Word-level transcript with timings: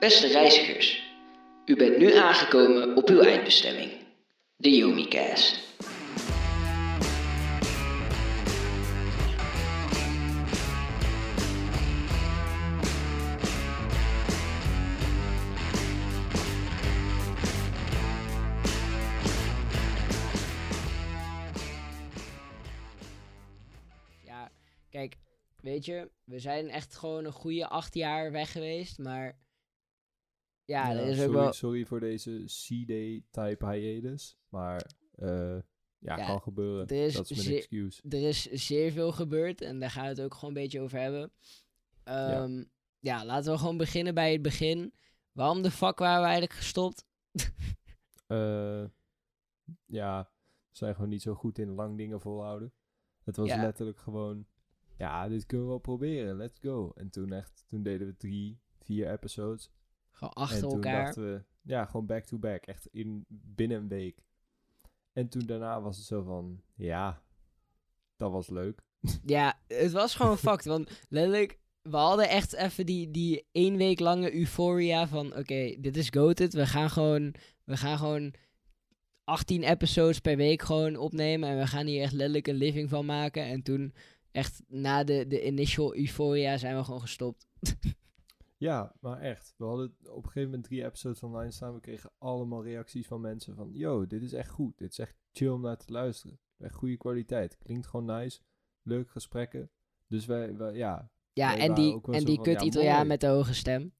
Beste 0.00 0.26
reizigers, 0.26 1.02
u 1.64 1.76
bent 1.76 1.98
nu 1.98 2.14
aangekomen 2.14 2.96
op 2.96 3.08
uw 3.08 3.20
eindbestemming, 3.20 3.92
de 4.56 4.76
Yomicast. 4.76 5.78
Ja, 24.24 24.50
kijk, 24.90 25.16
weet 25.60 25.84
je, 25.84 26.10
we 26.24 26.38
zijn 26.38 26.70
echt 26.70 26.96
gewoon 26.96 27.24
een 27.24 27.32
goede 27.32 27.68
acht 27.68 27.94
jaar 27.94 28.32
weg 28.32 28.52
geweest, 28.52 28.98
maar 28.98 29.42
ja, 30.64 30.90
Ja, 30.90 30.98
er 31.00 31.06
is 31.06 31.16
sorry, 31.16 31.28
ook 31.28 31.42
wel... 31.42 31.52
sorry 31.52 31.84
voor 31.84 32.00
deze 32.00 32.44
C-Day 32.44 33.24
type 33.30 33.70
hiatus. 33.70 34.36
Maar 34.48 34.90
eh, 35.14 35.58
ja, 35.98 36.16
Ja, 36.16 36.26
kan 36.26 36.40
gebeuren. 36.42 36.86
er 36.86 37.04
is 37.04 37.14
dat 37.14 37.30
is 37.30 37.44
mijn 37.44 37.56
excuse. 37.56 38.02
Er 38.08 38.28
is 38.28 38.42
zeer 38.42 38.92
veel 38.92 39.12
gebeurd 39.12 39.60
en 39.60 39.78
daar 39.80 39.90
gaan 39.90 40.02
we 40.02 40.08
het 40.08 40.20
ook 40.20 40.34
gewoon 40.34 40.54
een 40.54 40.62
beetje 40.62 40.80
over 40.80 40.98
hebben. 40.98 41.32
Ehm, 42.04 42.64
ja. 42.98 43.24
laten 43.24 43.52
we 43.52 43.58
gewoon 43.58 43.76
beginnen 43.76 44.14
bij 44.14 44.32
het 44.32 44.42
begin. 44.42 44.94
Waarom 45.32 45.62
de 45.62 45.70
fuck 45.70 45.98
waren 45.98 46.20
we 46.20 46.26
eigenlijk 46.28 46.58
gestopt? 46.58 47.04
Eh, 48.26 48.84
ja, 49.86 50.30
we 50.68 50.76
zijn 50.76 50.94
gewoon 50.94 51.08
niet 51.08 51.22
zo 51.22 51.34
goed 51.34 51.58
in 51.58 51.68
lang 51.74 51.96
dingen 51.96 52.20
volhouden. 52.20 52.72
Het 53.24 53.36
was 53.36 53.48
letterlijk 53.48 53.98
gewoon, 53.98 54.46
ja, 54.98 55.28
dit 55.28 55.46
kunnen 55.46 55.66
we 55.66 55.72
wel 55.72 55.80
proberen, 55.80 56.36
let's 56.36 56.58
go. 56.60 56.92
En 56.94 57.10
toen 57.10 57.32
echt, 57.32 57.64
toen 57.66 57.82
deden 57.82 58.06
we 58.06 58.16
drie, 58.16 58.60
vier 58.78 59.10
episodes. 59.12 59.70
Gewoon 60.14 60.32
achter 60.34 60.56
en 60.56 60.62
toen 60.62 60.72
elkaar. 60.72 61.04
dachten 61.04 61.32
we, 61.32 61.42
ja, 61.62 61.84
gewoon 61.84 62.06
back 62.06 62.24
to 62.24 62.38
back, 62.38 62.66
echt 62.66 62.86
in, 62.86 63.24
binnen 63.28 63.76
een 63.76 63.88
week. 63.88 64.22
En 65.12 65.28
toen 65.28 65.46
daarna 65.46 65.80
was 65.80 65.96
het 65.96 66.06
zo 66.06 66.22
van, 66.22 66.62
ja, 66.74 67.22
dat 68.16 68.30
was 68.30 68.48
leuk. 68.48 68.82
Ja, 69.24 69.60
het 69.66 69.92
was 69.92 70.14
gewoon 70.14 70.38
fucked. 70.38 70.64
Want 70.64 71.04
letterlijk, 71.08 71.58
we 71.82 71.96
hadden 71.96 72.28
echt 72.28 72.52
even 72.52 72.86
die, 72.86 73.10
die 73.10 73.46
één 73.52 73.76
week 73.76 74.00
lange 74.00 74.34
euforia 74.34 75.08
van... 75.08 75.36
Oké, 75.36 75.74
dit 75.80 75.96
is 75.96 76.08
goated. 76.08 76.54
We 76.54 76.66
gaan 76.66 76.90
gewoon... 76.90 77.34
We 77.64 77.76
gaan 77.76 77.98
gewoon 77.98 78.34
18 79.24 79.62
episodes 79.62 80.18
per 80.18 80.36
week 80.36 80.62
gewoon 80.62 80.96
opnemen. 80.96 81.48
En 81.48 81.58
we 81.58 81.66
gaan 81.66 81.86
hier 81.86 82.02
echt 82.02 82.12
letterlijk 82.12 82.46
een 82.46 82.54
living 82.54 82.88
van 82.88 83.06
maken. 83.06 83.44
En 83.44 83.62
toen, 83.62 83.94
echt 84.30 84.62
na 84.68 85.04
de, 85.04 85.26
de 85.26 85.46
initial 85.46 85.96
euphoria, 85.96 86.56
zijn 86.56 86.76
we 86.76 86.84
gewoon 86.84 87.00
gestopt. 87.00 87.46
Ja, 88.64 88.94
maar 89.00 89.20
echt. 89.20 89.54
We 89.56 89.64
hadden 89.64 89.96
op 90.02 90.16
een 90.16 90.22
gegeven 90.22 90.42
moment 90.42 90.64
drie 90.64 90.84
episodes 90.84 91.22
online 91.22 91.50
staan. 91.50 91.74
We 91.74 91.80
kregen 91.80 92.10
allemaal 92.18 92.64
reacties 92.64 93.06
van 93.06 93.20
mensen 93.20 93.54
van... 93.54 93.70
Yo, 93.72 94.06
dit 94.06 94.22
is 94.22 94.32
echt 94.32 94.50
goed. 94.50 94.78
Dit 94.78 94.90
is 94.90 94.98
echt 94.98 95.16
chill 95.32 95.48
om 95.48 95.60
naar 95.60 95.76
te 95.76 95.92
luisteren. 95.92 96.38
Echt 96.58 96.74
goede 96.74 96.96
kwaliteit. 96.96 97.58
Klinkt 97.58 97.86
gewoon 97.86 98.04
nice. 98.18 98.40
Leuke 98.82 99.10
gesprekken. 99.10 99.70
Dus 100.06 100.26
wij, 100.26 100.56
wij 100.56 100.74
ja... 100.74 101.10
Ja, 101.32 101.48
Wij 101.56 101.58
en 101.68 101.74
die, 101.74 102.00
en 102.02 102.24
die 102.24 102.34
van, 102.34 102.44
kut 102.44 102.60
ja, 102.60 102.66
Italiaan 102.66 102.96
mooi. 102.96 103.08
met 103.08 103.20
de 103.20 103.26
hoge 103.26 103.54
stem. 103.54 103.92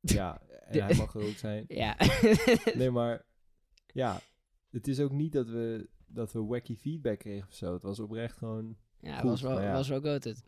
Ja, 0.00 0.40
en 0.40 0.72
De- 0.72 0.82
hij 0.82 0.94
mag 0.94 1.14
er 1.14 1.22
ook 1.28 1.36
zijn. 1.36 1.64
Ja. 1.82 1.96
Nee, 2.74 2.90
maar... 2.90 3.24
Ja, 3.86 4.20
het 4.70 4.88
is 4.88 5.00
ook 5.00 5.12
niet 5.12 5.32
dat 5.32 5.48
we, 5.48 5.88
dat 6.06 6.32
we 6.32 6.44
wacky 6.44 6.76
feedback 6.76 7.18
kregen 7.18 7.48
of 7.48 7.54
zo. 7.54 7.72
Het 7.72 7.82
was 7.82 8.00
oprecht 8.00 8.36
gewoon... 8.36 8.76
ja, 9.00 9.18
Goed, 9.18 9.30
was 9.30 9.40
wel, 9.42 9.60
ja. 9.60 9.72
was 9.72 9.88
wel 9.88 10.00
weet 10.00 10.42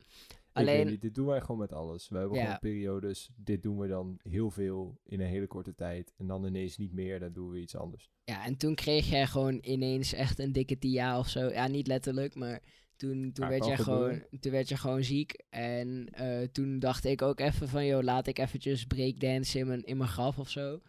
Alleen, 0.57 0.87
niet, 0.87 1.01
dit 1.01 1.15
doen 1.15 1.27
wij 1.27 1.41
gewoon 1.41 1.59
met 1.61 1.73
alles. 1.73 2.09
We 2.09 2.19
hebben 2.19 2.37
Ja. 2.39 2.45
gewoon 2.45 2.59
periodes. 2.59 3.31
Dit 3.37 3.62
doen 3.62 3.79
we 3.79 3.87
dan 3.89 4.19
heel 4.23 4.51
veel 4.51 5.01
in 5.05 5.21
een 5.21 5.27
hele 5.27 5.47
korte 5.47 5.75
tijd. 5.75 6.13
En 6.17 6.27
dan 6.27 6.45
ineens 6.47 6.77
niet 6.77 6.93
meer. 6.93 7.21
Dan 7.21 7.33
doen 7.33 7.51
we 7.51 7.59
iets 7.61 7.77
anders. 7.77 8.11
Ja, 8.25 8.45
en 8.45 8.57
toen 8.57 8.75
kreeg 8.75 9.09
jij 9.09 9.27
gewoon 9.27 9.59
ineens 9.63 10.13
echt 10.13 10.39
een 10.39 10.53
dikke 10.53 10.79
tia 10.79 11.19
of 11.19 11.29
zo. 11.29 11.48
Ja, 11.48 11.67
niet 11.69 11.86
letterlijk, 11.86 12.35
maar 12.35 12.61
toen, 12.97 13.33
toen, 13.33 13.45
Ja, 13.45 13.51
werd, 13.51 13.64
jij 13.67 13.77
gewoon, 13.77 14.23
toen 14.41 14.53
werd 14.53 14.69
je 14.69 14.77
gewoon 14.77 15.03
ziek. 15.05 15.42
En 15.48 16.08
eh, 16.11 16.42
toen 16.42 16.79
dacht 16.79 17.05
ik 17.05 17.23
ook 17.23 17.41
even 17.41 17.69
van, 17.69 17.86
joh, 17.86 18.03
laat 18.03 18.27
ik 18.27 18.39
eventjes 18.39 18.85
breakdansen 18.85 19.61
in 19.61 19.67
mijn, 19.67 19.83
in 19.85 19.97
mijn 19.97 20.11
graf 20.11 20.39
of 20.39 20.48
zo. 20.51 20.80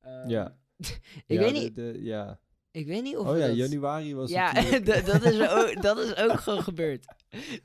Ehm, 0.00 0.28
Ja. 0.28 0.58
ik, 0.78 1.22
Ja, 1.26 1.38
weet 1.38 1.54
de- 1.54 1.60
niet, 1.60 1.74
de- 1.74 1.98
ja. 2.02 2.40
Ik 2.70 2.86
weet 2.86 3.02
niet 3.02 3.16
of 3.16 3.26
Oh 3.28 3.38
ja, 3.38 3.46
dat- 3.46 3.56
januari 3.56 4.14
was 4.14 4.30
Ja, 4.30 4.52
natuurlijk- 4.52 5.06
dat, 5.12 5.22
is 5.24 5.40
ook, 5.48 5.82
dat 5.82 5.98
is 5.98 6.16
ook 6.16 6.40
gewoon 6.40 6.62
gebeurd. 6.62 7.06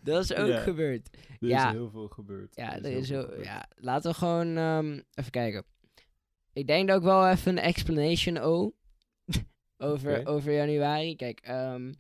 Dat 0.02 0.24
is 0.24 0.34
ook 0.34 0.48
Ja. 0.48 0.60
gebeurd. 0.60 1.10
Er 1.40 1.48
ja. 1.48 1.66
is 1.68 1.72
heel 1.72 1.90
veel 1.90 2.08
gebeurd. 2.08 2.56
Ja, 2.56 2.76
er 2.78 2.86
is 2.92 3.08
zo, 3.08 3.30
ja, 3.42 3.66
laten 3.76 4.12
we 4.12 4.18
gewoon 4.18 4.58
ehm, 4.58 5.00
even 5.14 5.32
kijken. 5.32 5.66
Ik 6.54 6.68
denk 6.68 6.88
dat 6.88 6.98
ik 6.98 7.04
wel 7.04 7.28
even 7.30 7.52
een 7.58 7.64
explanation 7.64 8.38
o 8.38 8.74
over, 9.78 10.26
over 10.28 10.54
januari. 10.54 11.16
Kijk, 11.16 11.40
ehm, 11.40 11.94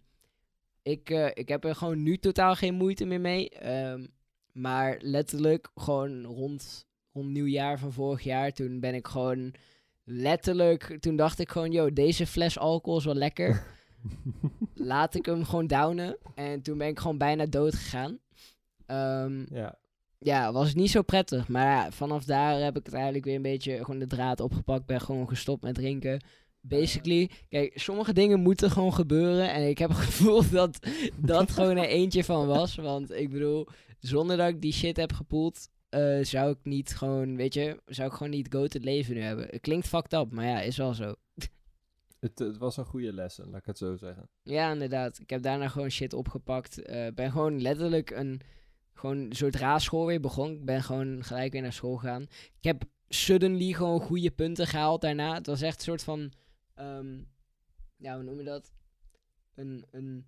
ik, 0.82 1.10
eh, 1.10 1.28
ik 1.34 1.48
heb 1.48 1.64
er 1.66 1.76
gewoon 1.76 2.04
nu 2.04 2.18
totaal 2.18 2.56
geen 2.56 2.74
moeite 2.74 3.06
meer 3.06 3.22
mee. 3.22 3.50
ehm, 3.50 4.06
maar 4.52 4.98
letterlijk 5.02 5.70
gewoon 5.76 6.24
rond, 6.26 6.86
rond 7.14 7.30
nieuwjaar 7.30 7.80
van 7.80 7.94
vorig 7.94 8.24
jaar, 8.24 8.52
toen 8.54 8.80
ben 8.80 8.94
ik 8.96 9.08
gewoon 9.08 9.54
letterlijk, 10.04 10.98
toen 11.00 11.16
dacht 11.16 11.40
ik 11.40 11.50
gewoon, 11.50 11.72
yo, 11.72 11.94
deze 11.94 12.28
fles 12.28 12.60
alcohol 12.60 13.00
is 13.00 13.06
wel 13.06 13.16
lekker. 13.16 13.64
Laat 14.74 15.16
ik 15.16 15.26
hem 15.26 15.46
gewoon 15.46 15.68
downen. 15.68 16.18
En 16.36 16.62
toen 16.62 16.78
ben 16.78 16.88
ik 16.88 17.00
gewoon 17.00 17.18
bijna 17.18 17.46
dood 17.46 17.76
gegaan. 17.76 18.20
Ehm, 18.86 19.46
ja, 19.56 19.78
ja, 20.18 20.52
was 20.52 20.74
niet 20.74 20.92
zo 20.92 21.02
prettig. 21.02 21.48
Maar 21.48 21.66
ja, 21.66 21.92
vanaf 21.92 22.24
daar 22.24 22.60
heb 22.62 22.78
ik 22.78 22.86
het 22.86 22.94
eigenlijk 22.94 23.26
weer 23.26 23.36
een 23.36 23.42
beetje 23.42 23.78
gewoon 23.78 24.00
de 24.00 24.08
draad 24.08 24.40
opgepakt. 24.40 24.86
Ben 24.86 25.02
gewoon 25.02 25.28
gestopt 25.28 25.64
met 25.64 25.76
drinken. 25.76 26.24
Basically, 26.62 27.30
kijk, 27.50 27.80
sommige 27.80 28.14
dingen 28.14 28.40
moeten 28.40 28.72
gewoon 28.72 28.94
gebeuren. 28.94 29.54
En 29.54 29.70
ik 29.70 29.78
heb 29.78 29.90
het 29.90 30.00
gevoel 30.08 30.50
dat 30.50 30.80
dat 31.18 31.52
gewoon 31.52 31.78
er 31.78 31.88
eentje 31.88 32.24
van 32.24 32.48
was. 32.48 32.76
Want 32.76 33.12
ik 33.12 33.30
bedoel, 33.30 33.68
zonder 34.00 34.38
dat 34.38 34.48
ik 34.48 34.62
die 34.62 34.74
shit 34.74 34.98
heb 34.98 35.14
gepoeld, 35.14 35.70
eh, 35.94 36.24
zou 36.24 36.52
ik 36.52 36.58
niet 36.64 36.96
gewoon, 36.96 37.36
weet 37.36 37.54
je, 37.54 37.82
zou 37.86 38.08
ik 38.08 38.14
gewoon 38.14 38.32
niet 38.32 38.54
go 38.54 38.62
het 38.62 38.84
leven 38.84 39.14
nu 39.14 39.22
hebben. 39.22 39.48
Het 39.50 39.62
klinkt 39.62 39.88
fucked 39.88 40.14
up, 40.14 40.32
maar 40.32 40.46
ja, 40.46 40.62
is 40.62 40.78
wel 40.78 40.94
zo. 40.94 41.16
het, 42.20 42.40
het 42.40 42.58
was 42.58 42.78
een 42.78 42.86
goede 42.86 43.14
lessen, 43.14 43.50
laat 43.50 43.60
ik 43.60 43.66
het 43.66 43.78
zo 43.78 43.96
zeggen. 43.96 44.30
Ja, 44.44 44.72
inderdaad. 44.72 45.20
Ik 45.20 45.30
heb 45.30 45.42
daarna 45.42 45.68
gewoon 45.68 45.90
shit 45.90 46.14
opgepakt. 46.14 46.82
Eh 46.82 47.08
ben 47.16 47.32
gewoon 47.32 47.62
letterlijk 47.62 48.10
een... 48.10 48.42
Gewoon 48.94 49.34
zodra 49.34 49.80
school 49.80 50.06
weer 50.06 50.20
begon, 50.20 50.52
ik 50.52 50.66
ben 50.66 50.84
gewoon 50.84 51.24
gelijk 51.24 51.52
weer 51.52 51.62
naar 51.62 51.74
school 51.74 51.96
gegaan. 51.96 52.22
Ik 52.58 52.64
heb 52.64 52.84
suddenly 53.08 53.74
gewoon 53.74 54.00
goede 54.00 54.32
punten 54.32 54.68
gehaald 54.68 55.02
daarna. 55.02 55.34
Het 55.34 55.46
was 55.46 55.62
echt 55.62 55.76
een 55.76 55.84
soort 55.84 56.04
van... 56.04 56.32
ehm, 56.74 57.22
ja, 57.98 58.16
hoe 58.16 58.24
noem 58.24 58.38
je 58.38 58.44
dat? 58.44 58.74
Een, 59.56 59.86
een... 59.92 60.26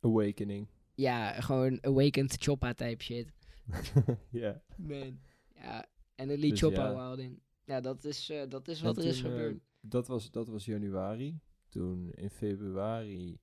Awakening. 0.00 0.68
Ja, 0.94 1.40
gewoon 1.40 1.78
awakened 1.80 2.36
choppa 2.38 2.74
type 2.74 3.04
shit. 3.04 3.32
ja. 4.30 4.62
Man. 4.76 5.20
Ja, 5.54 5.86
en 6.14 6.30
een 6.30 6.38
lied 6.38 6.58
Dus 6.58 6.70
ja. 6.70 7.16
in. 7.16 7.42
Ja, 7.64 7.80
dat 7.80 8.04
is, 8.04 8.30
eh, 8.30 8.48
dat 8.48 8.68
is 8.68 8.80
En 8.80 8.84
wat 8.86 8.96
er 8.96 9.04
is 9.04 9.20
toen, 9.20 9.30
eh, 9.30 9.36
gebeurd. 9.36 9.60
dat, 9.80 10.06
was, 10.06 10.30
dat 10.30 10.48
was 10.48 10.64
januari. 10.64 11.40
Toen 11.68 12.10
in 12.12 12.30
februari... 12.30 13.38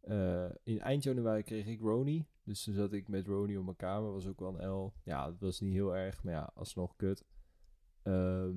eh, 0.00 0.50
in 0.62 0.80
eind 0.80 1.02
januari 1.02 1.42
kreeg 1.42 1.66
ik 1.66 1.80
Roni. 1.80 2.26
Dus 2.42 2.62
toen 2.64 2.74
zat 2.74 2.92
ik 2.92 3.08
met 3.08 3.26
Roni 3.26 3.56
op 3.56 3.64
mijn 3.64 3.76
kamer. 3.76 4.12
Was 4.12 4.26
ook 4.26 4.40
wel 4.40 4.60
een 4.60 4.68
L. 4.70 4.94
Ja, 5.04 5.26
dat 5.26 5.40
was 5.40 5.60
niet 5.60 5.72
heel 5.72 5.96
erg. 5.96 6.22
Maar 6.22 6.32
ja, 6.32 6.50
alsnog 6.54 6.96
kut. 6.96 7.24
Ehm, 8.02 8.56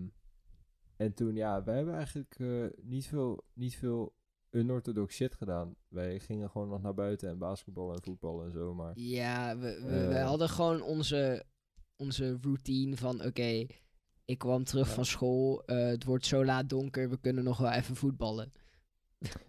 en 0.95 1.13
toen, 1.13 1.35
ja, 1.35 1.63
wij 1.63 1.75
hebben 1.75 1.93
eigenlijk 1.93 2.39
niet 2.81 3.07
veel, 3.07 3.45
niet 3.53 3.75
veel 3.75 4.15
unorthodox 4.55 5.15
shit 5.15 5.35
gedaan. 5.35 5.75
Wij 5.87 6.19
gingen 6.19 6.49
gewoon 6.49 6.69
nog 6.69 6.81
naar 6.81 6.93
buiten 6.93 7.29
en 7.29 7.37
basketballen 7.37 7.95
en 7.95 8.03
voetballen 8.03 8.45
en 8.45 8.51
zo. 8.51 8.73
Maar 8.73 8.99
Ja, 8.99 9.57
we, 9.57 9.79
we, 9.81 10.07
we 10.07 10.13
Eh. 10.15 10.25
hadden 10.27 10.49
gewoon 10.49 10.81
onze, 10.81 11.45
onze 11.95 12.37
routine 12.41 12.97
van 12.97 13.23
oké, 13.25 13.65
ik 14.25 14.37
kwam 14.37 14.63
terug 14.63 14.87
Ja. 14.87 14.93
van 14.93 15.05
school, 15.05 15.63
eh, 15.65 15.85
het 15.85 16.03
wordt 16.03 16.25
zo 16.25 16.45
laat 16.45 16.69
donker, 16.69 17.09
we 17.09 17.19
kunnen 17.19 17.43
nog 17.43 17.57
wel 17.57 17.71
even 17.71 17.95
voetballen. 17.95 18.51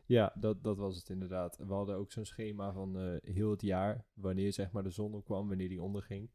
Ja, 0.06 0.34
dat, 0.38 0.64
dat 0.64 0.78
was 0.78 0.96
het 0.96 1.08
inderdaad. 1.10 1.56
We 1.56 1.72
hadden 1.72 1.96
ook 1.96 2.12
zo'n 2.12 2.24
schema 2.24 2.72
van 2.72 2.98
eh, 2.98 3.16
heel 3.34 3.50
het 3.50 3.62
jaar, 3.62 4.06
wanneer 4.14 4.52
zeg 4.52 4.72
maar 4.72 4.82
de 4.82 4.90
zon 4.90 5.14
opkwam, 5.14 5.48
wanneer 5.48 5.68
die 5.68 5.82
onderging. 5.82 6.30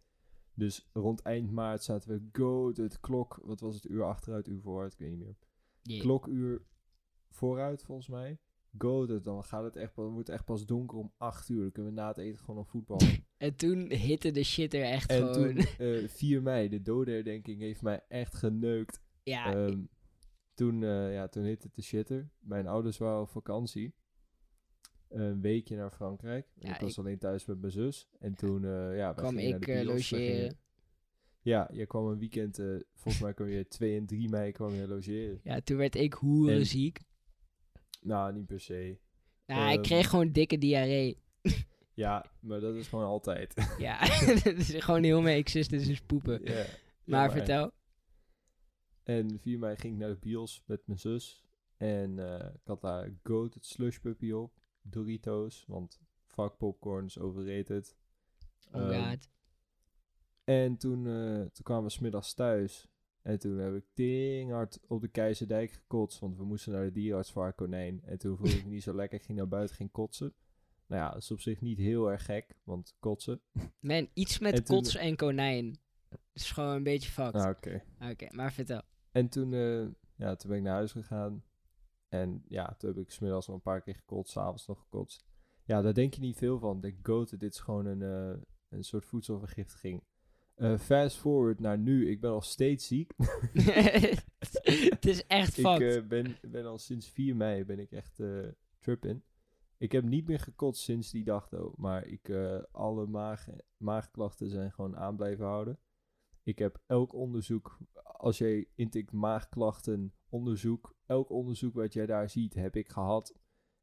Dus 0.54 0.89
rond 0.94 1.22
eind 1.22 1.51
maart 1.51 1.83
zaten 1.83 2.10
we 2.10 2.27
go, 2.31 2.68
het 2.74 3.00
klok, 3.00 3.39
wat 3.44 3.60
was 3.60 3.75
het, 3.75 3.86
uur 3.86 4.04
achteruit, 4.04 4.48
uur 4.48 4.62
vooruit, 4.62 4.94
ik 4.94 5.00
weet 5.00 5.10
niet 5.10 5.19
meer. 5.19 5.38
Yeah. 5.81 6.01
Klokuur 6.01 6.62
vooruit 7.30 7.83
volgens 7.83 8.07
mij. 8.07 8.39
Go, 8.77 9.07
het, 9.07 9.24
dan 9.24 9.44
gaat 9.44 9.63
het 9.63 9.75
echt, 9.75 9.94
pas- 9.94 10.04
dan 10.06 10.13
wordt 10.13 10.27
het 10.27 10.36
echt 10.38 10.45
pas 10.45 10.66
donker 10.66 10.98
om 10.98 11.13
8 11.18 11.50
uur. 11.50 11.62
Dan 11.62 11.71
kunnen 11.71 11.94
we 11.94 12.00
na 12.00 12.07
het 12.07 12.18
eten 12.18 12.39
gewoon 12.39 12.56
nog 12.56 12.69
voetballen. 12.69 13.07
En 13.38 13.56
toen 13.56 13.92
hitte 13.92 14.31
de 14.31 14.44
shit 14.44 14.74
er 14.74 14.83
echt 14.83 15.10
en 15.10 15.18
gewoon. 15.18 15.33
toen, 15.56 15.57
eh 15.77 16.07
4 16.07 16.42
mei, 16.42 16.69
de 16.69 16.81
dodenherdenking 16.81 17.60
heeft 17.62 17.81
mij 17.81 18.01
echt 18.07 18.36
geneukt. 18.36 19.01
ja, 19.24 19.54
Ehm, 19.54 19.80
toen, 20.54 20.83
eh, 20.83 21.13
ja, 21.13 21.27
toen 21.27 21.44
hitte 21.44 21.69
de 21.74 21.81
shitter. 21.81 22.30
Mijn 22.39 22.68
ouders 22.68 22.98
waren 22.98 23.21
op 23.21 23.30
vakantie. 23.30 23.94
Een 25.10 25.42
weekje 25.42 25.75
naar 25.75 25.92
Frankrijk. 25.92 26.48
Ja, 26.56 26.74
ik 26.75 26.81
was 26.81 26.92
ik- 26.92 26.98
alleen 26.98 27.18
thuis 27.18 27.45
met 27.45 27.60
mijn 27.60 27.72
zus. 27.72 28.07
En 28.19 28.36
toen, 28.36 28.65
eh 28.65 28.98
ja, 28.98 29.13
kwam 29.13 29.36
gingen 29.36 29.50
naar 29.50 29.60
ik 29.60 29.65
de 29.65 29.74
eh, 29.74 29.86
logeren. 29.86 30.57
Ja, 31.42 31.69
je 31.74 31.86
kwam 31.86 32.06
een 32.07 32.19
weekend, 32.19 32.60
volgens 32.94 33.24
mij 33.24 33.33
kwam 33.33 33.48
je 33.48 33.68
2 33.68 33.98
en 33.98 34.06
3 34.06 34.30
mei 34.30 34.51
kwam 34.51 34.74
je 34.74 34.88
logeren. 34.88 35.39
Ja, 35.44 35.62
toen 35.62 35.77
werd 35.77 35.95
ik 35.95 36.13
hoeren 36.13 36.56
En- 36.60 36.65
ziek. 36.65 37.00
Nou, 38.00 38.34
niet 38.34 38.46
per 38.46 38.60
se. 38.60 38.98
Nou, 39.46 39.69
ik 39.69 39.75
Ehm. 39.75 39.81
kreeg 39.84 40.10
gewoon 40.10 40.31
dikke 40.31 40.57
diarree. 40.57 41.18
Ja, 41.94 42.25
maar 42.40 42.60
dat 42.60 42.75
is 42.75 42.88
gewoon 42.88 43.06
altijd. 43.06 43.54
Ja, 43.78 44.00
dat 44.44 44.46
is 44.57 44.74
gewoon 44.84 45.04
heel 45.04 45.22
mijn 45.22 45.38
existence 45.38 45.92
is 45.92 46.01
poepen. 46.01 46.42
Maar 47.06 47.31
vertel. 47.31 47.72
En 49.04 49.40
4 49.40 49.60
mei 49.60 49.75
ging 49.75 49.94
ik 49.94 50.00
naar 50.00 50.10
de 50.10 50.18
bios 50.19 50.63
met 50.66 50.81
mijn 50.86 51.00
zus. 51.00 51.44
En 51.78 52.19
eh, 52.40 52.54
ik 52.54 52.62
had 52.68 52.81
daar 52.81 53.13
Goat, 53.24 53.54
het 53.54 53.66
slush 53.66 53.98
puppy 53.98 54.31
op. 54.31 54.54
Doritos, 54.81 55.66
want 55.68 56.00
fuck 56.25 56.57
popcorn 56.57 57.06
is 57.06 57.19
overrated. 57.19 57.96
Oh 58.72 58.81
Ehm, 58.92 59.10
god. 59.10 59.30
En 60.44 60.78
toen, 60.78 61.07
eh, 61.07 61.36
toen 61.36 61.63
kwamen 61.63 61.84
we 61.84 61.90
smiddags 61.90 62.34
thuis. 62.34 62.88
En 63.30 63.40
toen 63.40 63.58
heb 63.58 63.76
ik 63.76 63.86
ding 63.94 64.52
hard 64.52 64.80
op 64.88 65.02
de 65.02 65.08
Keizerdijk 65.08 65.72
gekotst. 65.72 66.20
Want 66.20 66.38
we 66.38 66.44
moesten 66.44 66.72
naar 66.74 66.84
de 66.84 66.92
dierenarts 66.92 67.31
voor 67.31 67.42
haar 67.42 67.54
konijn. 67.54 68.02
En 68.04 68.18
toen 68.18 68.38
voelde 68.38 68.54
ik 68.58 68.64
me 68.64 68.70
niet 68.70 68.84
zo 68.84 68.96
lekker. 68.96 69.20
Ik 69.20 69.26
ging 69.26 69.38
naar 69.38 69.48
buiten, 69.48 69.76
ging 69.76 69.92
kotsen. 69.92 70.34
Nou 70.88 71.02
ja, 71.02 71.10
dat 71.12 71.22
is 71.22 71.31
op 71.31 71.40
zich 71.40 71.62
niet 71.62 71.78
heel 71.78 72.12
erg 72.12 72.26
gek. 72.26 72.56
Want 72.64 72.96
kotsen. 73.00 73.42
Man, 73.80 74.10
iets 74.14 74.40
met 74.40 74.54
en 74.54 74.64
toen- 74.64 74.76
kots 74.76 74.96
en 74.96 75.16
konijn. 75.16 75.78
Dat 76.10 76.20
is 76.34 76.52
gewoon 76.52 76.76
een 76.76 76.84
beetje 76.84 77.10
fucked. 77.12 77.42
Ah, 77.42 77.50
oké. 77.50 77.84
Oké, 78.12 78.28
maar 78.31 78.54
vertel. 78.54 78.81
En 79.12 79.30
toen, 79.30 79.54
eh, 79.54 79.88
ja, 80.16 80.36
toen 80.36 80.50
ben 80.50 80.58
ik 80.58 80.64
naar 80.64 80.74
huis 80.75 80.92
gegaan. 80.92 81.44
En 82.08 82.44
ja, 82.48 82.75
toen 82.78 82.90
heb 82.90 83.00
ik 83.00 83.12
smiddags 83.12 83.48
nog 83.48 83.56
een 83.56 83.62
paar 83.62 83.82
keer 83.82 83.96
gekotst. 83.96 84.32
S'avonds 84.34 84.68
nog 84.68 84.80
gekotst. 84.80 85.25
Ja, 85.64 85.82
daar 85.82 85.94
denk 85.94 86.14
je 86.14 86.22
niet 86.22 86.38
veel 86.38 86.60
van. 86.60 86.75
Ik 86.75 86.82
Denk, 86.82 87.08
goat, 87.08 87.30
dit 87.40 87.54
is 87.54 87.60
gewoon 87.60 87.86
een, 87.86 88.02
eh, 88.02 88.42
een 88.70 88.84
soort 88.84 89.06
voedselvergiftiging. 89.06 90.04
Eh, 90.60 90.78
fast 90.78 91.18
forward 91.18 91.60
naar 91.60 91.78
nu. 91.78 92.10
Ik 92.10 92.22
ben 92.22 92.32
al 92.32 92.42
steeds 92.42 92.88
ziek. 92.88 93.12
het 94.90 95.06
is 95.06 95.26
echt 95.28 95.58
Ik 95.58 95.66
fucked. 95.66 95.96
eh, 95.96 96.08
ben, 96.08 96.38
ben 96.42 96.66
al 96.66 96.78
sinds 96.78 97.10
4 97.10 97.36
mei 97.36 97.66
ben 97.66 97.80
ik 97.80 97.92
echt 97.92 98.20
eh 98.20 98.48
tripping. 98.80 99.24
Ik 99.78 99.92
heb 99.92 100.04
niet 100.04 100.28
meer 100.28 100.40
gekotst 100.40 100.84
sinds 100.84 101.12
die 101.12 101.24
dag, 101.24 101.50
though. 101.50 101.78
Maar 101.78 102.06
ik, 102.06 102.30
alle 102.72 103.06
maag, 103.06 103.48
maagklachten 103.78 104.50
zijn 104.50 104.72
gewoon 104.72 104.98
aan 104.98 105.16
blijven 105.16 105.46
houden. 105.46 105.80
Ik 106.44 106.60
heb 106.60 106.82
elk 106.86 107.14
onderzoek, 107.14 107.78
als 108.04 108.38
jij 108.38 108.68
intikt 108.76 109.12
maagklachten 109.12 110.14
onderzoek, 110.30 110.96
elk 111.06 111.30
onderzoek 111.30 111.74
wat 111.74 111.94
jij 111.94 112.06
daar 112.06 112.30
ziet, 112.30 112.54
heb 112.54 112.76
ik 112.76 112.90
gehad. 112.90 113.36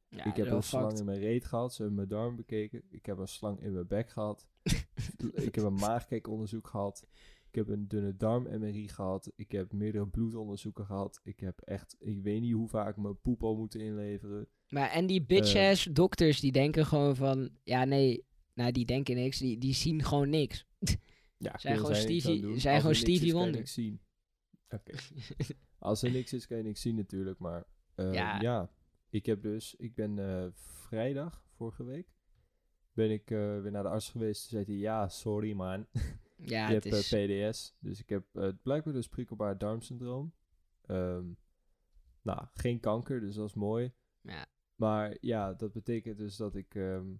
Ja, 0.08 0.24
ik 0.24 0.36
heb 0.36 0.46
een 0.50 0.62
slang 0.62 0.84
fucked. 0.84 0.98
in 0.98 1.04
mijn 1.04 1.18
reet 1.18 1.44
gehad, 1.44 1.70
ze 1.74 1.82
hebben 1.82 1.96
mijn 1.96 2.08
darm 2.08 2.36
bekeken. 2.36 2.82
Ik 2.88 3.06
heb 3.06 3.18
een 3.18 3.28
slang 3.28 3.60
in 3.60 3.72
mijn 3.72 3.86
bek 3.86 4.10
gehad. 4.10 4.46
ik 5.32 5.54
heb 5.54 5.64
een 5.64 5.74
maagkijkonderzoek 5.74 6.66
gehad. 6.68 7.06
Ik 7.50 7.54
heb 7.54 7.68
een 7.68 7.88
dunne 7.88 8.16
darm-MRI 8.16 8.88
gehad. 8.88 9.32
Ik 9.36 9.52
heb 9.52 9.72
meerdere 9.72 10.06
bloedonderzoeken 10.06 10.84
gehad. 10.86 11.20
Ik 11.22 11.40
heb 11.40 11.60
echt, 11.60 11.96
ik 11.98 12.22
weet 12.22 12.40
niet 12.40 12.52
hoe 12.52 12.68
vaak 12.68 12.96
mijn 12.96 13.20
poep 13.20 13.42
al 13.42 13.56
moeten 13.56 13.80
inleveren. 13.80 14.48
Maar 14.68 14.90
en 14.90 15.06
die 15.06 15.20
Eh. 15.20 15.26
bitch-ass 15.26 15.84
dokters, 15.92 16.40
die 16.40 16.52
denken 16.52 16.86
gewoon 16.86 17.16
van... 17.16 17.50
Ja, 17.62 17.84
nee, 17.84 18.24
nou, 18.54 18.72
die 18.72 18.84
denken 18.84 19.14
niks. 19.14 19.38
Die, 19.38 19.58
die 19.58 19.74
zien 19.74 20.04
gewoon 20.04 20.30
niks. 20.30 20.66
Ja, 21.38 21.58
Zijn 21.58 21.76
gewoon 21.76 21.94
Stevie- 21.94 22.58
zijn 22.60 22.76
gewoon 22.80 22.96
niks 22.96 23.04
Stevie 23.10 23.32
Wonder. 23.32 23.52
niks 23.52 23.72
zien. 23.72 24.00
Als 25.78 26.02
er 26.02 26.10
niks 26.10 26.32
is, 26.32 26.46
kan 26.46 26.56
je 26.56 26.62
niks 26.62 26.80
zien 26.80 26.94
natuurlijk. 26.94 27.38
Maar 27.38 27.64
eh, 27.94 28.12
Ja. 28.12 28.40
ja. 28.40 28.70
Ik 29.10 29.26
heb 29.26 29.42
dus, 29.42 29.74
ik 29.74 29.94
ben 29.94 30.18
eh, 30.18 30.46
vrijdag, 30.52 31.44
vorige 31.56 31.84
week, 31.84 32.14
ben 32.92 33.10
ik 33.10 33.30
eh, 33.30 33.60
weer 33.60 33.70
naar 33.70 33.82
de 33.82 33.88
arts 33.88 34.10
geweest. 34.10 34.40
Toen 34.40 34.50
zei 34.50 34.64
hij, 34.64 34.74
ja, 34.74 35.08
sorry 35.08 35.52
man. 35.52 35.86
ja, 36.36 36.68
je 36.68 36.74
het 36.74 36.84
hebt 36.84 36.96
is... 36.96 37.12
eh, 37.12 37.48
PDS. 37.50 37.76
Dus 37.78 38.00
ik 38.00 38.08
heb 38.08 38.24
blijkbaar 38.62 38.92
dus 38.92 39.08
prikkelbaar 39.08 39.58
darmsyndroom. 39.58 40.34
Ehm, 40.86 41.24
nou, 42.22 42.46
geen 42.52 42.80
kanker, 42.80 43.20
dus 43.20 43.34
dat 43.34 43.48
is 43.48 43.54
mooi. 43.54 43.92
ja, 44.20 44.46
Maar 44.74 45.16
ja, 45.20 45.52
dat 45.54 45.72
betekent 45.72 46.18
dus 46.18 46.36
dat 46.36 46.54
ik... 46.54 46.74
ehm, 46.74 47.14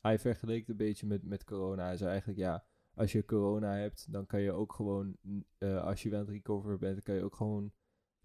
hij 0.00 0.18
vergeleek 0.18 0.60
het 0.60 0.68
een 0.68 0.76
beetje 0.76 1.06
met, 1.06 1.24
met 1.24 1.44
corona. 1.44 1.84
Hij 1.84 1.96
zei 1.96 2.10
eigenlijk, 2.10 2.38
ja, 2.38 2.64
als 2.94 3.12
je 3.12 3.24
corona 3.24 3.74
hebt, 3.74 4.12
dan 4.12 4.26
kan 4.26 4.40
je 4.40 4.52
ook 4.52 4.72
gewoon... 4.72 5.16
als 5.58 6.02
je 6.02 6.08
weer 6.08 6.18
aan 6.18 6.24
het 6.24 6.34
recoveren 6.34 6.78
bent, 6.78 6.94
dan 6.94 7.02
kan 7.02 7.14
je 7.14 7.24
ook 7.24 7.34
gewoon 7.36 7.72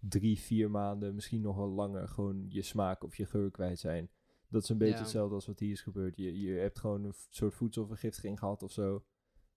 drie, 0.08 0.38
vier 0.38 0.70
maanden, 0.70 1.14
misschien 1.14 1.40
nog 1.40 1.56
wel 1.56 1.68
langer, 1.68 2.08
gewoon 2.08 2.44
je 2.48 2.62
smaak 2.62 3.04
of 3.04 3.16
je 3.16 3.26
geur 3.26 3.50
kwijt 3.50 3.78
zijn. 3.78 4.10
Dat 4.48 4.62
is 4.62 4.68
een 4.68 4.78
beetje 4.78 4.94
Ja. 4.94 5.00
hetzelfde 5.00 5.34
als 5.34 5.46
wat 5.46 5.58
hier 5.58 5.70
is 5.70 5.80
gebeurd. 5.82 6.16
Je, 6.16 6.40
je 6.40 6.52
hebt 6.52 6.78
gewoon 6.78 7.04
een 7.04 7.14
soort 7.28 7.54
voedselvergiftiging 7.54 8.38
gehad 8.38 8.62
of 8.62 8.72
zo. 8.72 9.04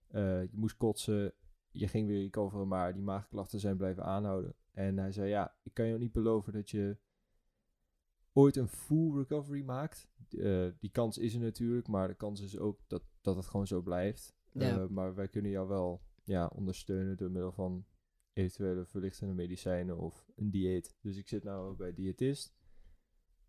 Eh, 0.08 0.42
je 0.42 0.56
moest 0.56 0.76
kotsen, 0.76 1.32
je 1.70 1.88
ging 1.88 2.06
weer 2.06 2.22
recoveren, 2.22 2.68
maar 2.68 2.92
die 2.94 3.02
maagklachten 3.02 3.60
zijn 3.60 3.76
blijven 3.76 4.04
aanhouden. 4.04 4.54
En 4.72 4.98
hij 4.98 5.12
zei, 5.12 5.28
ja, 5.28 5.54
ik 5.62 5.74
kan 5.74 5.86
je 5.86 5.98
niet 5.98 6.12
beloven 6.12 6.52
dat 6.52 6.70
je 6.70 6.96
ooit 8.32 8.56
een 8.56 8.68
full 8.68 9.16
recovery 9.16 9.62
maakt. 9.62 10.08
Eh, 10.30 10.66
die 10.78 10.90
kans 10.90 11.18
is 11.18 11.34
er 11.34 11.40
natuurlijk, 11.40 11.88
maar 11.88 12.08
de 12.08 12.14
kans 12.14 12.40
is 12.40 12.58
ook 12.58 12.80
dat, 12.86 13.02
dat 13.20 13.36
het 13.36 13.46
gewoon 13.46 13.66
zo 13.66 13.80
blijft. 13.82 14.34
Ja. 14.52 14.80
Eh, 14.80 14.86
maar 14.86 15.14
wij 15.14 15.28
kunnen 15.28 15.50
jou 15.50 15.68
wel 15.68 16.02
ja, 16.24 16.46
ondersteunen 16.54 17.16
door 17.16 17.30
middel 17.30 17.52
van 17.52 17.84
eventuele 18.40 18.84
verlichtende 18.86 19.34
medicijnen 19.34 19.98
of 19.98 20.26
een 20.36 20.50
dieet. 20.50 20.94
Dus 21.00 21.16
ik 21.16 21.28
zit 21.28 21.44
nou 21.44 21.76
bij 21.76 21.94
diëtist. 21.94 22.54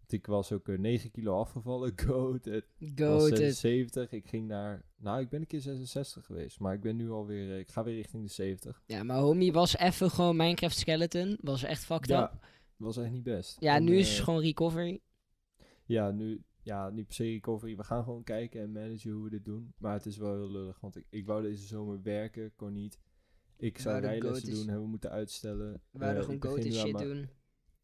Ik 0.07 0.25
was 0.25 0.51
ook 0.51 0.67
eh, 0.67 0.77
9 0.77 1.11
kilo 1.11 1.39
afgevallen. 1.39 1.93
Goat. 2.05 2.45
Het 2.45 2.65
go 2.95 3.11
was 3.13 3.29
it. 3.29 3.37
76. 3.37 4.11
Ik 4.11 4.27
ging 4.27 4.47
naar... 4.47 4.85
Nou, 4.97 5.21
ik 5.21 5.29
ben 5.29 5.39
een 5.39 5.47
keer 5.47 5.61
66 5.61 6.25
geweest. 6.25 6.59
Maar 6.59 6.73
ik 6.73 6.81
ben 6.81 6.95
nu 6.95 7.09
alweer... 7.09 7.51
eh, 7.51 7.59
ik 7.59 7.69
ga 7.71 7.83
weer 7.83 7.95
richting 7.95 8.23
de 8.23 8.29
70. 8.29 8.83
Ja, 8.85 9.03
maar 9.03 9.17
homie 9.19 9.51
was 9.53 9.77
even 9.77 10.09
gewoon 10.11 10.35
Minecraft 10.35 10.77
Skeleton. 10.77 11.37
Was 11.41 11.63
echt 11.63 11.85
fucked 11.85 12.07
Ja, 12.09 12.23
up. 12.23 12.45
was 12.77 12.97
echt 12.97 13.11
niet 13.11 13.23
best. 13.23 13.57
Ja, 13.59 13.75
En, 13.75 13.83
nu 13.83 13.97
is 13.97 14.09
eh, 14.09 14.15
het 14.15 14.23
gewoon 14.23 14.41
recovery. 14.41 15.01
Ja, 15.85 16.11
nu... 16.11 16.43
Ja, 16.63 16.89
niet 16.89 17.05
per 17.05 17.15
se 17.15 17.23
recovery. 17.23 17.75
We 17.75 17.83
gaan 17.83 18.03
gewoon 18.03 18.23
kijken 18.23 18.61
en 18.61 18.71
managen 18.71 19.11
hoe 19.11 19.23
we 19.23 19.29
dit 19.29 19.45
doen. 19.45 19.73
Maar 19.77 19.93
het 19.93 20.05
is 20.05 20.17
wel 20.17 20.33
heel 20.33 20.51
lullig. 20.51 20.79
Want 20.79 20.95
ik, 20.95 21.05
ik 21.09 21.25
wou 21.25 21.41
deze 21.41 21.67
zomer 21.67 22.01
werken. 22.01 22.55
Kon 22.55 22.73
niet. 22.73 22.99
Ik 23.61 23.77
zou 23.79 23.99
rijlessen 23.99 24.49
doen. 24.49 24.65
Hebben 24.65 24.83
we 24.83 24.89
moeten 24.89 25.09
uitstellen. 25.09 25.71
We 25.91 25.99
wouden 25.99 26.19
Eh, 26.21 26.25
gewoon 26.25 26.41
go 26.41 26.71
shit 26.71 26.97
doen. 26.97 27.29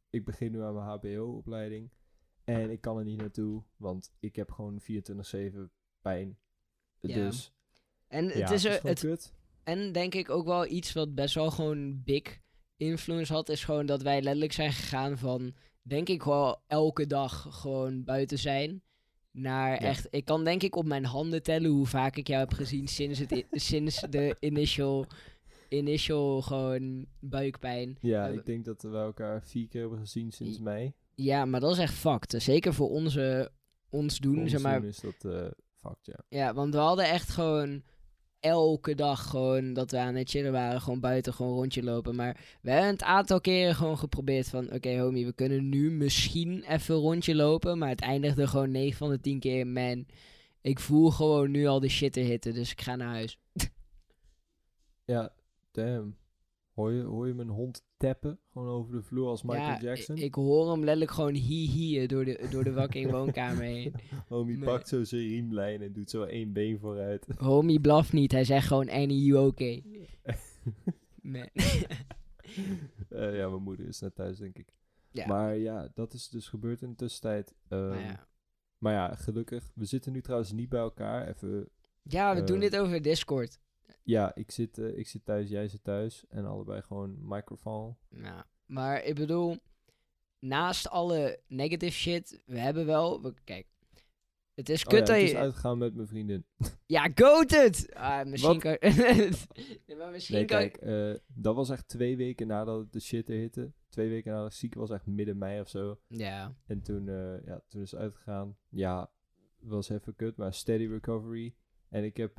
Ik 0.09 0.25
begin 0.25 0.51
nu 0.51 0.61
aan 0.61 0.73
mijn 0.73 0.85
HBO-opleiding. 0.85 1.89
En 2.43 2.69
ik 2.69 2.81
kan 2.81 2.97
er 2.97 3.03
niet 3.03 3.19
naartoe. 3.19 3.63
Want 3.75 4.11
ik 4.19 4.35
heb 4.35 4.51
gewoon 4.51 4.81
24-7 4.81 5.71
pijn. 6.01 6.37
Ja. 6.99 7.15
Dus... 7.15 7.51
En 8.07 8.25
Ja, 8.25 8.31
het 8.33 8.51
is, 8.51 8.63
er- 8.65 8.71
gewoon 8.71 8.91
het, 8.91 8.99
kut. 8.99 9.33
En 9.63 9.91
denk 9.91 10.13
ik 10.15 10.29
ook 10.29 10.45
wel 10.45 10.65
iets 10.67 10.93
wat 10.93 11.15
best 11.15 11.35
wel 11.35 11.51
gewoon 11.51 12.03
big 12.03 12.39
influence 12.77 13.33
had, 13.33 13.49
is 13.49 13.63
gewoon 13.63 13.85
dat 13.85 14.01
wij 14.01 14.21
letterlijk 14.21 14.53
zijn 14.53 14.71
gegaan 14.71 15.17
van, 15.17 15.55
denk 15.81 16.09
ik 16.09 16.23
wel 16.23 16.61
elke 16.67 17.07
dag 17.07 17.47
gewoon 17.49 18.03
buiten 18.03 18.37
zijn. 18.39 18.81
Naar 19.31 19.71
Ja. 19.71 19.77
echt, 19.77 20.07
ik 20.09 20.25
kan 20.25 20.43
denk 20.43 20.63
ik 20.63 20.75
op 20.75 20.85
mijn 20.85 21.05
handen 21.05 21.43
tellen 21.43 21.71
hoe 21.71 21.85
vaak 21.85 22.15
ik 22.15 22.27
jou 22.27 22.39
heb 22.39 22.53
gezien 22.53 22.87
sinds, 22.87 23.19
het, 23.19 23.45
sinds 23.51 24.01
de 24.09 24.35
initial, 24.39 25.05
initial 25.69 26.41
gewoon 26.41 27.05
buikpijn. 27.19 27.97
Ja, 28.01 28.27
ik 28.27 28.45
denk 28.45 28.65
dat 28.65 28.81
we 28.81 28.97
elkaar 28.97 29.43
vier 29.43 29.67
keer 29.67 29.81
hebben 29.81 29.99
gezien 29.99 30.31
sinds 30.31 30.59
mei. 30.59 30.93
Ja, 31.15 31.45
maar 31.45 31.59
dat 31.59 31.71
is 31.71 31.77
echt 31.77 31.93
fucked. 31.93 32.41
Zeker 32.43 32.73
voor 32.73 32.89
onze, 32.89 33.51
ons 33.89 34.19
doen, 34.19 34.39
ons 34.39 34.51
zeg 34.51 34.61
maar. 34.61 34.79
doen 34.79 34.89
is 34.89 34.99
dat 34.99 35.25
eh 35.25 35.47
fucked, 35.75 36.05
ja. 36.05 36.19
Ja, 36.29 36.53
want 36.53 36.73
we 36.73 36.79
hadden 36.79 37.05
echt 37.05 37.29
gewoon 37.29 37.83
elke 38.39 38.95
dag 38.95 39.29
gewoon 39.29 39.73
dat 39.73 39.91
we 39.91 39.97
aan 39.97 40.15
het 40.15 40.29
chillen 40.29 40.51
waren, 40.51 40.81
gewoon 40.81 40.99
buiten 40.99 41.33
gewoon 41.33 41.53
rondje 41.53 41.83
lopen. 41.83 42.15
Maar 42.15 42.57
we 42.61 42.71
hebben 42.71 42.91
het 42.91 43.03
aantal 43.03 43.41
keren 43.41 43.75
gewoon 43.75 43.97
geprobeerd 43.97 44.49
van, 44.49 44.73
oké 44.73 44.99
homie, 44.99 45.25
we 45.25 45.33
kunnen 45.33 45.69
nu 45.69 45.91
misschien 45.91 46.63
even 46.63 46.95
een 46.95 47.01
rondje 47.01 47.35
lopen. 47.35 47.77
Maar 47.77 47.89
het 47.89 48.01
eindigde 48.01 48.47
gewoon 48.47 48.71
9 48.71 48.97
van 48.97 49.09
de 49.09 49.19
10 49.19 49.39
keer, 49.39 49.67
man, 49.67 50.05
ik 50.61 50.79
voel 50.79 51.09
gewoon 51.09 51.51
nu 51.51 51.65
al 51.65 51.79
de 51.79 51.89
shit 51.89 52.13
te 52.13 52.19
hitten, 52.19 52.53
dus 52.53 52.71
ik 52.71 52.81
ga 52.81 52.95
naar 52.95 53.13
huis. 53.13 53.37
Ja, 55.05 55.33
damn. 55.85 56.17
Hoor 56.73 56.91
je, 56.91 57.01
hoor 57.03 57.27
je 57.27 57.33
mijn 57.33 57.49
hond 57.49 57.85
tappen? 57.97 58.39
Gewoon 58.51 58.67
over 58.67 58.93
de 58.93 59.01
vloer 59.01 59.27
als 59.27 59.43
Michael 59.43 59.63
ja, 59.67 59.79
Jackson? 59.81 60.15
Ik, 60.15 60.21
ik 60.23 60.35
hoor 60.35 60.69
hem 60.71 60.79
letterlijk 60.79 61.11
gewoon 61.11 61.33
hi-hiën 61.33 62.07
door 62.07 62.25
de, 62.25 62.47
door 62.51 62.63
de 62.63 62.73
fucking 62.73 63.11
woonkamer 63.17 63.63
heen. 63.63 63.93
Homie 64.27 64.57
Nee. 64.57 64.65
pakt 64.65 64.87
zo 64.87 65.03
zijn 65.03 65.21
riemlijn 65.21 65.81
en 65.81 65.93
doet 65.93 66.09
zo 66.09 66.23
één 66.23 66.53
been 66.53 66.79
vooruit. 66.79 67.25
Homie 67.37 67.79
blaft 67.81 68.13
niet, 68.13 68.31
hij 68.31 68.43
zegt 68.43 68.67
gewoon, 68.67 68.89
Annie, 68.89 69.23
you 69.23 69.47
okay? 69.47 69.83
Man. 71.21 71.49
Eh, 73.09 73.35
ja, 73.37 73.49
mijn 73.49 73.63
moeder 73.63 73.87
is 73.87 73.99
net 73.99 74.15
thuis, 74.15 74.37
denk 74.37 74.57
ik. 74.57 74.73
ja, 75.11 75.27
Maar 75.27 75.57
ja, 75.57 75.89
dat 75.93 76.13
is 76.13 76.29
dus 76.29 76.47
gebeurd 76.47 76.81
in 76.81 76.89
de 76.89 76.95
tussentijd. 76.95 77.53
Ehm, 77.67 77.89
maar 77.89 78.01
ja. 78.01 78.27
Maar 78.77 78.93
ja, 78.93 79.15
gelukkig. 79.15 79.71
We 79.75 79.85
zitten 79.85 80.11
nu 80.11 80.21
trouwens 80.21 80.51
niet 80.51 80.69
bij 80.69 80.79
elkaar. 80.79 81.27
Even, 81.27 81.69
Ja, 82.03 82.35
we 82.35 82.43
doen 82.43 82.55
eh, 82.55 82.61
dit 82.61 82.77
over 82.77 83.01
Discord. 83.01 83.59
Ja, 84.07 84.35
ik 84.35 84.51
zit, 84.51 84.77
eh, 84.77 84.97
ik 84.97 85.07
zit 85.07 85.25
thuis, 85.25 85.49
jij 85.49 85.67
zit 85.67 85.83
thuis. 85.83 86.25
En 86.29 86.45
allebei 86.45 86.81
gewoon 86.81 87.17
microfoon. 87.27 87.97
Ja, 88.09 88.47
maar 88.65 89.03
ik 89.03 89.15
bedoel, 89.15 89.57
naast 90.39 90.89
alle 90.89 91.39
negative 91.47 91.91
shit, 91.91 92.41
we 92.45 92.59
hebben 92.59 92.85
wel, 92.85 93.21
we, 93.21 93.33
kijk, 93.43 93.67
Het 94.53 94.69
is 94.69 94.83
Oh 94.83 94.89
kut 94.89 94.99
ja, 94.99 95.05
dat 95.05 95.15
het 95.15 95.25
is 95.25 95.31
je... 95.31 95.37
uitgegaan 95.37 95.77
met 95.77 95.95
mijn 95.95 96.07
vriendin. 96.07 96.45
Ja, 96.85 97.09
goat 97.15 97.51
het! 97.51 97.93
Ah, 97.93 98.25
misschien 98.25 98.59
Wat? 98.61 98.61
kan... 98.61 98.77
nee, 99.87 99.97
maar 99.97 100.11
misschien 100.11 100.35
Nee, 100.35 100.45
kan... 100.45 100.57
kijk, 100.59 100.77
eh, 100.77 101.19
dat 101.27 101.55
was 101.55 101.69
echt 101.69 101.87
twee 101.87 102.17
weken 102.17 102.47
nadat 102.47 102.91
de 102.91 102.99
shit 102.99 103.29
er 103.29 103.35
hitte. 103.35 103.71
Twee 103.89 104.09
weken 104.09 104.31
nadat 104.31 104.51
ik 104.51 104.57
ziek 104.57 104.73
was, 104.73 104.89
echt 104.89 105.05
midden 105.05 105.37
mei 105.37 105.59
of 105.61 105.69
zo. 105.69 105.99
Ja, 106.07 106.55
En 106.65 106.81
toen, 106.81 107.07
eh, 107.09 107.45
ja, 107.45 107.61
toen 107.67 107.81
is 107.81 107.91
het 107.91 107.99
uitgegaan. 107.99 108.57
Ja, 108.69 109.11
was 109.59 109.89
even 109.89 110.15
kut, 110.15 110.37
maar 110.37 110.53
steady 110.53 110.87
recovery. 110.87 111.55
En 111.89 112.03
ik 112.03 112.17
heb, 112.17 112.37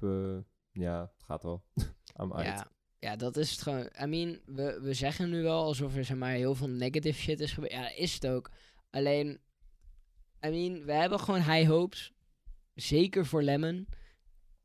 ja, 0.78 1.00
het 1.00 1.24
gaat 1.24 1.42
wel. 1.42 1.64
I'm 2.20 2.32
uit. 2.32 2.46
ja. 2.46 2.70
Ja, 3.00 3.16
dat 3.16 3.36
is 3.36 3.50
het 3.50 3.62
gewoon. 3.62 3.90
I 4.02 4.06
mean, 4.06 4.40
we, 4.46 4.80
we 4.82 4.94
zeggen 4.94 5.30
nu 5.30 5.42
wel 5.42 5.64
alsof 5.64 5.96
er 5.96 6.04
zeg 6.04 6.16
maar 6.16 6.30
heel 6.30 6.54
veel 6.54 6.68
negative 6.68 7.20
shit 7.20 7.40
is 7.40 7.52
gebeurd. 7.52 7.72
Ja, 7.72 7.94
is 7.94 8.14
het 8.14 8.26
ook. 8.26 8.50
Alleen, 8.90 9.40
I 10.46 10.48
mean, 10.48 10.84
we 10.84 10.92
hebben 10.92 11.20
gewoon 11.20 11.42
high 11.42 11.68
hopes. 11.68 12.12
Zeker 12.74 13.26
voor 13.26 13.42
Lemon. 13.42 13.88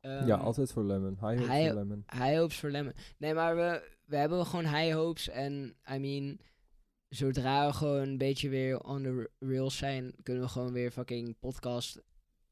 Ehm, 0.00 0.26
ja, 0.26 0.36
altijd 0.36 0.72
voor 0.72 0.84
Lemon. 0.84 1.18
High 1.20 1.40
hopes 1.40 1.66
voor 1.66 1.74
Lemon. 1.74 2.04
High 2.12 2.36
hopes 2.38 2.58
voor 2.58 2.70
Lemon. 2.70 2.92
Nee, 3.18 3.34
maar 3.34 3.56
we, 3.56 3.90
we 4.04 4.16
hebben 4.16 4.46
gewoon 4.46 4.74
high 4.74 4.94
hopes. 4.94 5.28
En, 5.28 5.76
I 5.94 5.98
mean, 5.98 6.40
zodra 7.08 7.66
we 7.66 7.72
gewoon 7.72 8.08
een 8.08 8.18
beetje 8.18 8.48
weer 8.48 8.80
on 8.80 9.02
the 9.02 9.30
rails 9.38 9.76
zijn, 9.76 10.14
kunnen 10.22 10.42
we 10.42 10.48
gewoon 10.48 10.72
weer 10.72 10.90
fucking 10.90 11.38
podcast 11.38 12.02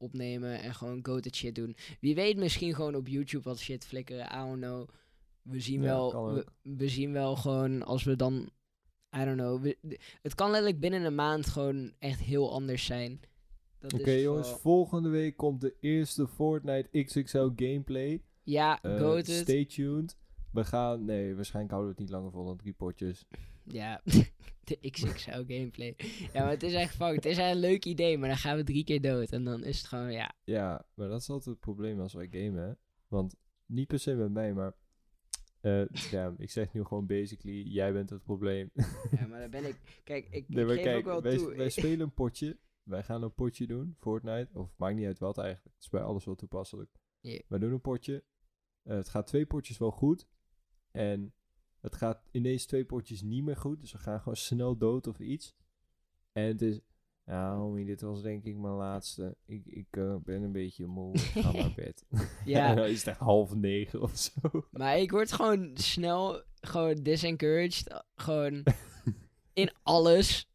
opnemen 0.03 0.61
en 0.61 0.73
gewoon 0.73 1.05
go-to 1.05 1.29
shit 1.33 1.55
doen. 1.55 1.75
Wie 1.99 2.15
weet 2.15 2.37
misschien 2.37 2.75
gewoon 2.75 2.95
op 2.95 3.07
YouTube 3.07 3.43
wat 3.43 3.59
shit 3.59 3.85
flikkeren, 3.85 4.25
I 4.25 4.35
don't 4.35 4.61
know. 4.61 4.87
We 5.41 5.59
zien 5.59 5.81
Ja, 5.81 5.87
wel, 5.87 6.43
we, 6.63 6.87
zien 6.87 7.11
wel 7.11 7.35
gewoon 7.35 7.83
als 7.83 8.03
we 8.03 8.15
dan, 8.15 8.49
I 9.17 9.23
don't 9.25 9.37
know. 9.37 9.61
we- 9.61 9.99
het 10.21 10.35
kan 10.35 10.49
letterlijk 10.49 10.79
binnen 10.79 11.03
een 11.03 11.15
maand 11.15 11.47
gewoon 11.47 11.93
echt 11.99 12.19
heel 12.19 12.51
anders 12.53 12.85
zijn. 12.85 13.19
Oké 13.95 14.11
jongens, 14.11 14.49
wel- 14.49 14.57
volgende 14.57 15.09
week 15.09 15.37
komt 15.37 15.61
de 15.61 15.75
eerste 15.79 16.27
Fortnite 16.27 17.03
XXL 17.03 17.49
gameplay. 17.55 18.21
Ja, 18.43 18.79
go-to. 18.81 19.31
stay 19.33 19.65
tuned. 19.65 20.17
We 20.51 20.63
gaan, 20.65 21.05
nee, 21.05 21.35
waarschijnlijk 21.35 21.73
houden 21.73 21.93
we 21.95 22.01
het 22.01 22.09
niet 22.09 22.17
langer 22.19 22.31
vol 22.31 22.45
dan 22.45 22.57
drie 22.57 22.73
potjes. 22.73 23.25
Ja, 23.65 24.01
de 24.63 24.89
XXL 24.91 25.31
gameplay. 25.31 25.95
Ja, 26.33 26.41
maar 26.41 26.49
het 26.49 26.63
is 26.63 26.73
echt 26.73 26.95
fuck. 26.95 27.15
Het 27.15 27.25
is 27.25 27.37
echt 27.37 27.51
een 27.53 27.59
leuk 27.59 27.85
idee, 27.85 28.17
maar 28.17 28.27
dan 28.29 28.37
gaan 28.37 28.55
we 28.57 28.63
drie 28.63 28.83
keer 28.83 29.01
dood. 29.01 29.31
En 29.31 29.43
dan 29.43 29.63
is 29.63 29.77
het 29.77 29.87
gewoon, 29.87 30.11
ja. 30.11 30.35
Ja, 30.43 30.85
maar 30.93 31.07
dat 31.09 31.21
is 31.21 31.29
altijd 31.29 31.49
het 31.49 31.59
probleem 31.59 31.99
als 31.99 32.13
wij 32.13 32.27
gamen, 32.31 32.67
hè. 32.67 32.73
Want 33.07 33.35
niet 33.65 33.87
per 33.87 33.99
se 33.99 34.15
met 34.15 34.31
mij, 34.31 34.53
maar... 34.53 34.73
eh 35.61 35.83
damn, 36.11 36.35
ik 36.37 36.49
zeg 36.51 36.73
nu 36.73 36.83
gewoon 36.83 37.05
basically, 37.05 37.61
jij 37.67 37.93
bent 37.93 38.09
het 38.09 38.23
probleem. 38.23 38.69
Ja, 39.11 39.27
maar 39.27 39.39
dan 39.39 39.49
ben 39.61 39.65
ik... 39.65 40.01
Kijk, 40.03 40.27
ik, 40.29 40.49
Nee, 40.49 40.61
ik 40.61 40.67
maar 40.67 40.75
geef 40.75 40.83
kijk, 40.83 40.97
ook 40.97 41.05
wel 41.05 41.21
wij, 41.21 41.37
toe. 41.37 41.55
wij 41.55 41.69
spelen 41.69 41.99
een 41.99 42.13
potje. 42.13 42.59
Wij 42.83 43.03
gaan 43.03 43.23
een 43.23 43.33
potje 43.33 43.67
doen, 43.67 43.95
Fortnite. 43.99 44.49
Of 44.53 44.73
maakt 44.77 44.95
niet 44.95 45.05
uit 45.05 45.19
wat 45.19 45.37
eigenlijk. 45.37 45.75
Het 45.75 45.83
is 45.83 45.89
bij 45.89 46.01
alles 46.01 46.25
wel 46.25 46.35
toepasselijk. 46.35 46.91
Ja. 47.19 47.41
Wij 47.47 47.59
doen 47.59 47.71
een 47.71 47.81
potje. 47.81 48.23
Eh, 48.83 48.95
het 48.95 49.09
gaat 49.09 49.27
twee 49.27 49.45
potjes 49.45 49.77
wel 49.77 49.91
goed. 49.91 50.27
En 50.91 51.33
het 51.83 51.95
gaat 51.95 52.21
ineens 52.31 52.65
twee 52.65 52.85
potjes 52.85 53.21
niet 53.21 53.43
meer 53.43 53.57
goed. 53.57 53.81
Dus 53.81 53.91
we 53.91 53.97
gaan 53.97 54.19
gewoon 54.19 54.35
snel 54.35 54.77
dood 54.77 55.07
of 55.07 55.19
iets. 55.19 55.55
En 56.31 56.43
het 56.43 56.61
is... 56.61 56.79
Ja, 57.25 57.55
homie, 57.55 57.85
dit 57.85 58.01
was 58.01 58.21
denk 58.21 58.43
ik 58.45 58.55
mijn 58.57 58.73
laatste. 58.73 59.35
Ik, 59.45 59.65
ik 59.65 59.85
eh, 59.89 60.15
ben 60.23 60.41
een 60.41 60.51
beetje 60.51 60.85
moe. 60.85 61.13
Ik 61.13 61.19
ga 61.19 61.51
naar 61.57 61.73
bed. 61.75 62.05
en 62.09 62.27
Ja, 62.45 62.75
dan 62.75 62.85
is 62.85 62.97
het 62.97 63.07
echt 63.07 63.19
half 63.19 63.55
negen 63.55 64.01
of 64.01 64.17
zo. 64.17 64.65
maar 64.71 64.97
ik 64.97 65.11
word 65.11 65.31
gewoon 65.31 65.71
snel 65.73 66.41
gewoon 66.61 66.95
disencouraged. 66.95 67.87
eh, 67.87 67.99
Gewoon 68.15 68.63
in 69.53 69.71
alles. 69.83 70.47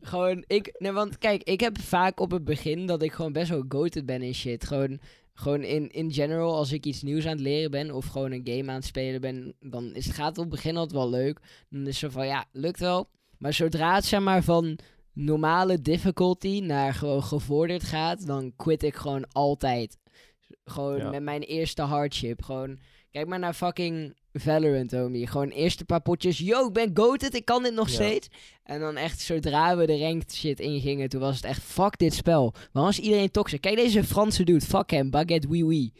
Gewoon, 0.00 0.44
ik... 0.46 0.74
Nee, 0.78 0.92
want 0.92 1.18
kijk, 1.18 1.42
ik 1.42 1.60
heb 1.60 1.78
vaak 1.78 2.20
op 2.20 2.30
het 2.30 2.44
begin 2.44 2.86
dat 2.86 3.02
ik 3.02 3.12
gewoon 3.12 3.32
best 3.32 3.48
wel 3.50 3.64
goated 3.68 4.06
ben 4.06 4.22
in 4.22 4.34
shit. 4.34 4.64
Gewoon... 4.66 5.00
Gewoon 5.36 5.62
in, 5.62 5.90
in 5.90 6.12
general, 6.12 6.54
als 6.56 6.72
ik 6.72 6.86
iets 6.86 7.02
nieuws 7.02 7.24
aan 7.24 7.30
het 7.32 7.40
leren 7.40 7.70
ben 7.70 7.90
of 7.90 8.06
gewoon 8.06 8.32
een 8.32 8.40
game 8.44 8.68
aan 8.70 8.74
het 8.76 8.84
spelen 8.84 9.20
ben, 9.20 9.54
dan 9.60 9.94
is, 9.94 10.06
het 10.06 10.14
gaat 10.14 10.28
het 10.28 10.38
op 10.38 10.44
het 10.44 10.52
begin 10.54 10.76
altijd 10.76 10.98
wel 11.00 11.10
leuk. 11.10 11.40
Dan 11.70 11.80
is 11.80 11.86
het 11.86 11.96
zo 11.96 12.08
van, 12.08 12.26
ja, 12.26 12.44
lukt 12.52 12.80
wel. 12.80 13.08
Maar 13.38 13.52
zodra 13.52 13.94
het 13.94 14.04
zeg 14.04 14.20
maar 14.20 14.42
van 14.42 14.78
normale 15.12 15.80
difficulty 15.80 16.60
naar 16.60 16.94
gewoon 16.94 17.22
gevorderd 17.22 17.82
gaat, 17.82 18.26
dan 18.26 18.52
quit 18.56 18.82
ik 18.82 18.94
gewoon 18.94 19.26
altijd. 19.32 19.98
Gewoon 20.64 20.96
Ja. 20.98 21.10
met 21.10 21.22
mijn 21.22 21.42
eerste 21.42 21.82
hardship. 21.82 22.42
Gewoon, 22.42 22.78
kijk 23.10 23.26
maar 23.26 23.38
naar 23.38 23.54
fucking 23.54 24.16
Valorant, 24.36 24.92
homie. 24.92 25.26
Gewoon 25.26 25.48
eerste 25.48 25.84
paar 25.84 26.00
potjes, 26.02 26.38
yo, 26.38 26.66
ik 26.66 26.72
ben 26.72 26.90
goated, 26.94 27.34
ik 27.34 27.44
kan 27.44 27.62
dit 27.62 27.74
nog 27.74 27.88
Ja. 27.88 27.94
steeds. 27.94 28.28
En 28.62 28.80
dan 28.80 28.96
echt, 28.96 29.20
zodra 29.20 29.76
we 29.76 29.86
de 29.86 29.98
ranked 29.98 30.34
shit 30.34 30.60
ingingen, 30.60 31.08
toen 31.08 31.20
was 31.20 31.36
het 31.36 31.44
echt, 31.44 31.62
fuck 31.62 31.98
dit 31.98 32.14
spel. 32.14 32.54
Waarom 32.72 32.90
is 32.92 32.98
iedereen 32.98 33.30
toxic? 33.30 33.60
Kijk 33.60 33.76
deze 33.76 34.04
Franse 34.04 34.44
dude, 34.44 34.64
fuck 34.64 34.90
hem, 34.90 35.10
baguette 35.10 35.48
oui 35.48 35.62
oui. 35.62 35.92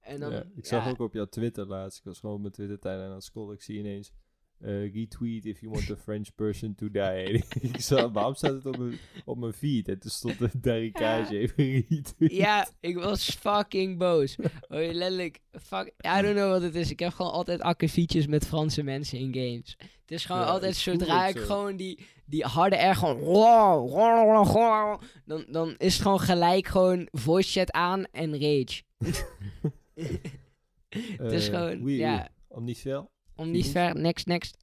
En 0.00 0.20
dan, 0.20 0.32
ja, 0.32 0.44
ik 0.56 0.66
zag 0.66 0.84
ja, 0.84 0.90
ook 0.90 1.00
op 1.00 1.14
jouw 1.14 1.26
Twitter 1.26 1.66
laatst. 1.66 1.98
Ik 1.98 2.04
was 2.04 2.18
gewoon 2.18 2.34
op 2.34 2.40
mijn 2.40 2.52
Twitter 2.52 2.78
tijd 2.78 3.00
aan 3.00 3.12
het 3.12 3.24
scrollen. 3.24 3.54
Ik 3.54 3.62
zie 3.62 3.78
ineens... 3.78 4.12
eh, 4.60 4.92
retweet 4.94 5.44
if 5.46 5.60
you 5.60 5.72
want 5.72 5.90
a 5.90 5.96
French 5.96 6.28
person 6.34 6.74
to 6.74 6.90
die. 6.90 7.44
ik 7.72 7.80
zag, 7.80 8.10
waarom 8.12 8.34
staat 8.34 8.52
het 8.52 8.66
op 8.66 8.78
mijn, 8.78 8.98
op 9.24 9.38
mijn 9.38 9.52
feed? 9.52 9.88
En 9.88 9.98
toen 9.98 10.10
stond 10.10 10.38
de 10.38 10.50
Darikage 10.60 11.38
even 11.38 11.84
retweet. 11.88 12.32
Ja, 12.32 12.68
ik 12.80 12.96
was 12.98 13.30
fucking 13.30 13.98
boos. 13.98 14.36
Oh, 14.40 14.48
letterlijk, 14.68 15.38
fuck, 15.62 15.86
I 15.86 16.22
don't 16.22 16.34
know 16.34 16.50
wat 16.50 16.62
het 16.62 16.74
is. 16.74 16.90
Ik 16.90 16.98
heb 16.98 17.12
gewoon 17.12 17.32
altijd 17.32 17.60
akkefietjes 17.60 18.26
met 18.26 18.46
Franse 18.46 18.82
mensen 18.82 19.18
in 19.18 19.34
games. 19.34 19.76
Het 19.78 20.10
is 20.18 20.24
gewoon 20.24 20.40
Ja, 20.40 20.46
altijd, 20.46 20.76
zodra 20.76 21.26
ik 21.26 21.36
zo. 21.38 21.44
gewoon 21.44 21.76
die, 21.76 22.06
die 22.24 22.44
harde 22.44 22.76
R 22.76 22.94
gewoon... 22.96 23.18
Dan, 25.24 25.44
dan 25.48 25.74
is 25.76 25.92
het 25.92 26.02
gewoon 26.02 26.20
gelijk 26.20 26.66
gewoon 26.66 27.08
voice 27.10 27.58
chat 27.58 27.70
aan 27.72 28.04
en 28.12 28.32
rage. 28.32 28.82
het 31.16 31.32
is 31.32 31.48
Eh, 31.48 31.54
gewoon, 31.54 31.82
oui, 31.82 31.96
ja, 31.96 32.16
oui. 32.16 32.56
Omnisvel? 32.58 33.10
Om 33.40 33.50
niet 33.50 33.68
ver, 33.68 33.96
next, 33.96 34.26
next. 34.26 34.56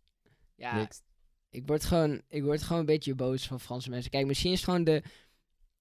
Ja, 0.56 0.76
Niks. 0.76 1.02
ik 1.50 1.68
word, 1.68 1.86
gewoon, 1.86 2.22
ik 2.28 2.44
word 2.44 2.64
gewoon 2.64 2.80
een 2.80 2.86
beetje 2.86 3.16
boos 3.16 3.48
van 3.48 3.60
Franse 3.60 3.90
mensen. 3.90 4.12
Kijk, 4.12 4.26
misschien 4.26 4.52
is 4.52 4.58
het 4.58 4.70
gewoon 4.70 4.84
de... 4.84 5.04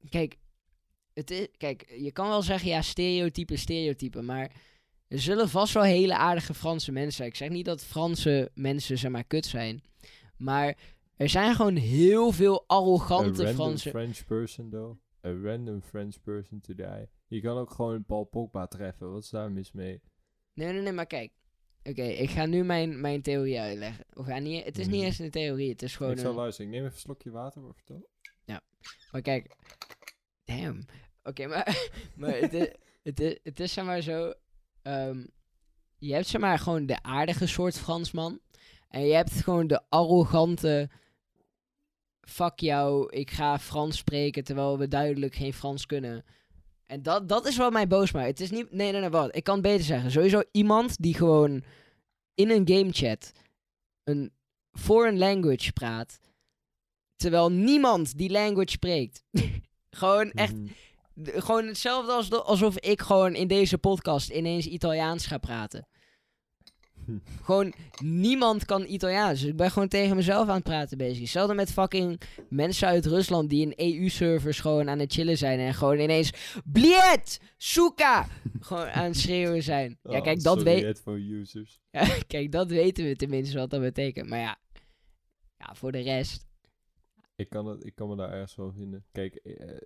Kijk, 0.09 0.37
het 1.15 1.31
is, 1.31 1.49
kijk, 1.57 1.95
je 1.99 2.13
kan 2.13 2.29
wel 2.29 2.43
zeggen, 2.43 2.69
ja, 2.69 2.83
stereotypen, 2.83 3.59
stereotypen. 3.59 4.25
Maar 4.25 4.51
er 5.09 5.21
zullen 5.21 5.49
vast 5.49 5.75
wel 5.75 5.83
hele 5.83 6.17
aardige 6.17 6.55
Franse 6.55 6.93
mensen 6.93 7.13
zijn. 7.13 7.29
Ik 7.29 7.37
zeg 7.37 7.49
niet 7.49 7.65
dat 7.65 7.85
Franse 7.85 8.51
mensen, 8.55 8.99
zeg 8.99 9.11
maar, 9.11 9.25
kut 9.25 9.47
zijn. 9.47 9.83
Maar 10.37 10.79
er 11.17 11.29
zijn 11.29 11.55
gewoon 11.55 11.77
heel 11.77 12.33
veel 12.33 12.61
A 12.61 12.65
arrogante 12.67 13.43
random 13.43 13.55
Franse... 13.55 13.91
French 13.91 14.25
person, 14.25 14.71
though. 14.71 14.99
A 15.25 15.33
random 15.43 15.83
French 15.83 16.21
person 16.23 16.61
to 16.61 16.75
die. 16.75 17.09
Je 17.27 17.41
kan 17.41 17.57
ook 17.57 17.71
gewoon 17.71 18.05
Paul 18.05 18.25
Pogba 18.25 18.67
treffen. 18.67 19.13
Wat 19.13 19.23
is 19.23 19.31
daar 19.31 19.53
mis 19.53 19.73
mee? 19.73 20.01
Nee, 20.53 20.73
nee, 20.73 20.83
nee, 20.83 20.93
maar 20.93 21.07
kijk. 21.07 21.33
Oké, 21.89 22.03
ik 22.03 22.31
ga 22.31 22.47
nu 22.47 22.65
mijn, 22.65 23.01
mijn 23.01 23.23
theorie 23.23 23.61
uitleggen. 23.61 24.05
Of 24.15 24.27
ja, 24.27 24.39
niet, 24.39 24.65
het 24.65 24.79
is 24.79 24.87
niet 24.87 24.95
Mhm. 24.97 25.05
eens 25.05 25.19
een 25.19 25.31
theorie, 25.31 25.71
het 25.71 25.83
is 25.83 25.97
gewoon 25.97 26.13
ik 26.13 26.19
zal 26.19 26.31
een... 26.31 26.37
luisteren. 26.37 26.67
Ik 26.71 26.77
neem 26.77 26.85
even 26.85 26.95
een 26.97 27.01
slokje 27.03 27.31
water. 27.31 27.63
Maar 27.63 27.75
vertel. 27.75 28.09
Maar 29.13 29.23
kijk, 29.23 29.57
damn. 30.45 30.85
Oké, 31.23 31.47
maar, 31.47 31.89
maar 32.17 32.37
het, 32.37 32.53
is, 32.53 32.69
het, 33.03 33.21
is, 33.21 33.39
het 33.43 33.61
is 33.61 33.73
zeg 33.73 33.85
maar 33.85 34.01
zo. 34.01 34.33
ehm, 34.83 35.25
je 35.99 36.13
hebt 36.15 36.27
zeg 36.27 36.41
maar 36.41 36.59
gewoon 36.59 36.87
de 36.87 37.03
aardige 37.03 37.47
soort 37.47 37.79
Fransman. 37.79 38.41
En 38.89 39.07
je 39.07 39.15
hebt 39.15 39.33
gewoon 39.33 39.67
de 39.67 39.83
arrogante. 39.89 40.91
Fuck 42.21 42.59
jou, 42.61 43.11
ik 43.13 43.31
ga 43.31 43.59
Frans 43.59 43.97
spreken 43.99 44.45
terwijl 44.45 44.79
we 44.79 44.89
duidelijk 44.89 45.35
geen 45.35 45.53
Frans 45.53 45.87
kunnen. 45.87 46.25
En 46.87 47.03
dat, 47.03 47.29
dat 47.29 47.47
is 47.47 47.57
wat 47.57 47.73
mij 47.73 47.87
boos 47.87 48.13
maakt. 48.13 48.27
Het 48.27 48.41
is 48.41 48.51
niet. 48.51 48.73
Nee, 48.73 48.93
nee, 48.93 49.01
nee, 49.01 49.11
wat? 49.11 49.37
Ik 49.37 49.45
kan 49.45 49.55
het 49.55 49.63
beter 49.63 49.85
zeggen. 49.85 50.11
Sowieso 50.11 50.43
iemand 50.51 51.03
die 51.03 51.15
gewoon 51.15 51.65
in 52.35 52.51
een 52.51 52.69
game 52.69 52.93
chat 52.93 53.33
een 54.05 54.33
foreign 54.73 55.19
language 55.19 55.73
praat. 55.73 56.19
Terwijl 57.17 57.53
niemand 57.53 58.19
die 58.19 58.31
language 58.31 58.71
spreekt. 58.71 59.25
gewoon 59.91 60.31
echt 60.31 60.55
Mhm. 60.55 61.41
Gewoon 61.41 61.67
hetzelfde 61.67 62.13
als 62.13 62.31
alsof 62.31 62.79
ik 62.79 63.01
gewoon 63.01 63.35
in 63.35 63.49
deze 63.49 63.79
podcast 63.79 64.31
ineens 64.31 64.67
Italiaans 64.67 65.27
ga 65.27 65.39
praten. 65.39 65.89
Gewoon 67.43 67.73
niemand 68.03 68.65
kan 68.65 68.87
Italiaans. 68.87 69.41
Dus 69.41 69.49
ik 69.49 69.57
ben 69.57 69.71
gewoon 69.71 69.89
tegen 69.89 70.17
mezelf 70.17 70.49
aan 70.49 70.55
het 70.55 70.65
praten 70.65 70.99
bezig. 70.99 71.19
Hetzelfde 71.19 71.55
met 71.55 71.73
fucking 71.73 72.21
mensen 72.49 72.89
uit 72.89 73.07
Rusland 73.07 73.51
die 73.51 73.71
in 73.71 73.95
EU-servers 73.95 74.61
gewoon 74.61 74.89
aan 74.89 74.99
het 74.99 75.13
chillen 75.13 75.39
zijn. 75.39 75.59
En 75.59 75.75
gewoon 75.75 75.99
ineens. 75.99 76.33
Bliet! 76.65 77.41
Suka! 77.57 78.27
gewoon 78.61 78.87
aan 78.87 79.05
het 79.05 79.17
schreeuwen 79.17 79.63
zijn. 79.63 79.99
Ja, 80.03 80.17
Oh, 80.17 80.23
kijk, 80.23 80.43
dat 80.43 80.63
headphone 80.63 81.35
users. 81.35 81.81
Ja, 81.91 82.07
kijk, 82.27 82.53
dat 82.53 82.71
weten 82.71 83.05
we 83.05 83.17
tenminste 83.17 83.59
wat 83.59 83.71
dat 83.71 83.81
betekent. 83.81 84.29
Maar 84.29 84.39
ja. 84.39 84.59
Ja, 85.59 85.75
voor 85.75 85.93
de 85.93 86.01
rest. 86.01 86.47
Ik 87.37 87.49
kan, 87.49 87.67
het, 87.67 87.85
ik 87.87 87.95
kan 87.95 88.09
me 88.09 88.17
daar 88.17 88.33
ergens 88.33 88.57
wel 88.57 88.73
vinden. 88.73 89.05
Kijk, 89.13 89.35
eh, 89.35 89.77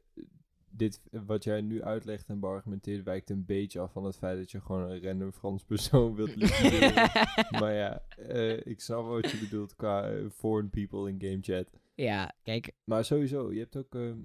dit, 0.71 1.01
wat 1.11 1.45
jij 1.45 1.61
nu 1.61 1.83
uitlegt 1.83 2.29
en 2.29 2.41
beargumenteert 2.41 3.05
wijkt 3.05 3.31
een 3.31 3.45
beetje 3.45 3.81
af 3.81 3.93
van 3.93 4.05
het 4.05 4.17
feit 4.17 4.39
dat 4.39 4.51
je 4.51 4.61
gewoon 4.61 4.91
een 4.91 5.03
random 5.03 5.33
Frans 5.33 5.65
persoon 5.65 6.15
wilt 6.21 6.37
liquideren. 6.37 6.95
maar 7.61 7.73
ja, 7.73 8.03
eh, 8.17 8.67
ik 8.67 8.81
snap 8.81 9.07
wat 9.07 9.31
je 9.31 9.39
bedoelt 9.39 9.77
qua 9.77 10.11
eh, 10.11 10.31
foreign 10.31 10.71
people 10.71 11.09
in 11.11 11.21
game 11.21 11.39
chat. 11.41 11.71
ja, 11.95 12.35
kijk. 12.43 12.73
Maar 12.85 13.05
sowieso, 13.05 13.53
je 13.53 13.59
hebt 13.59 13.77
ook... 13.77 13.95
ehm, 13.95 14.19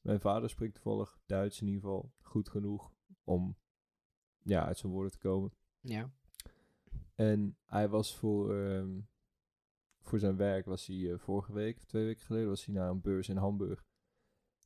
Mijn 0.00 0.20
vader 0.20 0.50
spreekt 0.50 0.74
toevallig 0.74 1.18
Duits 1.26 1.60
in 1.60 1.66
ieder 1.66 1.80
geval 1.82 2.12
goed 2.20 2.48
genoeg 2.48 2.92
om 3.24 3.56
ja, 4.42 4.66
uit 4.66 4.78
zijn 4.78 4.92
woorden 4.92 5.12
te 5.12 5.18
komen. 5.18 5.52
Ja. 5.80 6.10
En 7.14 7.56
hij 7.64 7.88
was 7.88 8.16
voor, 8.16 8.56
ehm, 8.64 9.00
voor 10.00 10.18
zijn 10.18 10.36
werk, 10.36 10.64
was 10.66 10.86
hij 10.86 11.12
eh, 11.12 11.18
vorige 11.18 11.52
week, 11.52 11.76
of 11.76 11.84
twee 11.84 12.04
weken 12.04 12.24
geleden, 12.24 12.48
was 12.48 12.64
hij 12.64 12.74
naar 12.74 12.90
een 12.90 13.00
beurs 13.00 13.28
in 13.28 13.36
Hamburg. 13.36 13.84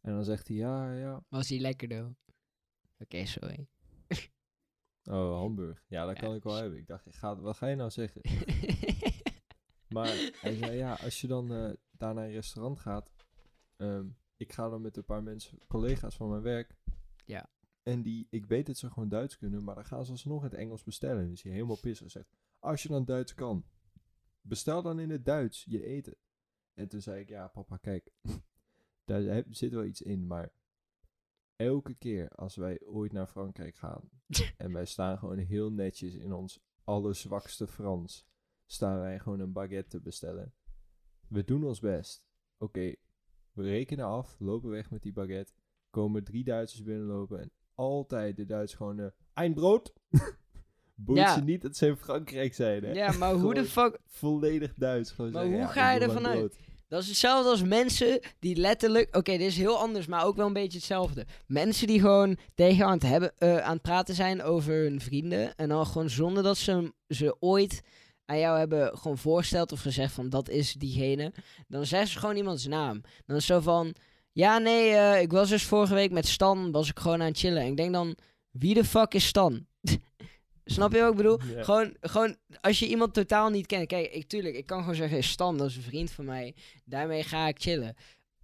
En 0.01 0.13
dan 0.13 0.25
zegt 0.25 0.49
hij, 0.49 0.57
ja, 0.57 0.93
ja, 0.93 1.25
Was 1.29 1.49
hij 1.49 1.59
lekker, 1.59 1.89
though? 1.89 2.15
Oké, 2.99 3.25
sorry. 3.27 3.67
oh, 5.11 5.39
Hamburg. 5.39 5.85
Ja, 5.89 6.07
dat 6.07 6.17
Ja, 6.17 6.23
kan 6.23 6.35
ik 6.35 6.43
wel 6.43 6.57
s- 6.57 6.61
hebben. 6.61 6.79
Ik 6.79 6.87
dacht, 6.87 7.07
ga, 7.17 7.37
wat 7.41 7.57
ga 7.57 7.67
je 7.67 7.77
nou 7.77 7.91
zeggen? 7.91 8.21
Maar 9.89 10.31
hij 10.41 10.57
zei, 10.57 10.77
ja, 10.77 10.95
als 10.95 11.21
je 11.21 11.27
dan 11.27 11.53
eh, 11.55 11.73
daar 11.91 12.15
naar 12.15 12.25
een 12.25 12.31
restaurant 12.31 12.79
gaat, 12.79 13.11
ehm, 13.77 14.07
ik 14.37 14.53
ga 14.53 14.69
dan 14.69 14.81
met 14.83 14.97
een 14.97 15.05
paar 15.05 15.23
mensen, 15.23 15.59
collega's 15.67 16.17
van 16.17 16.29
mijn 16.31 16.43
werk. 16.43 16.77
Ja. 17.25 17.51
En 17.83 18.03
die, 18.03 18.27
ik 18.31 18.47
weet 18.47 18.67
dat 18.67 18.77
ze 18.77 18.91
gewoon 18.91 19.09
Duits 19.09 19.37
kunnen, 19.39 19.65
maar 19.65 19.75
dan 19.75 19.85
gaan 19.85 20.05
ze 20.05 20.11
alsnog 20.11 20.43
het 20.43 20.55
Engels 20.55 20.83
bestellen. 20.85 21.29
Dus 21.29 21.43
hij 21.43 21.53
helemaal 21.53 21.81
pissig 21.81 22.11
zegt, 22.11 22.29
als 22.59 22.83
je 22.83 22.89
dan 22.89 23.05
Duits 23.05 23.35
kan, 23.35 23.65
bestel 24.41 24.83
dan 24.83 24.99
in 25.01 25.11
het 25.11 25.25
Duits 25.25 25.65
je 25.65 25.85
eten. 25.85 26.17
En 26.75 26.89
toen 26.89 27.01
zei 27.01 27.21
ik, 27.21 27.29
ja 27.29 27.49
papa, 27.49 27.77
kijk, 27.77 28.11
daar 29.11 29.23
heb- 29.35 29.47
zit 29.51 29.73
wel 29.73 29.85
iets 29.85 30.03
in, 30.03 30.27
maar 30.27 30.53
elke 31.57 31.95
keer 31.95 32.29
als 32.29 32.57
wij 32.57 32.81
ooit 32.87 33.13
naar 33.13 33.27
Frankrijk 33.27 33.77
gaan 33.77 34.09
en 34.57 34.73
wij 34.73 34.85
staan 34.85 35.19
gewoon 35.19 35.39
heel 35.39 35.73
netjes 35.73 36.15
in 36.15 36.33
ons 36.33 36.61
allerzwakste 36.85 37.67
Frans, 37.67 38.27
staan 38.67 39.01
wij 39.01 39.19
gewoon 39.19 39.41
een 39.41 39.53
baguette 39.53 39.89
te 39.89 40.01
bestellen. 40.01 40.55
We 41.29 41.45
doen 41.45 41.65
ons 41.65 41.81
best. 41.81 42.27
Oké, 42.59 42.95
we 43.53 43.63
rekenen 43.63 44.05
af, 44.05 44.37
lopen 44.39 44.71
weg 44.71 44.91
met 44.91 45.03
die 45.03 45.13
baguette, 45.13 45.53
komen 45.91 46.25
drie 46.25 46.45
Duitsers 46.45 46.83
binnenlopen 46.83 47.41
en 47.41 47.51
altijd 47.75 48.37
de 48.37 48.47
Duitsers 48.47 48.79
gewoon, 48.79 48.99
eh 49.01 49.07
een 49.35 49.55
brood. 49.55 49.93
Boeit 50.95 51.19
Ja. 51.27 51.35
ze 51.35 51.43
niet 51.43 51.63
dat 51.63 51.77
ze 51.77 51.87
in 51.87 51.97
Frankrijk 51.97 52.55
zijn, 52.55 52.85
hè? 52.85 52.91
ja, 52.93 53.13
maar 53.13 53.35
hoe 53.35 53.55
de 53.55 53.65
fuck... 53.65 54.01
Volledig 54.07 54.75
Duits. 54.75 55.11
Gewoon 55.11 55.31
Maar 55.31 55.43
zeggen, 55.43 55.61
hoe 55.61 55.69
ja, 55.69 55.81
ga 55.81 55.93
je 55.93 56.01
ervan 56.01 56.27
uit? 56.27 56.59
Dat 56.91 57.03
is 57.03 57.09
hetzelfde 57.09 57.51
als 57.51 57.63
mensen 57.63 58.21
die 58.39 58.57
letterlijk... 58.57 59.17
Oké, 59.17 59.31
dit 59.31 59.47
is 59.47 59.57
heel 59.57 59.79
anders, 59.79 60.07
maar 60.07 60.25
ook 60.25 60.37
wel 60.37 60.47
een 60.47 60.53
beetje 60.53 60.79
hetzelfde. 60.79 61.27
Mensen 61.47 61.87
die 61.87 62.01
gewoon 62.01 62.39
tegen 62.55 62.87
aan 62.87 62.93
het, 62.93 63.03
hebben, 63.03 63.33
eh, 63.39 63.59
aan 63.59 63.73
het 63.73 63.83
praten 63.83 64.15
zijn 64.15 64.43
over 64.43 64.75
hun 64.75 65.01
vrienden. 65.01 65.55
En 65.57 65.69
dan 65.69 65.87
gewoon 65.87 66.11
zonder 66.11 66.43
dat 66.43 66.57
ze 66.57 66.93
ze 67.09 67.37
ooit 67.41 67.83
aan 68.25 68.39
jou 68.39 68.59
hebben 68.59 68.99
gewoon 68.99 69.19
voorgesteld 69.19 69.73
of 69.73 69.81
gezegd 69.81 70.13
van 70.13 70.29
dat 70.29 70.49
is 70.49 70.73
diegene. 70.73 71.33
Dan 71.69 71.87
zeggen 71.87 72.11
ze 72.11 72.19
gewoon 72.19 72.37
iemands 72.37 72.67
naam. 72.67 73.01
Dan 73.27 73.37
is 73.37 73.47
zo 73.47 73.61
van... 73.61 73.95
Ja, 74.33 74.59
nee, 74.59 74.91
eh, 74.91 75.21
ik 75.21 75.31
was 75.33 75.49
dus 75.49 75.65
vorige 75.65 75.95
week 75.95 76.11
met 76.11 76.27
Stan, 76.27 76.71
was 76.71 76.89
ik 76.89 76.99
gewoon 76.99 77.21
aan 77.21 77.27
het 77.27 77.39
chillen. 77.39 77.63
En 77.63 77.69
ik 77.69 77.77
denk 77.77 77.93
dan, 77.93 78.17
wie 78.51 78.75
de 78.75 78.85
fuck 78.85 79.15
is 79.15 79.27
Stan? 79.27 79.67
Snap 80.73 80.93
je 80.93 81.01
wat 81.01 81.11
ik 81.11 81.17
bedoel? 81.17 81.39
Gewoon, 81.39 81.97
gewoon, 82.01 82.37
als 82.61 82.79
je 82.79 82.87
iemand 82.89 83.15
totaal 83.15 83.49
niet 83.51 83.67
kent. 83.67 83.87
Kijk, 83.87 84.13
ik, 84.13 84.29
tuurlijk, 84.29 84.55
ik 84.57 84.67
kan 84.67 84.81
gewoon 84.81 84.95
zeggen, 84.95 85.23
Stan, 85.25 85.57
dat 85.59 85.69
is 85.69 85.77
een 85.77 85.83
vriend 85.83 86.11
van 86.11 86.25
mij. 86.25 86.55
Daarmee 86.85 87.23
ga 87.23 87.49
ik 87.49 87.61
chillen. 87.61 87.95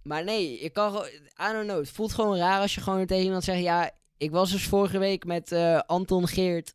Maar 0.03 0.23
nee, 0.23 0.61
je 0.61 0.69
kan 0.69 0.91
gewoon, 0.91 1.07
I 1.49 1.53
don't 1.53 1.63
know. 1.67 1.79
Het 1.79 1.89
voelt 1.89 2.11
gewoon 2.13 2.37
raar 2.37 2.59
als 2.61 2.75
je 2.75 2.81
gewoon 2.81 3.05
tegen 3.05 3.23
iemand 3.25 3.43
zegt, 3.43 3.61
ja, 3.61 3.91
ik 4.17 4.31
was 4.31 4.51
dus 4.51 4.67
vorige 4.67 4.97
week 4.97 5.25
met 5.25 5.51
eh, 5.51 5.79
Anton 5.79 6.27
Geert. 6.27 6.73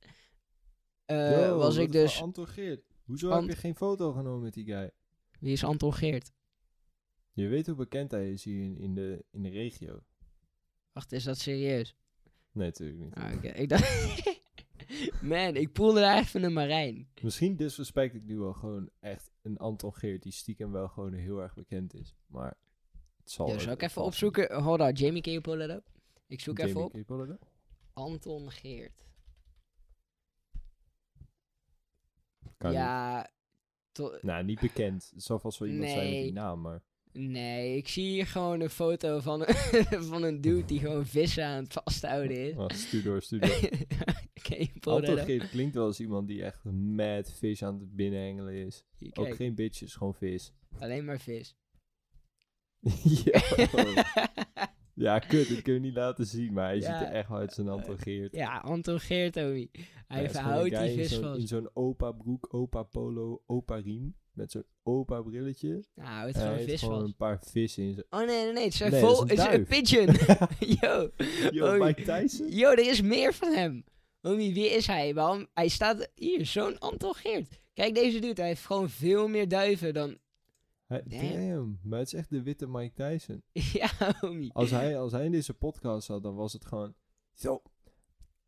eh, 1.04 1.30
Yo, 1.46 1.56
was 1.56 1.76
ik 1.76 1.92
dus, 1.92 2.20
Anton 2.22 2.46
Geert. 2.48 2.82
Hoezo 3.04 3.30
Ant- 3.30 3.46
heb 3.46 3.54
je 3.54 3.60
geen 3.60 3.76
foto 3.76 4.12
genomen 4.12 4.42
met 4.42 4.54
die 4.54 4.64
guy? 4.64 4.90
wie 5.40 5.52
is 5.52 5.64
Anton 5.64 5.94
Geert? 5.94 6.30
Je 7.32 7.48
weet 7.48 7.66
hoe 7.66 7.74
bekend 7.76 8.10
hij 8.10 8.30
is 8.32 8.44
hier 8.44 8.62
in, 8.64 8.78
in, 8.78 8.94
de, 8.94 9.24
in 9.30 9.42
de 9.42 9.48
regio. 9.48 10.00
Wacht, 10.92 11.12
is 11.12 11.24
dat 11.24 11.38
serieus? 11.38 11.94
Nee, 12.52 12.66
natuurlijk 12.66 12.98
niet. 12.98 13.14
Ah, 13.14 13.32
oké. 13.34 13.48
Ik 13.48 13.68
dacht, 13.68 13.82
man, 15.22 15.56
ik 15.56 15.72
poelde 15.72 16.00
daar 16.00 16.18
even 16.18 16.42
een 16.42 16.52
marijn. 16.52 17.08
Misschien 17.22 17.56
disrespect 17.56 18.14
ik 18.14 18.24
nu 18.24 18.38
wel 18.38 18.52
gewoon 18.52 18.90
echt 19.00 19.30
een 19.42 19.56
Anton 19.58 19.94
Geert 19.94 20.22
die 20.22 20.32
stiekem 20.32 20.72
wel 20.72 20.88
gewoon 20.88 21.12
heel 21.12 21.38
erg 21.42 21.54
bekend 21.54 21.94
is. 21.94 22.14
Maar 22.26 22.56
het 23.16 23.30
zal 23.30 23.46
Ja, 23.46 23.52
ook 23.54 23.60
zal 23.60 23.72
ik 23.72 23.80
wel 23.80 23.88
even 23.88 24.02
opzoeken? 24.02 24.62
Hold 24.62 24.80
on, 24.80 24.92
Jamie, 24.92 25.22
can 25.22 25.32
you 25.32 25.44
pull 25.44 25.60
it 25.64 25.70
up? 25.70 25.90
Ik 26.26 26.40
zoek 26.40 26.58
niet. 26.58 26.66
even 26.66 26.84
op. 26.84 26.90
kun 26.90 26.98
je 26.98 27.04
pullen 27.04 27.28
dat? 27.28 27.48
Anton 27.92 28.50
Geert. 28.50 29.06
Kan 32.56 32.70
niet. 32.70 32.78
ja, 32.80 33.30
to- 33.92 34.18
Nou, 34.22 34.44
niet 34.44 34.60
bekend. 34.60 35.10
Het 35.14 35.22
zal 35.22 35.38
vast 35.38 35.58
wel 35.58 35.68
iemand 35.68 35.90
zijn 35.90 36.10
met 36.12 36.22
die 36.22 36.32
naam, 36.32 36.60
maar... 36.60 36.82
nee, 37.12 37.76
ik 37.76 37.88
zie 37.88 38.04
hier 38.04 38.26
gewoon 38.26 38.60
een 38.60 38.70
foto 38.70 39.20
van, 39.20 39.44
van 40.10 40.22
een 40.22 40.40
dude 40.40 40.64
die 40.64 40.78
gewoon 40.80 41.06
vissen 41.06 41.44
aan 41.44 41.62
het 41.62 41.72
vasthouden 41.72 42.48
is. 42.50 42.56
Oh, 42.56 42.68
stuur 42.68 43.02
door, 43.02 43.22
stuur 43.22 43.40
door. 43.40 43.50
Anton? 44.80 45.18
Geert 45.18 45.48
klinkt 45.50 45.74
wel 45.74 45.84
als 45.84 46.00
iemand 46.00 46.28
die 46.28 46.42
echt 46.44 46.64
mad 46.64 47.32
vis 47.32 47.62
aan 47.62 47.78
het 47.80 47.96
binnenhengelen 47.96 48.54
is. 48.54 48.84
Hier, 48.98 49.10
Ook 49.14 49.34
geen 49.34 49.54
bitches, 49.54 49.94
gewoon 49.94 50.14
vis. 50.14 50.52
alleen 50.78 51.04
maar 51.04 51.20
vis. 51.20 51.56
ja, 53.24 53.40
ja, 54.94 55.18
kut, 55.18 55.48
dat 55.48 55.62
kun 55.62 55.74
je 55.74 55.80
niet 55.80 55.94
laten 55.94 56.26
zien, 56.26 56.52
maar 56.52 56.64
hij 56.66 56.78
Ja. 56.78 56.98
ziet 56.98 57.08
er 57.08 57.14
echt 57.14 57.28
wel 57.28 57.38
uit 57.38 57.48
als 57.48 57.58
een 57.58 57.68
Anton 57.68 57.98
Geert. 57.98 58.34
ja, 58.34 58.58
Anton 58.58 59.00
Geert, 59.00 59.34
homie. 59.34 59.70
Hij 59.72 59.82
Ja, 60.08 60.16
het 60.16 60.30
is 60.34 60.40
verhoudt 60.40 60.72
een 60.72 60.86
die 60.86 60.96
vis 60.96 61.10
zo'n- 61.18 61.36
In 61.38 61.46
zo'n 61.48 61.70
opa 61.74 62.12
broek, 62.12 62.54
opa 62.54 62.82
polo, 62.82 63.42
opa 63.46 63.76
riem. 63.76 64.16
Met 64.32 64.50
zo'n 64.50 64.64
opa 64.82 65.22
brilletje. 65.22 65.68
Nou, 65.94 66.08
hij 66.08 66.16
houdt 66.18 66.34
En 66.34 66.40
hij 66.40 66.42
gewoon 66.42 66.56
heeft 66.58 66.70
vis 66.70 66.80
gewoon 66.82 67.04
een 67.04 67.16
paar 67.16 67.42
vissen 67.46 67.82
in 67.82 67.94
zijn... 67.94 68.06
Oh 68.10 68.18
nee, 68.26 68.44
nee, 68.44 68.52
nee, 68.52 68.64
het 68.64 68.72
is 68.74 68.80
een 68.80 68.90
Nee, 68.90 69.00
is 69.00 69.06
vol, 69.06 69.22
een 69.22 69.28
het 69.28 69.38
is 69.38 69.44
een 69.44 69.50
duif. 69.50 69.68
pigeon. 69.68 70.38
Yo, 70.80 71.10
Yo, 71.50 71.74
Oh, 71.74 71.84
Mike 71.84 72.02
Tyson? 72.02 72.50
yo, 72.50 72.70
er 72.70 72.78
is 72.78 73.00
meer 73.02 73.34
van 73.34 73.52
hem. 73.52 73.84
Homie, 74.22 74.54
wie 74.54 74.70
is 74.70 74.86
hij? 74.86 75.14
Waarom? 75.14 75.46
Hij 75.54 75.68
staat 75.68 76.10
hier, 76.14 76.46
zo'n 76.46 76.78
Anton 76.78 77.14
Geert. 77.14 77.60
Kijk, 77.74 77.94
deze 77.94 78.18
dude, 78.18 78.40
hij 78.40 78.50
heeft 78.50 78.66
gewoon 78.66 78.90
veel 78.90 79.28
meer 79.28 79.48
duiven 79.48 79.94
dan... 79.94 80.18
Hij, 80.86 81.02
Damn. 81.04 81.32
damn, 81.32 81.78
maar 81.82 81.98
het 81.98 82.06
is 82.08 82.14
echt 82.14 82.30
de 82.30 82.42
witte 82.42 82.66
Mike 82.66 82.94
Tyson. 82.94 83.42
ja, 83.80 83.90
homie. 84.20 84.52
Als 84.52 84.70
hij, 84.70 84.98
als 84.98 85.12
hij 85.12 85.24
in 85.24 85.30
deze 85.32 85.54
podcast 85.54 86.06
zat, 86.06 86.22
dan 86.22 86.34
was 86.34 86.52
het 86.52 86.66
gewoon... 86.66 86.94
So, 87.34 87.62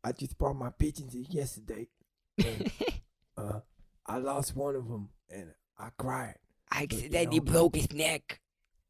I 0.07 0.11
just 0.15 0.37
brought 0.37 0.59
my 0.59 0.71
pigeons 0.71 1.13
in 1.13 1.25
yesterday. 1.29 1.89
And, 2.35 2.71
uh, 3.39 3.59
I 4.09 4.17
lost 4.17 4.55
one 4.55 4.77
of 4.77 4.85
them. 4.87 5.11
And 5.29 5.55
I 5.79 5.89
cried. 5.95 6.37
I 6.71 6.83
accidentally 6.83 7.41
broke 7.41 7.77
his 7.77 7.87
neck. 7.87 8.41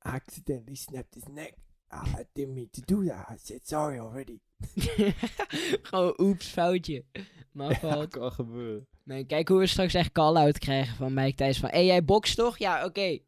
I 0.05 0.09
accidentally 0.09 0.75
snapped 0.75 1.13
his 1.13 1.27
neck. 1.27 1.53
I, 1.91 2.19
I 2.19 2.25
didn't 2.33 2.53
mean 2.53 2.69
to 2.71 2.81
do 2.81 3.05
that. 3.05 3.25
I 3.29 3.37
said 3.37 3.65
sorry 3.65 3.99
already. 3.99 4.41
gewoon 5.89 6.13
oeps, 6.17 6.47
foutje. 6.47 7.03
Maar 7.51 7.69
Ja, 7.69 7.79
valt. 7.79 8.09
kan 8.09 8.31
gebeuren. 8.31 8.87
Nee, 9.03 9.25
kijk 9.25 9.47
hoe 9.47 9.59
we 9.59 9.65
straks 9.67 9.93
echt 9.93 10.11
call-out 10.11 10.57
krijgen 10.59 10.95
van 10.95 11.13
Mike 11.13 11.35
Thijs. 11.35 11.59
Van, 11.59 11.69
hé, 11.69 11.75
hey, 11.75 11.85
jij 11.85 12.03
bokst 12.05 12.35
toch? 12.35 12.57
Ja, 12.57 12.85
oké. 12.85 13.19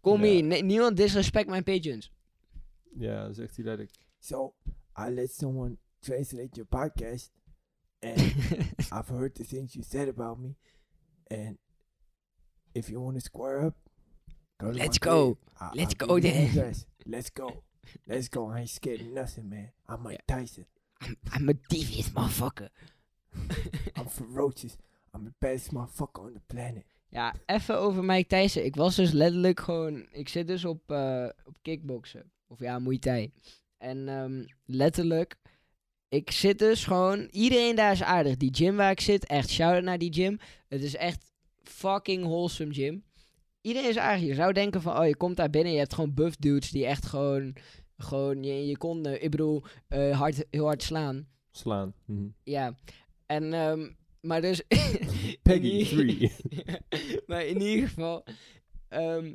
Kom 0.00 0.24
Ja. 0.24 0.30
hier. 0.30 0.62
Niemand 0.64 0.96
disrespect 0.96 1.48
mijn 1.48 1.62
pigeons. 1.62 2.12
Ja, 2.98 3.32
zegt 3.32 3.56
hij 3.56 3.64
letterlijk... 3.64 3.96
So 4.18 4.54
I 5.06 5.10
let 5.10 5.32
someone 5.32 5.76
translate 6.00 6.48
your 6.50 6.68
podcast, 6.68 7.32
and 8.00 8.18
I've 8.98 9.12
heard 9.12 9.34
the 9.34 9.44
things 9.46 9.72
you 9.72 9.84
said 9.88 10.08
about 10.08 10.38
me. 10.38 10.54
And 11.26 11.58
if 12.72 12.88
you 12.88 13.00
want 13.00 13.14
to 13.14 13.20
square 13.20 13.64
up, 13.66 13.74
go 14.56 14.70
to 14.70 14.76
Let's 14.76 14.98
my 14.98 15.10
go. 15.10 15.38
I- 15.60 15.70
Let's 15.76 15.94
go 15.96 16.20
then. 16.20 16.74
Let's 17.04 17.30
go. 17.32 17.62
Let's 18.06 18.28
go. 18.28 18.50
I 18.50 18.58
ain't 18.58 18.68
scared 18.70 19.00
of 19.00 19.06
nothing, 19.06 19.48
man. 19.48 19.72
I'm 19.88 20.02
Mike 20.02 20.22
Tyson. 20.26 20.66
I'm, 21.06 21.16
I'm 21.36 21.48
a 21.48 21.54
devious 21.68 22.10
motherfucker. 22.12 22.68
I'm 23.96 24.08
ferocious. 24.08 24.76
I'm 25.14 25.24
the 25.24 25.32
baddest 25.38 25.72
motherfucker 25.72 26.22
on 26.22 26.32
the 26.32 26.40
planet. 26.46 26.84
Ja, 27.08 27.34
even 27.46 27.78
over 27.78 28.04
Mike 28.04 28.26
Thijssen. 28.26 28.64
Ik 28.64 28.76
was 28.76 28.96
dus 28.96 29.10
letterlijk 29.10 29.60
gewoon... 29.60 30.06
Ik 30.10 30.28
zit 30.28 30.46
dus 30.46 30.64
op, 30.64 30.90
eh, 30.90 31.28
op 31.44 31.56
kickboksen. 31.62 32.30
Of 32.46 32.60
ja, 32.60 32.78
Muay 32.78 32.98
Thai. 32.98 33.32
En 33.78 34.08
ehm, 34.08 34.44
letterlijk... 34.64 35.36
Ik 36.08 36.30
zit 36.30 36.58
dus 36.58 36.84
gewoon... 36.84 37.28
Iedereen 37.30 37.76
daar 37.76 37.92
is 37.92 38.02
aardig. 38.02 38.36
Die 38.36 38.54
gym 38.54 38.76
waar 38.76 38.90
ik 38.90 39.00
zit, 39.00 39.26
echt 39.26 39.50
shout-out 39.50 39.82
naar 39.82 39.98
die 39.98 40.12
gym. 40.12 40.38
Het 40.68 40.82
is 40.82 40.96
echt 40.96 41.32
fucking 41.62 42.24
wholesome 42.24 42.74
gym. 42.74 43.04
Iedereen 43.60 43.88
is 43.88 43.98
aardig. 43.98 44.24
Je 44.24 44.34
zou 44.34 44.52
denken 44.52 44.82
van... 44.82 44.98
Oh, 44.98 45.06
je 45.06 45.16
komt 45.16 45.36
daar 45.36 45.50
binnen. 45.50 45.72
Je 45.72 45.78
hebt 45.78 45.94
gewoon 45.94 46.14
buff 46.14 46.36
dudes 46.36 46.70
die 46.70 46.86
echt 46.86 47.06
gewoon... 47.06 47.54
Gewoon 48.02 48.42
je, 48.42 48.66
je 48.66 48.76
konden... 48.78 49.22
Ik 49.22 49.30
bedoel, 49.30 49.62
eh, 49.88 50.18
hard, 50.18 50.44
heel 50.50 50.64
hard 50.64 50.82
slaan. 50.82 51.26
Slaan. 51.50 51.94
Mhm. 52.06 52.26
Ja. 52.44 52.76
En... 53.26 53.52
ehm, 53.52 53.90
maar 54.20 54.40
dus... 54.40 54.62
Peggy 55.42 55.66
in 55.66 55.78
ieder- 55.78 55.96
3. 55.96 56.32
maar 57.26 57.44
in 57.44 57.60
ieder 57.60 57.88
geval, 57.88 58.24
ehm, 58.88 59.34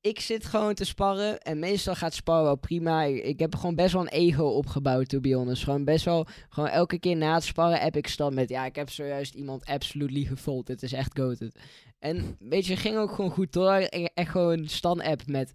ik 0.00 0.20
zit 0.20 0.44
gewoon 0.44 0.74
te 0.74 0.84
sparren. 0.84 1.40
En 1.40 1.58
meestal 1.58 1.94
gaat 1.94 2.14
sparren 2.14 2.44
wel 2.44 2.56
prima. 2.56 3.02
Ik, 3.02 3.22
ik 3.24 3.38
heb 3.38 3.54
gewoon 3.54 3.74
best 3.74 3.92
wel 3.92 4.02
een 4.02 4.08
ego 4.08 4.44
opgebouwd, 4.44 5.08
to 5.08 5.20
be 5.20 5.34
honest. 5.34 5.64
Gewoon 5.64 5.84
best 5.84 6.04
wel, 6.04 6.26
gewoon 6.48 6.68
elke 6.68 6.98
keer 6.98 7.16
na 7.16 7.34
het 7.34 7.44
sparren 7.44 7.80
heb 7.80 7.96
ik 7.96 8.06
stand 8.06 8.34
met... 8.34 8.48
Ja, 8.48 8.64
ik 8.64 8.76
heb 8.76 8.90
zojuist 8.90 9.34
iemand 9.34 9.64
absolutely 9.64 10.24
gefold. 10.24 10.68
Het 10.68 10.82
is 10.82 10.92
echt 10.92 11.18
goated. 11.18 11.58
En 11.98 12.36
weet 12.38 12.66
je, 12.66 12.76
ging 12.76 12.96
ook 12.96 13.10
gewoon 13.12 13.30
goed 13.30 13.52
door. 13.52 13.76
Ik 13.76 14.10
echt 14.14 14.30
gewoon 14.30 14.68
stan-app 14.68 15.26
met... 15.26 15.50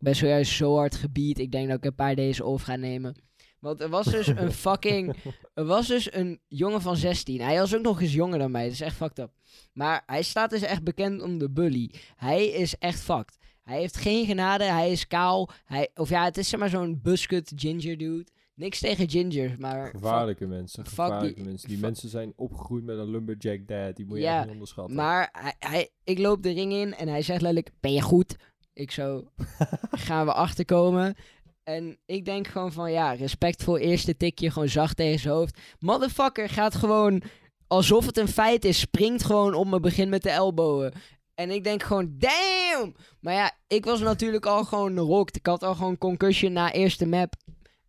ben 0.00 0.16
zojuist 0.16 0.52
zo 0.52 0.76
hard 0.76 0.94
gebied. 0.94 1.38
Ik 1.38 1.52
denk 1.52 1.68
dat 1.68 1.76
ik 1.76 1.84
een 1.84 1.94
paar 1.94 2.14
deze 2.14 2.44
off 2.44 2.64
ga 2.64 2.76
nemen. 2.76 3.14
Want 3.58 3.80
er 3.80 3.88
was 3.88 4.06
dus 4.06 4.26
een 4.26 4.52
fucking... 4.66 5.14
Er 5.54 5.64
was 5.64 5.86
dus 5.86 6.12
een 6.14 6.40
jongen 6.48 6.80
van 6.82 6.96
16. 6.96 7.40
Hij 7.40 7.58
was 7.58 7.76
ook 7.76 7.82
nog 7.82 8.00
eens 8.00 8.12
jonger 8.12 8.38
dan 8.38 8.50
mij. 8.50 8.62
Dat 8.62 8.72
is 8.72 8.80
echt 8.80 8.96
fucked 8.96 9.18
up. 9.18 9.30
Maar 9.72 10.02
hij 10.06 10.22
staat 10.22 10.50
dus 10.50 10.62
echt 10.62 10.82
bekend 10.84 11.22
om 11.22 11.38
de 11.38 11.50
bully. 11.50 11.90
Hij 12.16 12.46
is 12.46 12.78
echt 12.78 13.00
fucked. 13.00 13.38
Hij 13.62 13.78
heeft 13.78 13.96
geen 13.96 14.26
genade. 14.26 14.64
Hij 14.64 14.90
is 14.92 15.06
kaal. 15.06 15.50
Hij, 15.64 15.88
of 15.94 16.08
ja, 16.08 16.24
het 16.24 16.36
is 16.38 16.48
zeg 16.48 16.60
maar 16.60 16.68
zo'n 16.68 17.00
buskut 17.02 17.52
ginger 17.56 17.98
dude. 17.98 18.26
Niks 18.54 18.78
tegen 18.78 19.10
gingers, 19.10 19.56
maar... 19.56 19.90
Gevaarlijke 19.90 20.46
mensen. 20.46 20.84
fuck 20.86 20.88
Gevaarlijke 20.94 21.34
die- 21.34 21.44
mensen. 21.44 21.68
Die 21.68 21.76
fuck- 21.76 21.86
mensen 21.86 22.08
zijn 22.08 22.32
opgegroeid 22.36 22.84
met 22.84 22.98
een 22.98 23.10
lumberjack 23.10 23.66
dad. 23.66 23.96
Die 23.96 24.06
moet 24.06 24.16
je 24.16 24.22
Ja, 24.22 24.34
echt 24.36 24.42
niet 24.44 24.52
onderschatten. 24.52 24.96
Maar 24.96 25.28
hij, 25.32 25.54
hij, 25.58 25.88
ik 26.04 26.18
loop 26.18 26.42
de 26.42 26.50
ring 26.52 26.72
in 26.72 26.94
en 26.94 27.08
hij 27.08 27.22
zegt 27.22 27.40
letterlijk, 27.42 27.70
ben 27.80 27.92
je 27.92 28.00
goed? 28.00 28.36
Ik 28.72 28.90
zo, 28.90 29.30
gaan 30.06 30.26
we 30.26 30.32
achterkomen. 30.32 31.16
En 31.62 31.98
ik 32.06 32.24
denk 32.24 32.46
gewoon 32.46 32.72
van, 32.72 32.92
ja, 32.92 33.12
respectvol 33.12 33.78
eerste 33.78 34.16
tikje, 34.16 34.50
gewoon 34.50 34.68
zacht 34.68 34.96
tegen 34.96 35.20
zijn 35.20 35.34
hoofd. 35.34 35.58
Motherfucker 35.78 36.48
gaat 36.48 36.74
gewoon, 36.74 37.22
alsof 37.66 38.06
het 38.06 38.16
een 38.16 38.28
feit 38.28 38.64
is, 38.64 38.78
springt 38.78 39.24
gewoon 39.24 39.54
op 39.54 39.66
me, 39.66 39.80
begint 39.80 40.10
met 40.10 40.22
de 40.22 40.30
ellebogen. 40.30 40.92
En 41.34 41.50
ik 41.50 41.64
denk 41.64 41.82
gewoon, 41.82 42.14
damn! 42.18 42.94
Maar 43.20 43.34
ja, 43.34 43.52
ik 43.66 43.84
was 43.84 44.00
natuurlijk 44.00 44.46
al 44.46 44.64
gewoon 44.64 44.98
rocked. 44.98 45.36
Ik 45.36 45.46
had 45.46 45.62
al 45.62 45.74
gewoon 45.74 45.98
concussion 45.98 46.52
na 46.52 46.72
eerste 46.72 47.06
map. 47.06 47.34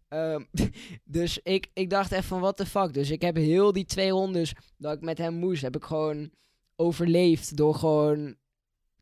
Ehm, 0.08 0.44
dus 1.04 1.40
ik, 1.44 1.70
ik 1.74 1.90
dacht 1.90 2.12
echt 2.12 2.26
van, 2.26 2.40
what 2.40 2.58
the 2.58 2.66
fuck. 2.66 2.94
Dus 2.94 3.10
ik 3.10 3.22
heb 3.22 3.36
heel 3.36 3.72
die 3.72 3.86
twee 3.86 4.10
rondes 4.10 4.54
dat 4.78 4.94
ik 4.94 5.02
met 5.02 5.18
hem 5.18 5.34
moest, 5.34 5.62
heb 5.62 5.76
ik 5.76 5.84
gewoon 5.84 6.32
overleefd 6.76 7.58
door 7.58 7.76
gewoon 7.76 8.36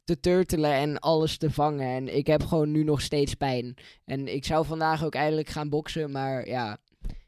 te 0.09 0.19
turtelen 0.19 0.73
en 0.73 0.99
alles 0.99 1.37
te 1.37 1.51
vangen. 1.51 1.87
En 1.87 2.15
ik 2.15 2.27
heb 2.27 2.43
gewoon 2.43 2.71
nu 2.71 2.83
nog 2.83 3.01
steeds 3.01 3.33
pijn. 3.33 3.75
En 4.05 4.27
ik 4.33 4.45
zou 4.45 4.65
vandaag 4.65 5.03
ook 5.05 5.15
eigenlijk 5.15 5.49
gaan 5.49 5.69
boksen, 5.69 6.11
maar 6.11 6.47
ja, 6.47 6.77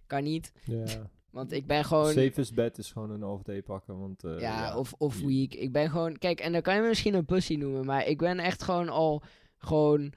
kan 0.08 0.24
niet. 0.24 0.52
ja. 0.66 0.86
Want 1.32 1.52
ik 1.52 1.68
ben 1.68 1.86
gewoon... 1.86 2.12
Safest 2.12 2.54
bet 2.54 2.78
is 2.78 2.92
gewoon 2.92 3.10
een 3.12 3.24
off-day 3.24 3.62
pakken. 3.62 4.00
Want, 4.00 4.24
eh, 4.24 4.40
ja, 4.40 4.78
of, 4.78 4.94
of 4.98 5.20
weak. 5.22 5.54
Ik 5.54 5.72
ben 5.72 5.90
gewoon... 5.90 6.18
Kijk, 6.18 6.40
en 6.40 6.52
dan 6.52 6.62
kan 6.62 6.76
je 6.76 6.82
me 6.82 6.88
misschien 6.88 7.14
een 7.14 7.26
pussy 7.26 7.56
noemen, 7.56 7.86
maar 7.86 8.08
ik 8.08 8.18
ben 8.18 8.40
echt 8.40 8.64
gewoon 8.64 8.90
al 8.90 9.24
gewoon 9.58 10.14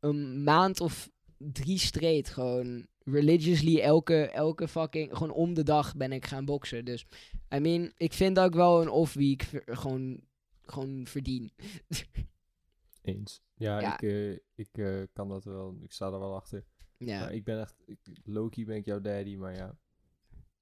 een 0.00 0.44
maand 0.44 0.80
of 0.80 1.10
drie 1.38 1.78
straight 1.78 2.28
gewoon 2.28 2.86
religiously 3.04 3.80
elke, 3.80 4.30
elke 4.30 4.68
fucking... 4.68 5.16
Gewoon 5.16 5.32
om 5.32 5.54
de 5.54 5.62
dag 5.62 5.96
ben 5.96 6.12
ik 6.12 6.26
gaan 6.26 6.44
boksen. 6.44 6.84
Dus, 6.84 7.06
I 7.54 7.58
mean, 7.58 7.92
ik 7.96 8.12
vind 8.12 8.36
dat 8.36 8.46
ik 8.46 8.54
wel 8.54 8.82
een 8.82 8.90
off-week 8.90 9.42
ver- 9.42 9.76
gewoon, 9.76 10.20
gewoon 10.70 11.06
verdien. 11.06 11.52
Eens. 13.02 13.42
Ja, 13.54 13.80
Ja. 13.80 13.94
ik, 13.94 14.02
eh, 14.02 14.32
ik 14.54 14.78
eh, 14.78 15.02
kan 15.12 15.28
dat 15.28 15.44
wel. 15.44 15.78
Ik 15.82 15.92
sta 15.92 16.06
er 16.06 16.18
wel 16.18 16.34
achter. 16.34 16.64
Ja. 16.96 17.20
Maar 17.20 17.34
ik 17.34 17.44
ben 17.44 17.60
echt... 17.60 17.82
Ik, 17.86 17.98
Loki 18.24 18.64
ben 18.64 18.76
ik 18.76 18.84
jouw 18.84 19.00
daddy, 19.00 19.36
maar 19.36 19.54
ja. 19.54 19.78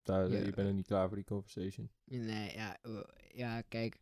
Daar, 0.03 0.31
Ja. 0.31 0.39
Je 0.39 0.53
bent 0.53 0.67
nog 0.67 0.77
niet 0.77 0.87
klaar 0.87 1.07
voor 1.07 1.17
die 1.17 1.27
conversation. 1.27 1.91
Nee, 2.05 2.53
ja, 2.55 2.79
eh, 2.83 3.01
ja, 3.35 3.61
kijk. 3.61 3.99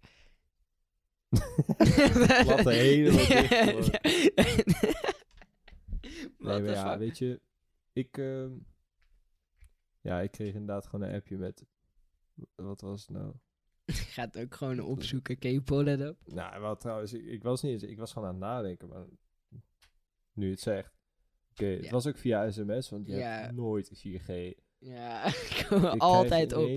Laat 2.46 2.66
er 2.66 2.72
helemaal 2.72 3.26
dicht 3.26 3.54
gewoon. 3.54 3.82
What 6.38 6.60
Nee, 6.60 6.62
maar 6.62 6.64
ja, 6.64 6.98
weet 6.98 7.18
je, 7.18 7.40
ik, 7.92 8.18
ehm, 8.18 8.52
ja, 10.00 10.20
ik 10.20 10.30
kreeg 10.30 10.52
inderdaad 10.52 10.86
gewoon 10.86 11.08
een 11.08 11.14
appje 11.14 11.36
met, 11.36 11.66
wat 12.54 12.80
was 12.80 13.00
het 13.00 13.10
nou? 13.10 13.34
Ik 14.12 14.18
ga 14.18 14.24
het 14.24 14.38
ook 14.38 14.54
gewoon 14.54 14.80
opzoeken. 14.80 15.38
Can 15.38 15.50
you 15.50 15.62
pull 15.62 15.84
that 15.84 16.00
up? 16.08 16.16
Nou, 16.34 16.60
wel 16.60 16.76
trouwens, 16.76 17.12
ik, 17.12 17.24
ik 17.24 17.42
was 17.42 17.62
niet 17.62 17.72
eens, 17.72 17.82
ik 17.82 17.98
was 17.98 18.12
gewoon 18.12 18.28
aan 18.28 18.34
het 18.34 18.42
nadenken, 18.42 18.88
maar 18.88 19.04
nu 20.32 20.50
het 20.50 20.60
zegt. 20.60 20.92
Oké, 21.50 21.64
het 21.64 21.84
Ja. 21.84 21.90
was 21.90 22.06
ook 22.06 22.16
via 22.18 22.50
sms, 22.50 22.88
want 22.90 23.06
je 23.06 23.14
Ja. 23.16 23.40
hebt 23.40 23.52
nooit 23.54 23.90
4G. 23.94 24.54
Ja, 24.78 25.24
ik 25.50 25.66
kom 25.68 25.84
Ik 25.84 26.00
altijd 26.00 26.52
op. 26.52 26.68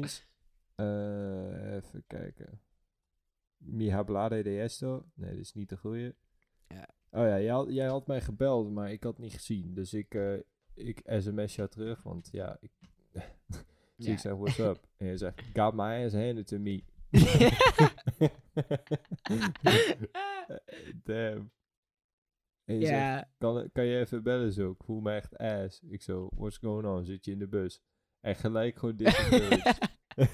eh, 0.76 1.74
even 1.76 2.04
kijken. 2.08 2.62
Mi 3.58 3.92
hablade 3.92 4.44
de 4.44 4.60
esto? 4.62 5.06
Nee, 5.14 5.30
dat 5.30 5.40
is 5.40 5.54
niet 5.54 5.70
de 5.70 5.78
goeie. 5.78 6.14
Ja. 6.68 6.90
Oh 7.12 7.22
ja, 7.28 7.40
jij 7.40 7.52
had, 7.52 7.68
jij 7.70 7.88
had 7.88 8.08
mij 8.08 8.22
gebeld, 8.22 8.72
maar 8.72 8.92
ik 8.92 9.04
had 9.04 9.18
niet 9.18 9.34
gezien. 9.34 9.74
Dus 9.74 9.94
ik, 9.94 10.14
eh, 10.16 10.34
ik 10.74 11.02
sms 11.06 11.56
jou 11.56 11.70
terug, 11.70 12.04
want 12.04 12.30
ja, 12.32 12.58
ik, 12.62 12.72
dus 13.96 14.06
Ja. 14.06 14.12
ik 14.12 14.20
zeg, 14.20 14.34
what's 14.34 14.58
up? 14.58 14.88
En 14.98 15.08
je 15.08 15.18
zegt, 15.18 15.42
got 15.54 15.74
my 15.74 16.04
ass 16.06 16.14
handed 16.16 16.48
to 16.48 16.58
me. 16.60 16.84
Damn. 21.04 21.52
En 22.66 22.80
je 22.80 22.86
zegt, 22.86 23.00
ja, 23.00 23.30
kan, 23.38 23.70
kan 23.74 23.86
je 23.86 24.00
even 24.00 24.24
bellen 24.24 24.52
zo? 24.52 24.70
Ik 24.72 24.84
voel 24.86 25.00
me 25.02 25.12
echt 25.12 25.38
ass. 25.38 25.82
Ik 25.90 26.02
zo, 26.02 26.30
what's 26.36 26.58
going 26.58 26.86
on? 26.88 27.06
Zit 27.06 27.26
je 27.26 27.32
in 27.32 27.40
de 27.40 27.48
bus? 27.48 27.82
En 28.22 28.36
gelijk 28.36 28.78
gewoon 28.78 28.96
disengaged. 28.96 29.78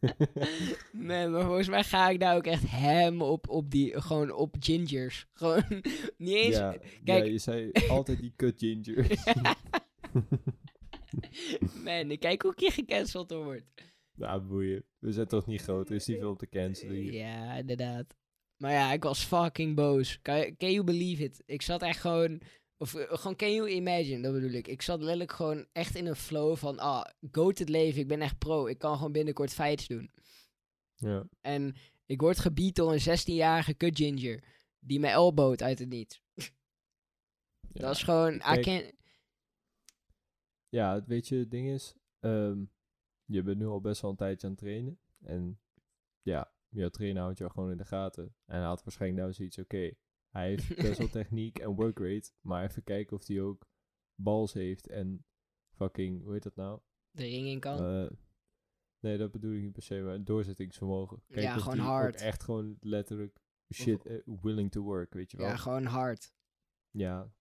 nee, 0.92 1.28
maar 1.28 1.44
volgens 1.44 1.68
mij 1.68 1.84
ga 1.84 2.08
ik 2.08 2.20
daar 2.20 2.36
ook 2.36 2.46
echt 2.46 2.70
hem 2.70 3.22
op, 3.22 3.48
op 3.48 3.70
die, 3.70 4.00
gewoon 4.00 4.32
op 4.32 4.56
gingers. 4.60 5.26
Gewoon 5.32 5.62
niet 6.16 6.34
eens. 6.36 6.56
ja, 6.56 6.70
kijk- 7.04 7.24
ja, 7.24 7.30
je 7.30 7.38
zei 7.38 7.70
altijd 7.88 8.18
die 8.20 8.32
kut 8.36 8.54
ginger. 8.58 9.06
Man, 11.84 12.10
ik 12.10 12.20
kijk 12.20 12.42
hoe 12.42 12.52
ik 12.52 12.58
hier 12.60 12.72
gecanceld 12.72 13.30
wordt. 13.30 13.64
Nou, 14.20 14.40
boeien. 14.40 14.84
We 14.98 15.12
zijn 15.12 15.26
toch 15.26 15.46
niet 15.46 15.62
groot, 15.62 15.88
er 15.88 15.94
is 15.94 16.06
niet 16.06 16.18
veel 16.18 16.36
te 16.36 16.48
cancelen 16.48 16.94
hier. 16.94 17.12
Ja, 17.12 17.54
inderdaad. 17.54 18.16
Maar 18.62 18.72
ja, 18.72 18.92
ik 18.92 19.02
was 19.02 19.24
fucking 19.24 19.74
boos. 19.76 20.20
Can, 20.22 20.36
you- 20.36 20.54
can 20.56 20.72
you 20.72 20.84
believe 20.84 21.22
it? 21.22 21.42
Ik 21.46 21.62
zat 21.62 21.82
echt 21.82 22.00
gewoon... 22.00 22.40
Of 22.76 22.94
eh, 22.94 23.16
gewoon, 23.18 23.36
can 23.36 23.52
you 23.52 23.70
imagine, 23.70 24.22
dat 24.22 24.32
bedoel 24.32 24.50
ik. 24.50 24.68
Ik 24.68 24.82
zat 24.82 24.98
letterlijk 24.98 25.32
gewoon 25.32 25.66
echt 25.72 25.94
in 25.94 26.06
een 26.06 26.16
flow 26.16 26.56
van... 26.56 26.78
Ah, 26.78 27.04
go 27.30 27.48
het 27.48 27.68
leven, 27.68 28.00
ik 28.00 28.08
ben 28.08 28.20
echt 28.20 28.38
pro. 28.38 28.66
Ik 28.66 28.78
kan 28.78 28.96
gewoon 28.96 29.12
binnenkort 29.12 29.52
fights 29.52 29.86
doen. 29.86 30.10
Ja. 30.94 31.28
En 31.40 31.74
ik 32.06 32.20
word 32.20 32.38
gebied 32.38 32.76
door 32.76 32.92
een 32.92 33.18
16-jarige 33.18 33.74
kut 33.74 33.96
ginger. 33.96 34.42
Die 34.78 35.00
me 35.00 35.06
elbowt 35.08 35.62
uit 35.62 35.78
het 35.78 35.88
niets. 35.88 36.22
Ja. 37.72 37.80
Dat 37.80 37.94
is 37.96 38.02
gewoon... 38.02 38.34
I 38.34 38.38
Kijk, 38.38 38.62
can't... 38.62 38.92
Ja, 40.68 40.94
het 40.94 41.06
weet 41.06 41.28
je, 41.28 41.36
het 41.36 41.50
ding 41.50 41.68
is, 41.68 41.94
ehm, 42.20 42.64
je 43.30 43.42
bent 43.42 43.58
nu 43.58 43.66
al 43.66 43.80
best 43.80 44.00
wel 44.00 44.10
een 44.10 44.16
tijdje 44.16 44.46
aan 44.46 44.52
het 44.52 44.62
trainen. 44.62 44.98
En 45.20 45.60
ja, 46.22 46.52
jouw 46.68 46.88
trainer 46.88 47.22
houdt 47.22 47.38
jou 47.38 47.50
gewoon 47.50 47.70
in 47.70 47.76
de 47.76 47.84
gaten. 47.84 48.24
En 48.44 48.56
hij 48.58 48.66
had 48.66 48.82
waarschijnlijk 48.84 49.20
nou 49.22 49.32
zoiets, 49.34 49.58
oké, 49.58 49.90
hij 50.28 50.48
heeft 50.48 50.76
best 50.86 50.98
wel 50.98 51.08
techniek 51.08 51.58
en 51.58 51.74
work 51.74 51.98
rate, 51.98 52.32
maar 52.40 52.64
even 52.64 52.82
kijken 52.82 53.16
of 53.16 53.26
hij 53.26 53.40
ook 53.40 53.68
bals 54.14 54.52
heeft 54.52 54.88
en 54.88 55.24
fucking, 55.70 56.22
hoe 56.22 56.32
heet 56.32 56.42
dat 56.42 56.56
nou? 56.56 56.80
De 57.10 57.22
ring 57.22 57.46
in 57.46 57.60
kan. 57.60 57.78
Eh, 57.84 58.10
nee, 59.00 59.18
dat 59.18 59.30
bedoel 59.30 59.52
ik 59.52 59.62
niet 59.62 59.72
per 59.72 59.82
se, 59.82 60.00
maar 60.00 60.24
doorzettingsvermogen. 60.24 61.22
Kijk 61.28 61.42
Ja, 61.42 61.56
gewoon 61.58 61.78
hard. 61.78 62.14
echt 62.20 62.42
gewoon 62.42 62.76
letterlijk 62.80 63.40
shit 63.74 64.06
eh, 64.06 64.18
willing 64.24 64.70
to 64.70 64.82
work, 64.82 65.14
weet 65.14 65.30
je 65.30 65.36
wel. 65.36 65.46
ja, 65.46 65.56
gewoon 65.56 65.84
hard. 65.84 66.34
Ja, 66.90 67.32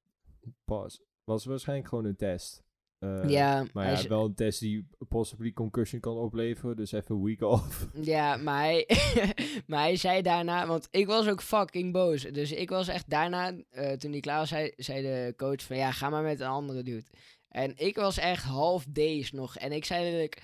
pas. 0.65 1.01
Was 1.23 1.45
waarschijnlijk 1.45 1.89
gewoon 1.89 2.05
een 2.05 2.15
test. 2.15 2.63
Eh, 2.99 3.29
ja, 3.29 3.65
maar 3.73 3.83
hij 3.83 3.93
ja, 3.93 3.99
is- 3.99 4.07
wel 4.07 4.25
een 4.25 4.33
test 4.35 4.59
die 4.59 4.87
possibly 5.09 5.51
concussion 5.51 6.01
kan 6.01 6.15
opleveren. 6.17 6.75
Dus 6.75 6.91
even 6.91 7.15
een 7.15 7.23
week 7.23 7.41
off. 7.41 7.87
Ja, 8.01 8.35
maar 8.37 8.63
hij, 8.63 8.89
maar 9.67 9.79
hij 9.81 9.95
zei 9.95 10.21
daarna, 10.21 10.67
want 10.67 10.87
ik 10.91 11.05
was 11.07 11.27
ook 11.27 11.41
fucking 11.41 11.93
boos. 11.93 12.21
Dus 12.21 12.51
ik 12.51 12.69
was 12.69 12.87
echt 12.87 13.09
daarna, 13.09 13.53
eh, 13.69 13.91
toen 13.91 14.11
hij 14.11 14.19
klaar 14.19 14.39
was, 14.39 14.49
zei, 14.49 14.71
zei 14.77 15.01
de 15.01 15.33
coach 15.37 15.61
van 15.63 15.77
ja, 15.77 15.91
ga 15.91 16.09
maar 16.09 16.23
met 16.23 16.39
een 16.39 16.47
andere 16.47 16.83
dude. 16.83 17.03
En 17.49 17.73
ik 17.77 17.95
was 17.95 18.17
echt 18.17 18.43
half 18.43 18.85
days 18.89 19.31
nog. 19.31 19.57
En 19.57 19.71
ik 19.71 19.85
zei 19.85 20.01
letterlijk, 20.01 20.41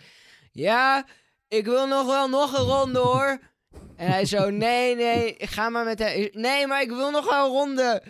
ja, 0.51 1.07
ik 1.47 1.65
wil 1.65 1.87
nog 1.87 2.05
wel 2.05 2.27
nog 2.27 2.57
een 2.57 2.65
ronde 2.65 2.99
hoor. 2.99 3.39
En 3.95 4.07
hij 4.11 4.25
zo, 4.25 4.49
nee, 4.49 4.95
nee, 4.95 5.35
ga 5.37 5.69
maar 5.69 5.85
met 5.85 5.99
hem. 5.99 6.29
Nee, 6.31 6.67
maar 6.67 6.81
ik 6.81 6.89
wil 6.89 7.11
nog 7.11 7.29
wel 7.29 7.45
een 7.45 7.51
ronde. 7.51 8.03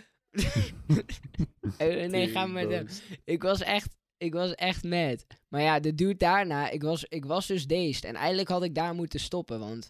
Nee, 1.77 2.27
ga 2.27 2.45
maar 2.45 2.65
met 2.67 2.71
hem. 2.71 2.87
Ik 3.23 3.41
was 3.43 3.61
echt, 3.61 3.95
ik 4.17 4.33
was 4.33 4.55
echt 4.55 4.83
mad. 4.83 5.25
Maar 5.47 5.61
ja, 5.61 5.79
de 5.79 5.95
dude 5.95 6.17
daarna, 6.17 6.69
ik 6.69 6.81
was, 6.81 7.05
ik 7.09 7.25
was 7.25 7.47
dus 7.47 7.67
dazed. 7.67 8.03
En 8.03 8.15
eigenlijk 8.15 8.47
had 8.49 8.63
ik 8.63 8.75
daar 8.75 8.93
moeten 8.93 9.19
stoppen, 9.19 9.59
want 9.59 9.89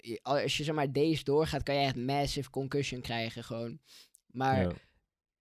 je- 0.00 0.20
als 0.22 0.56
je 0.56 0.64
zeg 0.64 0.74
maar 0.74 0.92
dazed 0.92 1.24
doorgaat, 1.24 1.62
kan 1.62 1.74
je 1.74 1.80
echt 1.80 1.96
massive 1.96 2.50
concussion 2.50 3.00
krijgen 3.00 3.44
gewoon. 3.44 3.78
Maar. 4.26 4.62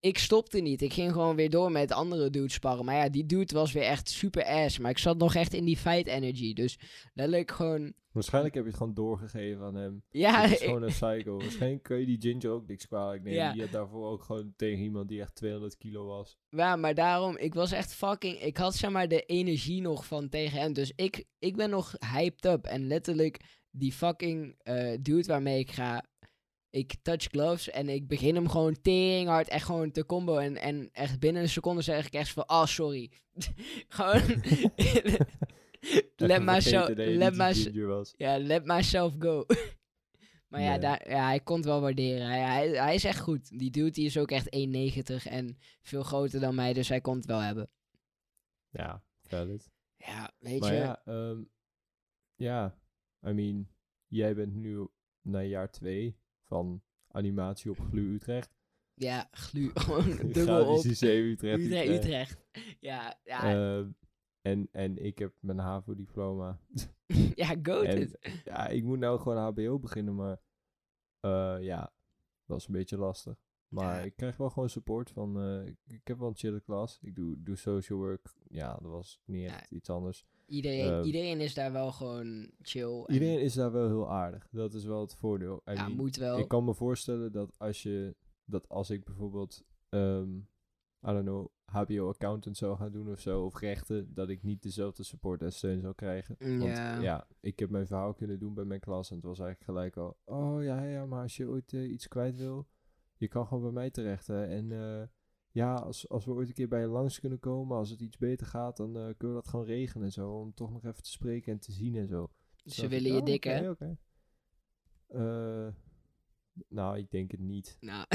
Ik 0.04 0.18
stopte 0.18 0.60
niet. 0.60 0.82
Ik 0.82 0.94
ging 0.94 1.12
gewoon 1.12 1.36
weer 1.36 1.50
door 1.50 1.72
met 1.72 1.92
andere 1.92 2.30
dudes 2.30 2.54
sparren. 2.54 2.86
Maar 2.86 2.96
ja, 2.96 3.10
die 3.10 3.26
dude 3.26 3.54
was 3.54 3.72
weer 3.72 3.84
echt 3.84 4.10
super 4.10 4.46
ass. 4.46 4.80
Maar 4.80 4.92
ik 4.92 4.98
zat 4.98 5.18
nog 5.18 5.36
echt 5.36 5.54
in 5.54 5.66
die 5.66 5.78
fight 5.78 6.08
energy. 6.08 6.54
Dus 6.54 6.80
letterlijk 7.13 7.52
gewoon... 7.52 7.94
Waarschijnlijk 8.12 8.54
heb 8.54 8.63
je 8.63 8.70
het 8.70 8.78
gewoon 8.80 8.94
doorgegeven 8.94 9.63
aan 9.66 9.76
hem. 9.76 10.04
Ja, 10.10 10.42
Het 10.42 10.52
is 10.52 10.58
ik- 10.60 10.63
gewoon 10.68 10.82
een 10.84 10.89
psycho. 10.89 11.38
Waarschijnlijk 11.38 11.84
kun 11.84 12.00
je 12.00 12.06
die 12.06 12.22
Ginger 12.22 12.50
ook 12.52 12.68
niks 12.68 12.88
kwalijk 12.88 13.24
nemen. 13.24 13.39
Ja. 13.39 13.52
Die 13.54 13.62
had 13.62 13.72
daarvoor 13.72 14.12
ook 14.12 14.24
gewoon 14.24 14.54
tegen 14.56 14.84
iemand 14.84 15.08
die 15.08 15.22
echt 15.22 15.36
200 15.36 15.78
kilo 15.78 16.06
was. 16.06 16.38
Ja, 16.50 16.76
maar 16.76 16.94
daarom, 16.94 17.38
ik 17.38 17.54
was 17.54 17.72
echt 17.72 17.94
fucking... 17.94 18.39
Ik 18.42 18.58
had 18.58 18.76
zeg 18.76 18.92
maar 18.92 19.08
de 19.08 19.22
energie 19.26 19.82
nog 19.82 20.06
van 20.06 20.30
tegen 20.30 20.60
hem. 20.60 20.74
Dus 20.74 20.92
ik, 20.96 21.26
ik 21.39 21.56
ben 21.56 21.70
nog 21.70 21.96
hyped 22.13 22.46
up. 22.46 22.66
En 22.66 22.88
letterlijk, 22.88 23.39
die 23.72 23.92
fucking 23.94 24.56
eh, 24.58 24.98
dude 25.02 25.28
waarmee 25.28 25.60
ik 25.60 25.72
ga... 25.72 26.06
ik 26.74 26.96
touch 27.02 27.24
gloves 27.24 27.70
en 27.70 27.90
ik 27.90 28.08
begin 28.08 28.36
hem 28.36 28.50
gewoon 28.50 28.82
tering 28.82 29.28
hard 29.28 29.48
echt 29.48 29.66
gewoon 29.66 29.92
te 29.92 30.06
combo. 30.06 30.38
En, 30.38 30.58
en 30.58 30.90
echt 30.92 31.20
binnen 31.20 31.42
een 31.42 31.50
seconde 31.50 31.82
zeg 31.82 32.06
ik 32.06 32.14
echt 32.14 32.30
van, 32.30 32.50
oh 32.50 32.66
sorry. 32.66 33.12
gewoon, 33.88 34.22
let 36.16 36.44
myself, 36.44 36.90
let, 36.96 37.36
my, 37.36 37.54
ja, 38.18 38.62
myself 38.64 39.16
go. 39.20 39.46
maar 40.50 40.62
ja, 40.62 40.78
daar, 40.78 41.10
ja, 41.10 41.26
hij 41.26 41.40
kon 41.40 41.56
het 41.56 41.66
wel 41.66 41.82
waarderen. 41.82 42.28
Hij, 42.28 42.40
hij, 42.40 42.70
hij 42.70 42.96
is 42.96 43.04
echt 43.04 43.20
goed. 43.20 43.60
Die 43.60 43.72
dude 43.72 43.92
die 43.92 44.06
is 44.06 44.18
ook 44.18 44.32
echt 44.32 44.46
1,90 44.46 45.32
en 45.32 45.58
veel 45.82 46.04
groter 46.04 46.40
dan 46.40 46.56
mij, 46.56 46.74
dus 46.74 46.90
hij 46.90 47.02
kon 47.02 47.16
het 47.16 47.26
wel 47.26 47.40
hebben. 47.40 47.70
Ja, 48.70 49.04
valid. 49.22 49.72
Ja, 49.96 50.34
weet 50.40 50.60
Maar 50.60 50.74
je. 50.74 50.80
ja, 50.80 51.02
ehm, 51.06 51.44
ja, 52.36 52.78
I 53.28 53.32
mean, 53.32 53.68
jij 54.08 54.36
bent 54.36 54.54
nu 54.54 54.88
na 55.22 55.42
jaar 55.42 55.72
twee 55.72 56.22
van 56.44 56.82
animatie 57.08 57.72
op 57.72 57.80
GLU 57.80 58.14
Utrecht. 58.14 58.54
Ja, 58.94 59.28
glu, 59.32 59.72
gewoon 59.74 60.18
dubbel 60.32 60.66
op. 60.78 60.78
Utrecht. 60.86 61.02
Utrecht, 61.02 61.60
Utrecht. 61.62 61.90
Utrecht. 61.90 62.46
Ja, 62.80 63.20
ja, 63.24 63.54
Ehm, 63.54 63.90
en, 64.42 64.68
en 64.72 64.98
ik 64.98 65.20
heb 65.20 65.34
mijn 65.40 65.58
HAVO-diploma. 65.60 66.60
ja, 67.36 67.56
go 67.62 67.82
en 67.82 68.12
ja, 68.44 68.68
ik 68.68 68.84
moet 68.84 69.00
nou 69.00 69.20
gewoon 69.20 69.38
HBO 69.38 69.80
beginnen, 69.80 70.16
maar 70.16 70.42
eh, 71.20 71.58
ja, 71.62 71.94
dat 72.46 72.60
is 72.60 72.68
een 72.68 72.74
beetje 72.74 72.98
lastig. 72.98 73.38
Maar 73.68 73.98
Ja. 74.00 74.02
ik 74.06 74.16
krijg 74.16 74.38
wel 74.38 74.50
gewoon 74.50 74.70
support 74.70 75.12
van, 75.12 75.40
eh, 75.42 75.66
ik, 75.68 75.78
ik 75.86 76.08
heb 76.08 76.18
wel 76.20 76.28
een 76.28 76.36
chille 76.38 76.62
klas. 76.62 77.00
Ik 77.02 77.16
doe, 77.16 77.44
doe 77.44 77.56
social 77.56 78.00
work. 78.00 78.34
Ja, 78.48 78.74
dat 78.82 78.92
was 78.92 79.22
niet 79.26 79.42
Ja. 79.50 79.60
echt 79.60 79.72
iets 79.72 79.90
anders. 79.90 80.26
Iedereen, 80.46 80.92
ehm, 80.92 81.04
iedereen 81.04 81.40
is 81.40 81.54
daar 81.54 81.72
wel 81.72 81.92
gewoon 81.92 82.52
chill. 82.62 83.04
en- 83.06 83.14
Iedereen 83.14 83.40
is 83.42 83.54
daar 83.54 83.72
wel 83.72 83.88
heel 83.88 84.10
aardig. 84.12 84.48
Dat 84.52 84.74
is 84.74 84.86
wel 84.86 85.02
het 85.02 85.16
voordeel. 85.16 85.62
I 85.70 85.72
ja, 85.72 85.84
mean, 85.86 85.96
moet 85.98 86.16
wel. 86.16 86.38
Ik 86.40 86.48
kan 86.48 86.66
me 86.66 86.74
voorstellen 86.74 87.32
dat 87.32 87.56
als 87.60 87.84
je 87.84 88.16
dat 88.46 88.70
als 88.70 88.90
ik 88.90 89.04
bijvoorbeeld 89.04 89.64
ehm 89.90 90.38
I 91.08 91.12
don't 91.12 91.24
know, 91.26 91.48
HBO 91.66 92.10
accountant 92.10 92.58
zou 92.58 92.78
gaan 92.78 92.92
doen 92.92 93.10
of 93.12 93.20
zo, 93.20 93.44
of 93.44 93.60
rechten, 93.60 94.14
dat 94.14 94.30
ik 94.30 94.44
niet 94.44 94.62
dezelfde 94.62 95.04
support 95.04 95.42
en 95.42 95.54
steun 95.54 95.82
zou 95.82 95.94
krijgen. 95.94 96.36
Want 96.40 96.78
Ja. 97.02 97.28
ik 97.40 97.60
heb 97.60 97.70
mijn 97.70 97.88
verhaal 97.88 98.14
kunnen 98.14 98.40
doen 98.40 98.54
bij 98.54 98.64
mijn 98.66 98.80
klas 98.80 99.10
en 99.10 99.16
het 99.16 99.26
was 99.26 99.40
eigenlijk 99.40 99.70
gelijk 99.70 99.98
al, 99.98 100.18
oh 100.26 100.64
ja, 100.64 100.84
ja, 100.84 101.06
maar 101.06 101.22
als 101.22 101.38
je 101.38 101.48
ooit 101.48 101.74
eh, 101.74 101.92
iets 101.92 102.08
kwijt 102.08 102.38
wil, 102.38 102.68
je 103.18 103.28
kan 103.28 103.48
gewoon 103.48 103.64
bij 103.64 103.72
mij 103.72 103.90
terecht. 103.90 104.28
Hè. 104.28 104.46
En 104.46 104.72
eh, 104.72 105.08
ja, 105.54 105.76
als, 105.76 106.10
als 106.10 106.26
we 106.26 106.32
ooit 106.32 106.48
een 106.48 106.54
keer 106.54 106.68
bij 106.68 106.80
je 106.80 106.88
langs 106.88 107.20
kunnen 107.20 107.39
komen, 107.39 107.78
als 107.78 107.89
het 107.89 108.00
iets 108.00 108.18
beter 108.18 108.48
gaat, 108.48 108.78
dan 108.78 108.98
eh, 108.98 109.04
kunnen 109.18 109.36
we 109.36 109.42
dat 109.42 109.48
gewoon 109.48 109.66
regelen 109.66 110.06
en 110.06 110.12
zo, 110.12 110.32
om 110.32 110.54
toch 110.54 110.72
nog 110.72 110.86
even 110.86 111.04
te 111.04 111.12
spreken 111.12 111.54
en 111.54 111.60
te 111.60 111.72
zien 111.72 111.96
en 111.96 112.08
zo. 112.08 112.30
Ze 112.56 112.63
dacht 112.63 112.82
ik, 112.82 112.89
willen 112.89 113.12
je 113.12 113.20
oh, 113.20 113.26
dik, 113.26 113.44
hè? 113.44 113.74
Eh, 115.08 115.74
nou, 116.68 116.98
ik 116.98 117.12
denk 117.12 117.32
het 117.32 117.39
niet. 117.39 117.78
Nou, 117.80 118.06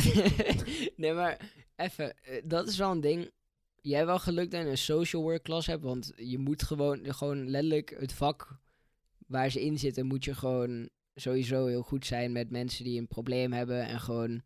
nee, 0.97 1.13
maar 1.13 1.53
even, 1.77 2.23
eh, 2.23 2.43
dat 2.45 2.69
is 2.69 2.79
wel 2.79 2.91
een 2.91 3.01
ding. 3.01 3.31
Jij 3.81 3.97
hebt 3.97 4.09
wel 4.09 4.19
geluk 4.19 4.51
dat 4.51 4.63
je 4.63 4.69
een 4.69 4.79
social 4.79 5.23
work 5.23 5.43
klas 5.43 5.67
hebt, 5.67 5.83
want 5.83 6.13
je 6.17 6.39
moet 6.39 6.63
gewoon, 6.63 7.15
gewoon 7.15 7.49
letterlijk 7.49 7.97
het 7.99 8.13
vak 8.13 8.61
waar 9.27 9.51
ze 9.51 9.65
in 9.65 9.79
zitten, 9.79 10.07
moet 10.07 10.25
je 10.25 10.35
gewoon 10.35 10.89
sowieso 11.15 11.67
heel 11.67 11.83
goed 11.83 12.07
zijn 12.07 12.33
met 12.33 12.51
mensen 12.51 12.85
die 12.85 12.99
een 13.01 13.09
probleem 13.09 13.53
hebben 13.53 13.87
en 13.87 14.01
gewoon, 14.01 14.43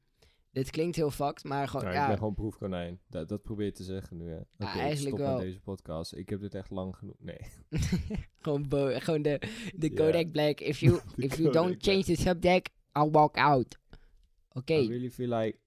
dit 0.52 0.70
klinkt 0.70 0.96
heel 0.96 1.10
fucked, 1.10 1.44
maar 1.44 1.68
gewoon, 1.68 1.84
Nou, 1.84 1.96
ja, 1.96 2.02
Ik 2.02 2.08
ben 2.08 2.18
gewoon 2.18 2.34
proefkonijn. 2.34 3.00
Dat, 3.08 3.28
dat 3.28 3.42
probeer 3.42 3.66
je 3.66 3.72
te 3.72 3.84
zeggen 3.84 4.16
nu, 4.16 4.28
hè. 4.28 4.36
Oké, 4.36 4.46
ik 4.58 4.66
eigenlijk 4.66 5.16
stop 5.16 5.18
wel. 5.18 5.36
met 5.36 5.44
deze 5.46 5.60
podcast. 5.60 6.14
Ik 6.14 6.28
heb 6.28 6.40
dit 6.40 6.54
echt 6.54 6.70
lang 6.70 6.96
genoeg. 6.96 7.16
Nee. 7.18 7.38
gewoon, 8.42 8.66
gewoon 9.00 9.22
de, 9.22 9.38
de 9.76 9.88
Ja. 9.90 9.94
Kodak 9.94 10.30
Black, 10.30 10.60
if 10.60 10.80
you, 10.80 11.00
if 11.16 11.36
you 11.36 11.52
don't 11.52 11.82
change 11.82 12.02
the 12.02 12.16
subject, 12.16 12.70
I'll 12.96 13.10
walk 13.10 13.36
out. 13.36 13.78
Oké, 14.52 14.74
I 14.74 14.88
really 14.88 15.10
feel 15.10 15.38
like, 15.38 15.58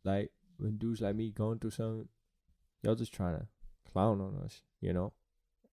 like, 0.00 0.30
when 0.56 0.78
dudes 0.78 1.00
like 1.00 1.14
me 1.14 1.30
going 1.34 1.58
through 1.58 1.74
some, 1.74 2.08
you're 2.80 2.98
just 2.98 3.12
trying 3.12 3.38
to 3.38 3.46
clown 3.82 4.20
on 4.20 4.42
us, 4.44 4.64
you 4.78 4.92
know? 4.92 5.12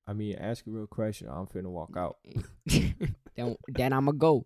I 0.09 0.13
mean, 0.13 0.37
ask 0.37 0.67
a 0.67 0.71
real 0.71 0.87
question, 0.87 1.27
I'm 1.27 1.47
finna 1.47 1.69
walk 1.69 1.95
out. 1.97 2.17
then, 3.35 3.55
then 3.67 3.93
I'ma 3.93 4.11
go. 4.11 4.45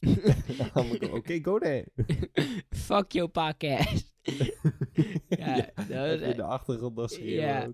Gonna 0.72 0.96
go, 0.98 1.06
okay, 1.16 1.40
go 1.42 1.58
then. 1.58 1.84
Fuck 2.70 3.12
your 3.12 3.28
podcast. 3.30 4.06
Ja, 5.28 5.70
dat 5.88 6.20
in 6.20 6.36
de 6.36 6.42
achtergrond 6.42 7.10
schreeuwen 7.10 7.46
Ja. 7.46 7.72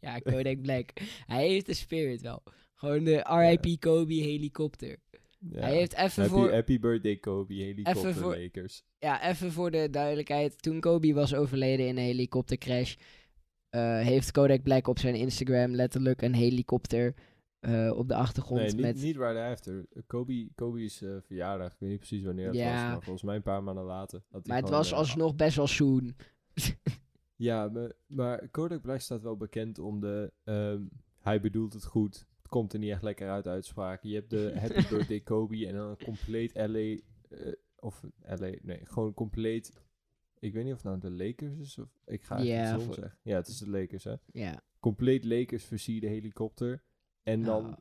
ja, 0.12 0.18
Kodak 0.18 0.60
Black. 0.62 0.90
Hij 1.26 1.48
heeft 1.48 1.66
de 1.66 1.74
spirit 1.74 2.20
wel. 2.22 2.42
Gewoon 2.74 3.04
de 3.04 3.16
RIP 3.22 3.80
Kobe 3.80 4.14
helikopter. 4.14 4.96
Ja. 5.50 5.60
Hij 5.60 5.74
heeft 5.74 5.92
even 5.94 6.22
happy, 6.22 6.28
voor, 6.28 6.52
happy 6.52 6.78
birthday 6.80 7.16
Kobe, 7.16 7.54
helikopter 7.54 8.14
voor- 8.14 8.36
Lakers. 8.38 8.82
ja, 8.98 9.28
even 9.28 9.52
voor 9.52 9.70
de 9.70 9.90
duidelijkheid. 9.90 10.62
Toen 10.62 10.80
Kobe 10.80 11.12
was 11.14 11.34
overleden 11.34 11.86
in 11.86 11.96
een 11.96 12.04
helikoptercrash, 12.04 12.94
eh, 13.70 14.00
heeft 14.00 14.30
Kodak 14.30 14.62
Black 14.62 14.88
op 14.88 14.98
zijn 14.98 15.14
Instagram 15.14 15.74
letterlijk 15.74 16.22
een 16.22 16.34
helikopter 16.34 17.14
eh, 17.66 17.92
op 17.98 18.08
de 18.08 18.14
achtergrond 18.14 18.60
Nee, 18.60 18.70
niet, 18.70 18.80
met... 18.80 18.96
niet 19.02 19.16
right 19.16 19.36
after. 19.52 19.86
Kobe, 20.06 20.48
Kobe's 20.54 21.02
eh, 21.02 21.16
verjaardag, 21.20 21.72
ik 21.72 21.78
weet 21.78 21.90
niet 21.90 21.98
precies 21.98 22.22
wanneer 22.24 22.46
het 22.46 22.54
Ja. 22.56 22.72
was, 22.72 22.82
maar 22.82 23.02
volgens 23.02 23.22
mij 23.22 23.36
een 23.36 23.42
paar 23.42 23.62
maanden 23.62 23.84
later. 23.84 24.22
had 24.30 24.46
maar 24.46 24.56
het 24.60 24.68
was 24.68 24.90
eh, 24.92 24.98
alsnog 24.98 25.34
best 25.34 25.56
wel 25.56 25.66
soon. 25.66 26.14
Ja, 27.38 27.68
maar, 27.68 27.92
maar 28.06 28.48
Kodak 28.48 28.80
Black 28.82 29.00
staat 29.00 29.22
wel 29.22 29.36
bekend 29.36 29.78
om 29.78 30.00
de... 30.00 30.32
ehm, 30.44 30.82
hij 31.18 31.40
bedoelt 31.40 31.72
het 31.72 31.84
goed. 31.84 32.26
Het 32.38 32.48
komt 32.48 32.72
er 32.72 32.78
niet 32.78 32.90
echt 32.90 33.02
lekker 33.02 33.30
uit 33.30 33.46
uitspraken. 33.46 34.08
Je 34.08 34.14
hebt 34.14 34.30
de 34.30 34.52
Happy 34.60 34.88
Birthday 34.88 35.20
Kobe 35.20 35.66
en 35.66 35.74
dan 35.74 35.88
een 35.88 36.04
compleet 36.04 36.54
LA... 36.54 36.96
of 37.76 38.02
LA... 38.20 38.50
Nee, 38.62 38.80
gewoon 38.84 39.14
compleet... 39.14 39.72
Ik 40.38 40.52
weet 40.52 40.64
niet 40.64 40.72
of 40.72 40.82
het 40.82 40.86
nou 41.02 41.16
de 41.16 41.24
Lakers 41.24 41.58
is 41.58 41.78
of... 41.78 41.88
Ik 42.06 42.22
ga 42.22 42.36
echt 42.36 42.46
Ja, 42.46 42.74
iets 42.74 42.84
voor- 42.84 42.94
zeggen. 42.94 43.18
Ja, 43.22 43.36
het 43.36 43.46
is 43.48 43.58
de 43.58 43.70
Lakers, 43.70 44.04
hè. 44.04 44.14
Ja. 44.32 44.62
Compleet 44.80 45.24
Lakers 45.24 45.64
versierde 45.64 46.06
helikopter. 46.06 46.82
En 47.26 47.42
dan... 47.42 47.78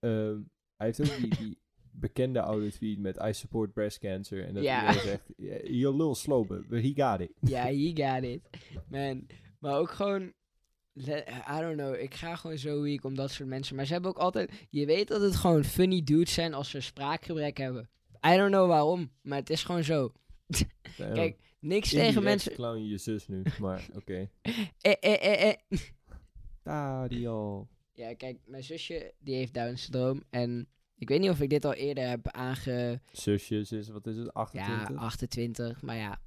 Ehm, 0.00 0.40
hij 0.76 0.86
heeft 0.86 1.00
ook 1.00 1.16
die, 1.16 1.36
die 1.38 1.58
bekende 2.04 2.40
oude 2.42 2.70
tweet 2.72 2.98
met 2.98 3.18
I 3.24 3.32
support 3.32 3.72
breast 3.72 3.98
cancer. 3.98 4.44
En 4.46 4.54
dat 4.54 4.62
Ja. 4.62 4.80
iedereen 4.80 5.08
zegt... 5.08 5.24
"Yeah, 5.36 5.66
You're 5.66 5.96
little 5.96 6.14
slow, 6.14 6.46
but, 6.46 6.82
he 6.82 6.92
got 6.94 7.20
it. 7.20 7.30
Ja, 7.40 7.62
he 7.64 7.92
got 8.04 8.22
it. 8.22 8.40
Man. 8.88 9.26
Maar 9.58 9.78
ook 9.78 9.90
gewoon... 9.90 10.32
I 10.96 11.60
don't 11.60 11.76
know. 11.76 11.94
Ik 11.94 12.14
ga 12.14 12.36
gewoon 12.36 12.58
zo 12.58 12.82
weak 12.82 13.04
om 13.04 13.14
dat 13.14 13.30
soort 13.30 13.48
mensen. 13.48 13.76
Maar 13.76 13.86
ze 13.86 13.92
hebben 13.92 14.10
ook 14.10 14.18
altijd... 14.18 14.66
Je 14.70 14.86
weet 14.86 15.08
dat 15.08 15.20
het 15.20 15.36
gewoon 15.36 15.64
funny 15.64 16.02
dudes 16.02 16.34
zijn 16.34 16.54
als 16.54 16.70
ze 16.70 16.80
spraakgebrek 16.80 17.56
hebben. 17.56 17.88
I 18.26 18.36
don't 18.36 18.50
know 18.50 18.68
waarom. 18.68 19.10
Maar 19.22 19.38
het 19.38 19.50
is 19.50 19.62
gewoon 19.64 19.84
zo. 19.84 20.12
Kijk, 20.96 21.38
niks 21.60 21.90
tegen 21.90 22.22
mensen... 22.22 22.52
clown 22.52 22.78
je 22.78 22.88
je 22.88 22.98
zus 22.98 23.28
nu, 23.28 23.42
maar 23.60 23.88
oké. 23.94 24.30
Eh, 24.80 24.94
eh, 25.00 25.42
eh, 25.42 25.48
eh. 25.48 25.78
Dario. 26.62 27.68
Ja, 27.98 28.14
kijk, 28.14 28.38
mijn 28.46 28.64
zusje 28.64 29.14
die 29.18 29.34
heeft 29.34 29.54
Down-syndroom. 29.54 30.22
En 30.30 30.68
ik 30.94 31.08
weet 31.08 31.20
niet 31.20 31.30
of 31.30 31.40
ik 31.40 31.50
dit 31.50 31.64
al 31.64 31.74
eerder 31.74 32.08
heb 32.08 32.28
aange... 32.28 33.00
Zusjes 33.12 33.72
is, 33.72 33.88
wat 33.88 34.06
is 34.06 34.16
het, 34.16 34.34
28? 34.34 34.88
Ja, 34.88 34.94
28, 34.94 35.82
maar 35.82 35.96
ja, 35.96 36.20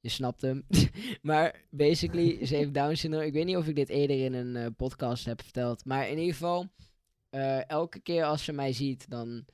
je 0.00 0.08
snapt 0.08 0.42
hem. 0.42 0.66
maar 1.22 1.64
basically, 1.70 2.46
ze 2.46 2.56
heeft 2.56 2.74
Down 2.74 2.94
syndroom. 2.94 3.24
Ik 3.24 3.32
weet 3.32 3.44
niet 3.44 3.56
of 3.56 3.66
ik 3.66 3.74
dit 3.74 3.88
eerder 3.88 4.24
in 4.24 4.34
een 4.34 4.56
eh, 4.56 4.66
podcast 4.76 5.24
heb 5.24 5.42
verteld. 5.42 5.84
Maar 5.84 6.08
in 6.08 6.18
ieder 6.18 6.32
geval, 6.32 6.66
eh, 7.30 7.68
elke 7.68 8.00
keer 8.00 8.24
als 8.24 8.44
ze 8.44 8.52
mij 8.52 8.72
ziet, 8.72 9.10
dan 9.10 9.44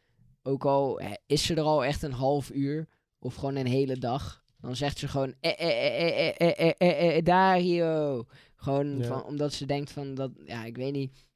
ook 0.42 0.64
al 0.64 1.00
is 1.26 1.46
ze 1.46 1.54
er 1.54 1.62
al 1.62 1.84
echt 1.84 2.02
een 2.02 2.12
half 2.12 2.50
uur 2.50 2.88
of 3.18 3.34
gewoon 3.34 3.56
een 3.56 3.66
hele 3.66 3.98
dag, 3.98 4.44
dan 4.60 4.76
zegt 4.76 4.98
ze 4.98 5.08
gewoon 5.08 5.34
eh, 5.40 5.60
eh, 5.60 6.74
eh, 6.78 7.16
eh 7.16 7.24
Dario. 7.24 8.18
Oh. 8.18 8.28
Gewoon 8.54 9.04
van, 9.04 9.24
omdat 9.24 9.52
ze 9.52 9.66
denkt 9.66 9.92
van 9.92 10.14
dat, 10.14 10.30
ja, 10.44 10.64
ik 10.64 10.76
weet 10.76 10.92
niet. 10.92 11.26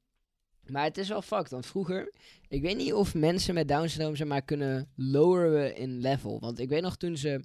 Maar 0.67 0.83
het 0.83 0.97
is 0.97 1.09
wel 1.09 1.21
fucked, 1.21 1.51
want 1.51 1.65
vroeger, 1.65 2.11
ik 2.49 2.61
weet 2.61 2.77
niet 2.77 2.93
of 2.93 3.13
mensen 3.15 3.53
met 3.53 3.67
Down 3.67 3.87
syndroom 3.87 4.15
zeg 4.15 4.27
maar 4.27 4.41
kunnen 4.41 4.89
loweren 4.95 5.75
in 5.75 6.01
level. 6.01 6.39
Want 6.39 6.59
ik 6.59 6.69
weet 6.69 6.81
nog 6.81 6.97
toen 6.97 7.17
ze, 7.17 7.39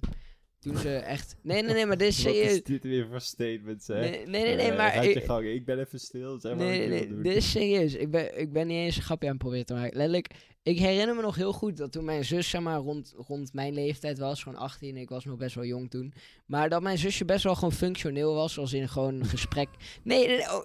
toen 0.59 0.77
ze 0.77 0.95
echt, 0.95 1.35
nee, 1.41 1.61
nee, 1.63 1.73
nee, 1.73 1.85
maar 1.85 1.97
dit 1.97 2.07
is 2.07 2.15
Wat 2.23 2.33
serieus. 2.33 2.51
is 2.53 2.63
dit 2.63 2.83
weer 2.83 3.07
voor 3.07 3.21
statements, 3.21 3.87
hè? 3.87 3.99
Nee, 3.99 4.09
nee, 4.09 4.43
nee, 4.43 4.55
nee, 4.55 4.69
Eh, 4.71 4.77
maar 4.77 5.05
ik- 5.05 5.23
gang, 5.23 5.45
ik 5.45 5.65
ben 5.65 5.79
even 5.79 5.99
stil, 5.99 6.39
zeg 6.39 6.55
maar 6.55 6.65
Nee, 6.65 6.79
wat 6.79 6.89
nee, 6.89 7.09
nee, 7.09 7.21
dit 7.21 7.35
is 7.35 7.51
serieus. 7.51 7.93
Ik 7.93 8.11
ben, 8.11 8.39
ik 8.39 8.51
ben 8.53 8.67
niet 8.67 8.77
eens 8.77 8.95
een 8.95 9.01
grapje 9.03 9.25
aan 9.27 9.33
het 9.33 9.41
proberen 9.41 9.65
te 9.65 9.73
maken. 9.73 9.97
Letterlijk, 9.97 10.33
ik 10.63 10.79
herinner 10.79 11.15
me 11.15 11.21
nog 11.21 11.35
heel 11.35 11.53
goed 11.53 11.77
dat 11.77 11.91
toen 11.91 12.05
mijn 12.05 12.25
zus, 12.25 12.49
zeg 12.49 12.61
maar, 12.61 12.77
rond, 12.79 13.13
rond 13.17 13.53
mijn 13.53 13.73
leeftijd 13.73 14.17
was, 14.19 14.43
gewoon 14.43 14.59
18, 14.59 14.97
ik 14.97 15.09
was 15.09 15.25
nog 15.25 15.37
best 15.37 15.55
wel 15.55 15.65
jong 15.65 15.89
toen. 15.89 16.13
Maar 16.45 16.69
dat 16.69 16.81
mijn 16.81 16.97
zusje 16.97 17.25
best 17.25 17.43
wel 17.43 17.55
gewoon 17.55 17.71
functioneel 17.71 18.33
was, 18.33 18.53
zoals 18.53 18.73
in 18.73 18.89
gewoon 18.89 19.13
een 19.19 19.25
gesprek. 19.25 19.69
Nee, 20.03 20.27
nee, 20.27 20.37
nee, 20.37 20.45
oh, 20.51 20.63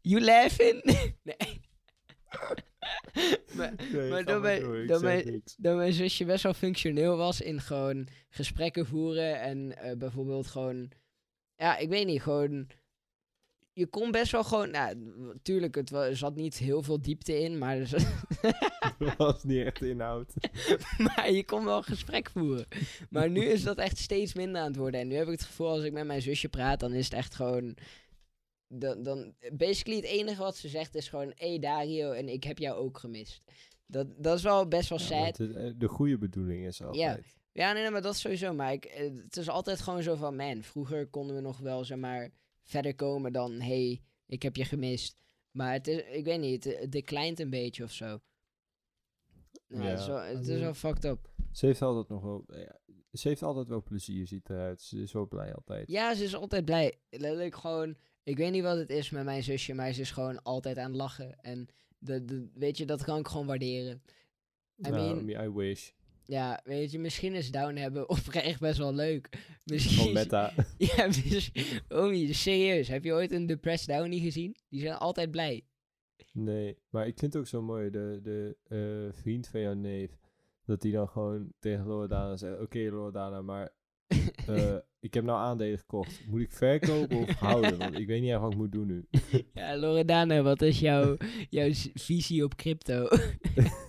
you 0.00 0.20
laughing? 0.24 0.82
nee. 1.22 1.60
maar, 3.56 3.72
Nee, 3.92 4.08
maar 4.10 4.40
mijn- 4.40 5.42
door, 5.58 5.76
mijn- 5.76 5.92
zusje 5.92 6.24
best 6.24 6.42
wel 6.42 6.54
functioneel 6.54 7.16
was 7.16 7.40
in 7.40 7.60
gewoon 7.60 8.08
gesprekken 8.28 8.86
voeren 8.86 9.40
en 9.40 9.76
eh, 9.78 9.96
bijvoorbeeld 9.96 10.46
gewoon, 10.46 10.90
ja, 11.56 11.76
ik 11.76 11.88
weet 11.88 12.06
niet, 12.06 12.22
gewoon, 12.22 12.66
je 13.72 13.86
kon 13.86 14.10
best 14.10 14.32
wel 14.32 14.44
gewoon, 14.44 14.70
nou, 14.70 14.94
tuurlijk, 15.42 15.74
het 15.74 15.90
wa- 15.90 16.06
er 16.06 16.16
zat 16.16 16.34
niet 16.36 16.58
heel 16.58 16.82
veel 16.82 17.00
diepte 17.00 17.40
in, 17.40 17.58
maar 17.58 17.76
er 17.76 17.88
Dat 18.98 19.16
was 19.16 19.44
niet 19.44 19.64
echt 19.66 19.82
inhoud. 19.82 20.32
maar 21.16 21.30
je 21.30 21.44
kon 21.44 21.64
wel 21.64 21.82
gesprek 21.82 22.30
voeren. 22.30 22.66
Maar 23.10 23.30
nu 23.30 23.44
is 23.44 23.62
dat 23.62 23.78
echt 23.78 23.98
steeds 23.98 24.34
minder 24.34 24.60
aan 24.60 24.66
het 24.68 24.76
worden. 24.76 25.00
En 25.00 25.08
nu 25.08 25.14
heb 25.14 25.26
ik 25.26 25.32
het 25.32 25.42
gevoel, 25.42 25.68
als 25.68 25.82
ik 25.82 25.92
met 25.92 26.06
mijn 26.06 26.22
zusje 26.22 26.48
praat, 26.48 26.80
dan 26.80 26.92
is 26.92 27.04
het 27.04 27.14
echt 27.14 27.34
gewoon... 27.34 27.76
Dan, 28.68 29.02
dan, 29.02 29.34
basically 29.52 29.96
het 29.96 30.06
enige 30.06 30.42
wat 30.42 30.56
ze 30.56 30.68
zegt 30.68 30.94
is 30.94 31.08
gewoon... 31.08 31.32
Hé 31.34 31.48
hey 31.48 31.58
Dario, 31.58 32.10
en 32.12 32.28
ik 32.28 32.44
heb 32.44 32.58
jou 32.58 32.76
ook 32.78 32.98
gemist. 32.98 33.42
Dat, 33.86 34.06
dat 34.16 34.36
is 34.36 34.42
wel 34.42 34.68
best 34.68 34.88
wel 34.88 34.98
Ja, 34.98 35.04
sad. 35.04 35.36
de, 35.36 35.52
eh, 35.52 35.72
de 35.76 35.88
goede 35.88 36.18
bedoeling 36.18 36.66
is 36.66 36.82
altijd. 36.82 37.36
Ja, 37.52 37.72
nee, 37.72 37.82
nee, 37.82 37.90
maar 37.90 38.02
dat 38.02 38.14
is 38.14 38.20
sowieso. 38.20 38.52
Maar 38.52 38.72
ik, 38.72 38.84
eh, 38.84 39.10
het 39.24 39.36
is 39.36 39.48
altijd 39.48 39.80
gewoon 39.80 40.02
zo 40.02 40.14
van, 40.14 40.36
man, 40.36 40.62
vroeger 40.62 41.06
konden 41.06 41.36
we 41.36 41.42
nog 41.42 41.58
wel, 41.58 41.84
zeg 41.84 41.98
maar, 41.98 42.30
verder 42.62 42.94
komen 42.94 43.32
dan, 43.32 43.60
hey, 43.60 44.02
ik 44.26 44.42
heb 44.42 44.56
je 44.56 44.64
gemist. 44.64 45.16
Maar 45.50 45.72
het 45.72 45.88
is, 45.88 46.02
ik 46.12 46.24
weet 46.24 46.40
niet, 46.40 46.64
het, 46.64 46.78
het 46.78 46.92
declijnt 46.92 47.40
een 47.40 47.50
beetje 47.50 47.84
of 47.84 47.92
zo. 47.92 48.20
Ja, 49.66 49.80
het 49.82 49.98
is 49.98 50.06
Ja, 50.06 50.12
wel, 50.12 50.22
het 50.36 50.48
is 50.48 50.60
wel 50.60 50.74
fucked 50.74 51.04
up. 51.04 51.30
Ze 51.52 51.66
heeft 51.66 51.82
altijd 51.82 52.08
nog 52.08 52.22
wel... 52.22 52.44
Ja, 52.46 52.78
ze 53.12 53.28
heeft 53.28 53.42
altijd 53.42 53.68
wel 53.68 53.82
plezier, 53.82 54.26
ziet 54.26 54.50
eruit. 54.50 54.82
Ze 54.82 54.98
is 55.02 55.12
wel 55.12 55.26
blij 55.26 55.54
altijd. 55.54 55.88
Ja, 55.90 56.14
ze 56.14 56.24
is 56.24 56.34
altijd 56.34 56.64
blij. 56.64 56.94
Letterlijk 57.10 57.54
gewoon, 57.56 57.96
ik 58.28 58.36
weet 58.36 58.52
niet 58.52 58.62
wat 58.62 58.76
het 58.76 58.90
is 58.90 59.10
met 59.10 59.24
mijn 59.24 59.42
zusje, 59.42 59.74
maar 59.74 59.92
ze 59.92 60.00
is 60.00 60.10
gewoon 60.10 60.42
altijd 60.42 60.78
aan 60.78 60.90
het 60.90 61.00
lachen. 61.00 61.40
En 61.40 61.68
de, 61.98 62.24
de, 62.24 62.48
weet 62.54 62.76
je, 62.78 62.86
dat 62.86 63.04
kan 63.04 63.18
ik 63.18 63.28
gewoon 63.28 63.46
waarderen. 63.46 64.02
I 64.86 64.90
Nou, 64.90 65.24
mean, 65.24 65.44
I 65.44 65.50
wish. 65.52 65.90
ja, 66.24 66.60
weet 66.64 66.90
je, 66.90 66.98
misschien 66.98 67.34
is 67.34 67.50
down 67.50 67.76
hebben 67.76 68.08
oprecht 68.18 68.60
best 68.60 68.78
wel 68.78 68.94
leuk. 68.94 69.28
Gewoon 69.30 69.46
Misschien, 69.64 70.12
meta. 70.12 70.52
Ja, 70.78 71.06
dus, 71.08 71.50
Omi, 71.88 72.34
serieus. 72.34 72.88
Heb 72.88 73.04
je 73.04 73.12
ooit 73.12 73.32
een 73.32 73.46
Depressed 73.46 73.96
Downy 73.96 74.18
gezien? 74.20 74.56
Die 74.68 74.80
zijn 74.80 74.94
altijd 74.96 75.30
blij. 75.30 75.64
Nee, 76.32 76.78
maar 76.90 77.06
ik 77.06 77.18
vind 77.18 77.32
het 77.32 77.42
ook 77.42 77.48
zo 77.48 77.62
mooi, 77.62 77.90
de, 77.90 78.20
de 78.22 78.56
eh, 78.64 79.20
vriend 79.20 79.48
van 79.48 79.60
jouw 79.60 79.74
neef, 79.74 80.18
dat 80.64 80.82
hij 80.82 80.92
dan 80.92 81.08
gewoon 81.08 81.52
tegen 81.58 81.86
Loredana 81.86 82.36
zegt, 82.36 82.60
oké 82.60 82.78
Loredana, 82.78 83.42
maar 83.42 83.72
eh, 84.48 84.74
ik 85.00 85.14
heb 85.14 85.24
nou 85.24 85.38
aandelen 85.38 85.78
gekocht. 85.78 86.26
Moet 86.26 86.40
ik 86.40 86.52
verkopen 86.52 87.16
of 87.18 87.30
houden? 87.48 87.78
Want 87.78 87.98
ik 87.98 88.06
weet 88.06 88.20
niet 88.20 88.30
echt 88.30 88.40
wat 88.40 88.52
ik 88.52 88.58
moet 88.58 88.72
doen 88.72 88.86
nu. 88.86 89.06
ja, 89.54 89.76
Loredana, 89.76 90.42
wat 90.42 90.62
is 90.62 90.80
jouw, 90.80 91.16
jouw 91.50 91.70
visie 91.94 92.44
op 92.44 92.54
crypto? 92.56 93.08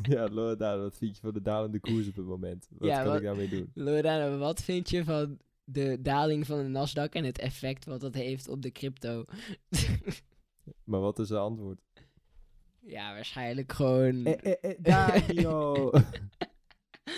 ja, 0.01 0.27
Loredana, 0.29 0.81
wat 0.81 0.97
vind 0.97 1.15
je 1.15 1.21
van 1.21 1.33
de 1.33 1.41
dalende 1.41 1.79
koers 1.79 2.07
op 2.07 2.15
het 2.15 2.25
moment? 2.25 2.67
Wat 2.69 2.89
Ja, 2.89 2.95
kan 2.97 3.05
wat- 3.07 3.17
ik 3.17 3.23
daarmee 3.23 3.49
doen? 3.49 3.71
Loredana, 3.73 4.37
wat 4.37 4.61
vind 4.61 4.89
je 4.89 5.03
van 5.03 5.37
de 5.63 5.97
daling 6.01 6.45
van 6.45 6.57
de 6.73 6.79
Nasdaq 6.79 7.09
en 7.11 7.23
het 7.23 7.39
effect 7.39 7.85
wat 7.85 8.01
dat 8.01 8.13
heeft 8.13 8.47
op 8.47 8.61
de 8.61 8.71
crypto? 8.71 9.23
Maar 10.83 10.99
wat 10.99 11.19
is 11.19 11.27
de 11.27 11.37
antwoord? 11.37 11.79
ja, 12.81 13.13
waarschijnlijk 13.13 13.71
gewoon... 13.73 14.25
Eh, 14.25 14.53
eh, 14.61 14.75
eh! 14.81 15.93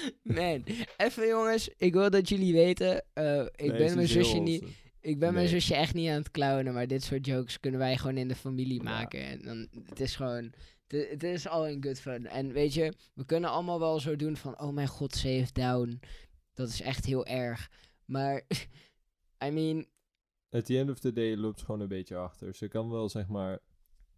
Man, 0.23 0.63
even 0.97 1.27
jongens, 1.27 1.69
ik 1.77 1.93
wil 1.93 2.09
dat 2.09 2.29
jullie 2.29 2.53
weten, 2.53 3.03
eh, 3.13 3.39
ik 3.55 3.67
Nee, 3.67 3.77
ben 3.77 3.95
mijn 3.95 4.07
zusje 4.07 4.37
niet... 4.39 4.63
Ik 5.03 5.19
ben 5.19 5.33
mijn 5.33 5.47
zusje 5.47 5.75
echt 5.75 5.93
niet 5.93 6.09
aan 6.09 6.15
het 6.17 6.31
clownen, 6.31 6.73
maar 6.73 6.87
dit 6.87 7.03
soort 7.03 7.25
jokes 7.25 7.59
kunnen 7.59 7.79
wij 7.79 7.97
gewoon 7.97 8.17
in 8.17 8.27
de 8.27 8.35
familie 8.35 8.77
Ja. 8.83 8.89
maken. 8.89 9.19
En 9.25 9.41
dan, 9.41 9.67
het 9.85 9.99
is 9.99 10.15
gewoon, 10.15 10.53
het- 10.87 11.23
is 11.23 11.47
al 11.47 11.67
een 11.69 11.83
good 11.83 11.99
fun. 11.99 12.27
En 12.27 12.51
weet 12.53 12.73
je, 12.73 12.93
we 13.13 13.25
kunnen 13.25 13.49
allemaal 13.49 13.79
wel 13.79 13.99
zo 13.99 14.15
doen 14.15 14.37
van, 14.37 14.59
oh 14.61 14.73
mijn 14.73 14.87
god, 14.87 15.21
heeft 15.21 15.55
down. 15.55 15.99
Dat 16.53 16.69
is 16.69 16.81
echt 16.81 17.05
heel 17.05 17.25
erg. 17.25 17.69
Maar, 18.05 18.41
I 19.45 19.49
mean, 19.49 19.85
At 20.49 20.65
the 20.65 20.77
end 20.77 20.89
of 20.89 20.99
the 20.99 21.11
day 21.13 21.35
loopt 21.35 21.61
gewoon 21.61 21.79
een 21.81 21.87
beetje 21.87 22.15
achter. 22.15 22.55
Ze 22.55 22.67
kan 22.67 22.89
wel, 22.89 23.09
zeg 23.09 23.27
maar... 23.27 23.59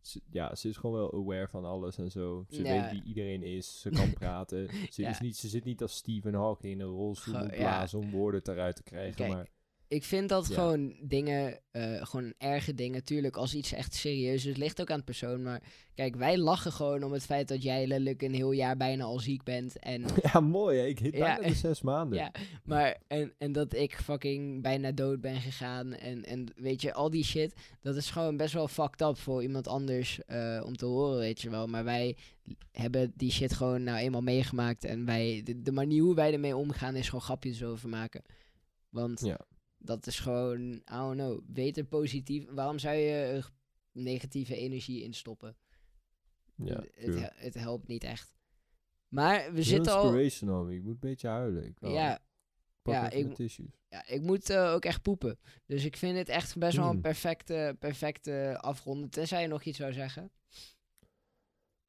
ze- 0.08 0.22
ja, 0.32 0.56
ze 0.56 0.68
is 0.70 0.78
gewoon 0.78 0.96
wel 0.96 1.14
aware 1.14 1.48
van 1.48 1.66
alles 1.66 1.98
en 1.98 2.12
zo. 2.12 2.46
Ze 2.50 2.64
Ja. 2.64 2.82
weet 2.82 2.92
wie 2.92 3.04
iedereen 3.04 3.44
is. 3.44 3.80
Ze 3.82 3.90
kan 3.90 4.14
praten. 4.20 4.70
Ze, 4.90 5.02
Ja. 5.02 5.10
is 5.10 5.20
niet, 5.20 5.36
ze 5.38 5.48
zit 5.48 5.64
niet 5.64 5.82
als 5.82 5.96
Stephen 5.96 6.34
Hawking 6.34 6.74
in 6.74 6.80
een 6.80 6.88
rolstoel 6.88 7.34
ja. 7.44 7.48
blazen 7.48 8.00
om 8.00 8.12
woorden 8.12 8.42
eruit 8.44 8.76
te 8.76 8.84
krijgen. 8.84 9.16
Kijk, 9.16 9.32
maar 9.34 9.48
ik 9.88 10.04
vind 10.04 10.30
dat 10.30 10.48
Ja. 10.48 10.54
gewoon 10.54 10.96
dingen, 11.02 11.60
eh, 11.72 12.06
gewoon 12.06 12.34
erge 12.38 12.74
dingen. 12.74 13.04
Tuurlijk, 13.04 13.38
als 13.38 13.56
iets 13.56 13.74
echt 13.74 13.94
serieus 13.94 14.34
is, 14.36 14.46
het 14.46 14.58
ligt 14.58 14.82
ook 14.82 14.92
aan 14.92 14.98
de 14.98 15.04
persoon. 15.04 15.44
Maar 15.44 15.62
kijk, 15.96 16.16
wij 16.16 16.38
lachen 16.38 16.72
gewoon 16.72 17.04
om 17.04 17.12
het 17.12 17.26
feit 17.26 17.48
dat 17.48 17.64
jij 17.64 17.88
letterlijk 17.88 18.22
een 18.22 18.34
heel 18.34 18.52
jaar 18.52 18.78
bijna 18.78 19.04
al 19.04 19.20
ziek 19.20 19.44
bent. 19.44 19.80
En 19.80 20.06
ja, 20.34 20.40
mooi 20.40 20.80
hè. 20.80 20.86
Ik 20.86 21.00
hit 21.00 21.14
Ja. 21.16 21.20
bijna 21.36 21.48
de 21.48 21.54
zes 21.56 21.82
maanden. 21.82 22.18
Ja, 22.20 22.32
maar 22.64 22.98
en, 23.08 23.34
en 23.38 23.52
dat 23.52 23.74
ik 23.74 23.96
fucking 23.96 24.62
bijna 24.62 24.92
dood 24.92 25.22
ben 25.22 25.36
gegaan 25.42 25.94
en, 25.94 26.24
en 26.26 26.46
weet 26.56 26.82
je, 26.82 26.94
al 26.94 27.10
die 27.10 27.24
shit, 27.24 27.54
dat 27.82 27.96
is 27.96 28.10
gewoon 28.10 28.38
best 28.38 28.54
wel 28.54 28.68
fucked 28.68 29.02
up 29.02 29.18
voor 29.18 29.42
iemand 29.42 29.68
anders 29.68 30.26
eh, 30.26 30.62
om 30.66 30.76
te 30.78 30.86
horen, 30.86 31.18
weet 31.18 31.42
je 31.42 31.50
wel. 31.50 31.68
Maar 31.68 31.84
wij 31.84 32.18
hebben 32.72 33.12
die 33.16 33.32
shit 33.32 33.54
gewoon 33.54 33.84
nou 33.84 33.98
eenmaal 33.98 34.22
meegemaakt 34.22 34.84
en 34.84 35.06
wij, 35.06 35.42
de, 35.44 35.62
de 35.62 35.72
manier 35.72 36.02
hoe 36.02 36.16
wij 36.16 36.34
ermee 36.34 36.56
omgaan 36.56 36.96
is 36.96 37.06
gewoon 37.06 37.22
grapjes 37.26 37.64
over 37.64 37.90
maken. 37.90 38.22
Want 38.90 39.20
Ja. 39.26 39.40
Dat 39.84 40.08
is 40.08 40.20
gewoon, 40.20 40.72
I 40.74 40.82
don't 40.86 41.16
know, 41.16 41.42
beter 41.46 41.84
positief. 41.84 42.46
Waarom 42.50 42.80
zou 42.80 42.96
je 42.96 43.12
er 43.12 43.52
negatieve 43.92 44.56
energie 44.56 45.04
in 45.04 45.14
stoppen? 45.14 45.56
Ja, 46.56 46.84
het, 46.92 47.32
het 47.36 47.54
helpt 47.54 47.88
niet 47.88 48.04
echt. 48.04 48.34
Maar 49.08 49.54
we 49.54 49.64
zitten 49.64 49.94
al... 49.94 50.04
inspirational. 50.04 50.70
Ik 50.70 50.84
moet 50.84 50.94
een 50.94 51.00
beetje 51.00 51.28
huilen. 51.28 51.66
Ik. 51.66 51.78
Ja, 51.80 52.20
Pak 52.82 52.94
ja, 52.94 53.10
ik-. 53.10 53.58
Ja, 53.90 54.08
ik 54.08 54.22
moet 54.22 54.50
eh, 54.50 54.72
ook 54.74 54.86
echt 54.86 55.02
poepen. 55.02 55.40
Dus 55.66 55.86
ik 55.86 55.98
vind 55.98 56.18
het 56.18 56.30
echt 56.30 56.58
best 56.58 56.76
wel 56.78 56.86
een 56.86 56.92
Hmm. 56.92 57.02
perfecte, 57.02 57.76
perfecte 57.80 58.58
afronde. 58.62 59.10
Tenzij 59.10 59.42
je 59.42 59.48
nog 59.48 59.64
iets 59.64 59.78
zou 59.78 59.94
zeggen. 59.94 60.32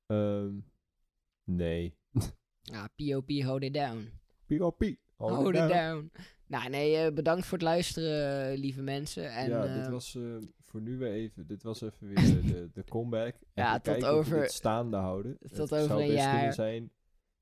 Ehm, 0.07 0.59
nee. 1.45 1.95
Ja, 2.67 2.89
POP, 2.97 3.31
hold 3.31 3.63
it 3.63 3.75
down. 3.75 4.21
POP. 4.47 4.83
Hold, 5.17 5.33
Hold, 5.33 5.49
it 5.49 5.55
it 5.55 5.69
down. 5.69 5.71
down. 5.71 6.11
Nou, 6.47 6.69
nee, 6.71 6.97
eh, 6.97 7.13
bedankt 7.13 7.47
voor 7.47 7.59
het 7.59 7.67
luisteren, 7.67 8.51
eh, 8.53 8.59
lieve 8.59 8.83
mensen. 8.83 9.33
En, 9.33 9.49
ja, 9.49 9.77
dit 9.81 9.89
was 9.89 10.15
eh, 10.15 10.23
voor 10.63 10.81
nu 10.81 10.99
weer 10.99 11.13
even. 11.13 11.47
Dit 11.47 11.63
was 11.63 11.81
even 11.81 12.07
weer 12.09 12.43
de, 12.43 12.71
de, 12.73 12.85
comeback. 12.85 13.35
Ja, 13.55 13.79
tot 13.81 14.05
over- 14.05 14.49
staande 14.51 14.97
houden. 14.97 15.39
tot 15.41 15.51
Het 15.51 15.61
over 15.61 15.85
zou 15.87 16.01
een 16.01 16.07
best 16.07 16.19
jaar. 16.19 16.35
kunnen 16.35 16.55
zijn. 16.55 16.91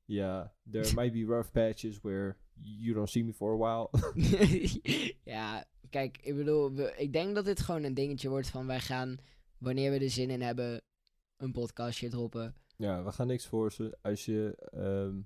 Ja, 0.05 0.55
there 0.71 0.95
might 1.01 1.13
be 1.13 1.25
rough 1.25 1.51
patches 1.53 2.01
where 2.01 2.37
you 2.55 2.95
don't 2.95 3.11
see 3.11 3.25
me 3.25 3.33
for 3.33 3.53
a 3.53 3.57
while. 3.57 4.13
ja, 5.35 5.65
kijk, 5.91 6.19
ik 6.23 6.37
bedoel, 6.37 6.73
we, 6.73 6.95
ik 6.97 7.13
denk 7.13 7.35
dat 7.35 7.45
dit 7.45 7.61
gewoon 7.61 7.83
een 7.83 7.95
dingetje 7.95 8.29
wordt 8.29 8.49
van 8.51 8.67
wij 8.67 8.81
gaan, 8.81 9.17
wanneer 9.59 9.91
we 9.91 9.99
er 9.99 10.11
zin 10.11 10.31
in 10.31 10.43
hebben, 10.43 10.83
een 11.37 11.53
podcastje 11.53 12.09
droppen. 12.09 12.55
ja, 12.77 13.05
we 13.05 13.13
gaan 13.13 13.27
niks 13.27 13.47
forcen. 13.47 13.99
Als 14.03 14.25
je. 14.25 14.57
ehm, 14.73 15.21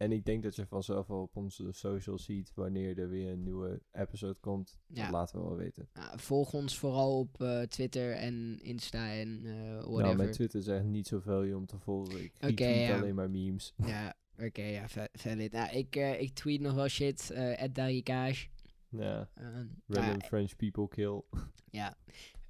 en 0.00 0.12
ik 0.12 0.24
denk 0.24 0.42
dat 0.42 0.56
je 0.56 0.66
vanzelf 0.66 1.06
wel 1.06 1.20
op 1.20 1.36
onze 1.36 1.68
socials 1.70 2.24
ziet 2.24 2.52
wanneer 2.54 2.98
er 2.98 3.08
weer 3.08 3.30
een 3.32 3.42
nieuwe 3.42 3.80
episode 3.92 4.36
komt. 4.40 4.78
Ja. 4.86 5.02
Dat 5.02 5.12
laten 5.12 5.40
we 5.40 5.46
wel 5.46 5.56
weten. 5.56 5.88
Nou, 5.92 6.18
volg 6.18 6.52
ons 6.52 6.78
vooral 6.78 7.18
op 7.18 7.40
eh, 7.42 7.60
Twitter 7.62 8.12
en 8.12 8.58
Insta 8.62 9.12
en 9.12 9.40
eh 9.44 9.52
whatever. 9.74 10.02
Nou, 10.02 10.16
mijn 10.16 10.30
Twitter 10.30 10.60
is 10.60 10.66
echt 10.66 10.84
niet 10.84 11.06
zoveel 11.08 11.56
om 11.56 11.66
te 11.66 11.78
volgen. 11.78 12.22
Ik 12.24 12.32
Oké, 12.34 12.46
retweet 12.46 12.86
ja. 12.88 12.98
alleen 12.98 13.14
maar 13.14 13.30
memes. 13.30 13.74
Ja, 13.86 14.14
oké, 14.38 14.62
ja, 14.62 14.88
va- 14.88 15.08
valid. 15.12 15.52
Nou, 15.52 15.70
ik, 15.76 15.96
eh, 15.96 16.20
ik 16.20 16.34
tweet 16.34 16.60
nog 16.60 16.74
wel 16.74 16.88
shit, 16.88 17.30
eh 17.30 17.62
at 17.62 17.74
Darikash. 17.74 18.46
Ja, 18.88 19.30
Eh, 19.34 19.44
random 19.44 19.70
nou, 19.86 20.20
French 20.20 20.56
people 20.56 20.88
kill. 20.88 21.22
ja. 21.80 21.94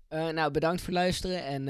Eh, 0.08 0.28
nou, 0.28 0.50
bedankt 0.50 0.80
voor 0.82 0.92
het 0.92 1.02
luisteren 1.02 1.44
en... 1.44 1.68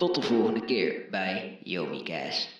Tot 0.00 0.14
de 0.14 0.22
volgende 0.22 0.64
keer 0.64 1.06
bij 1.10 1.58
YomiCast. 1.62 2.59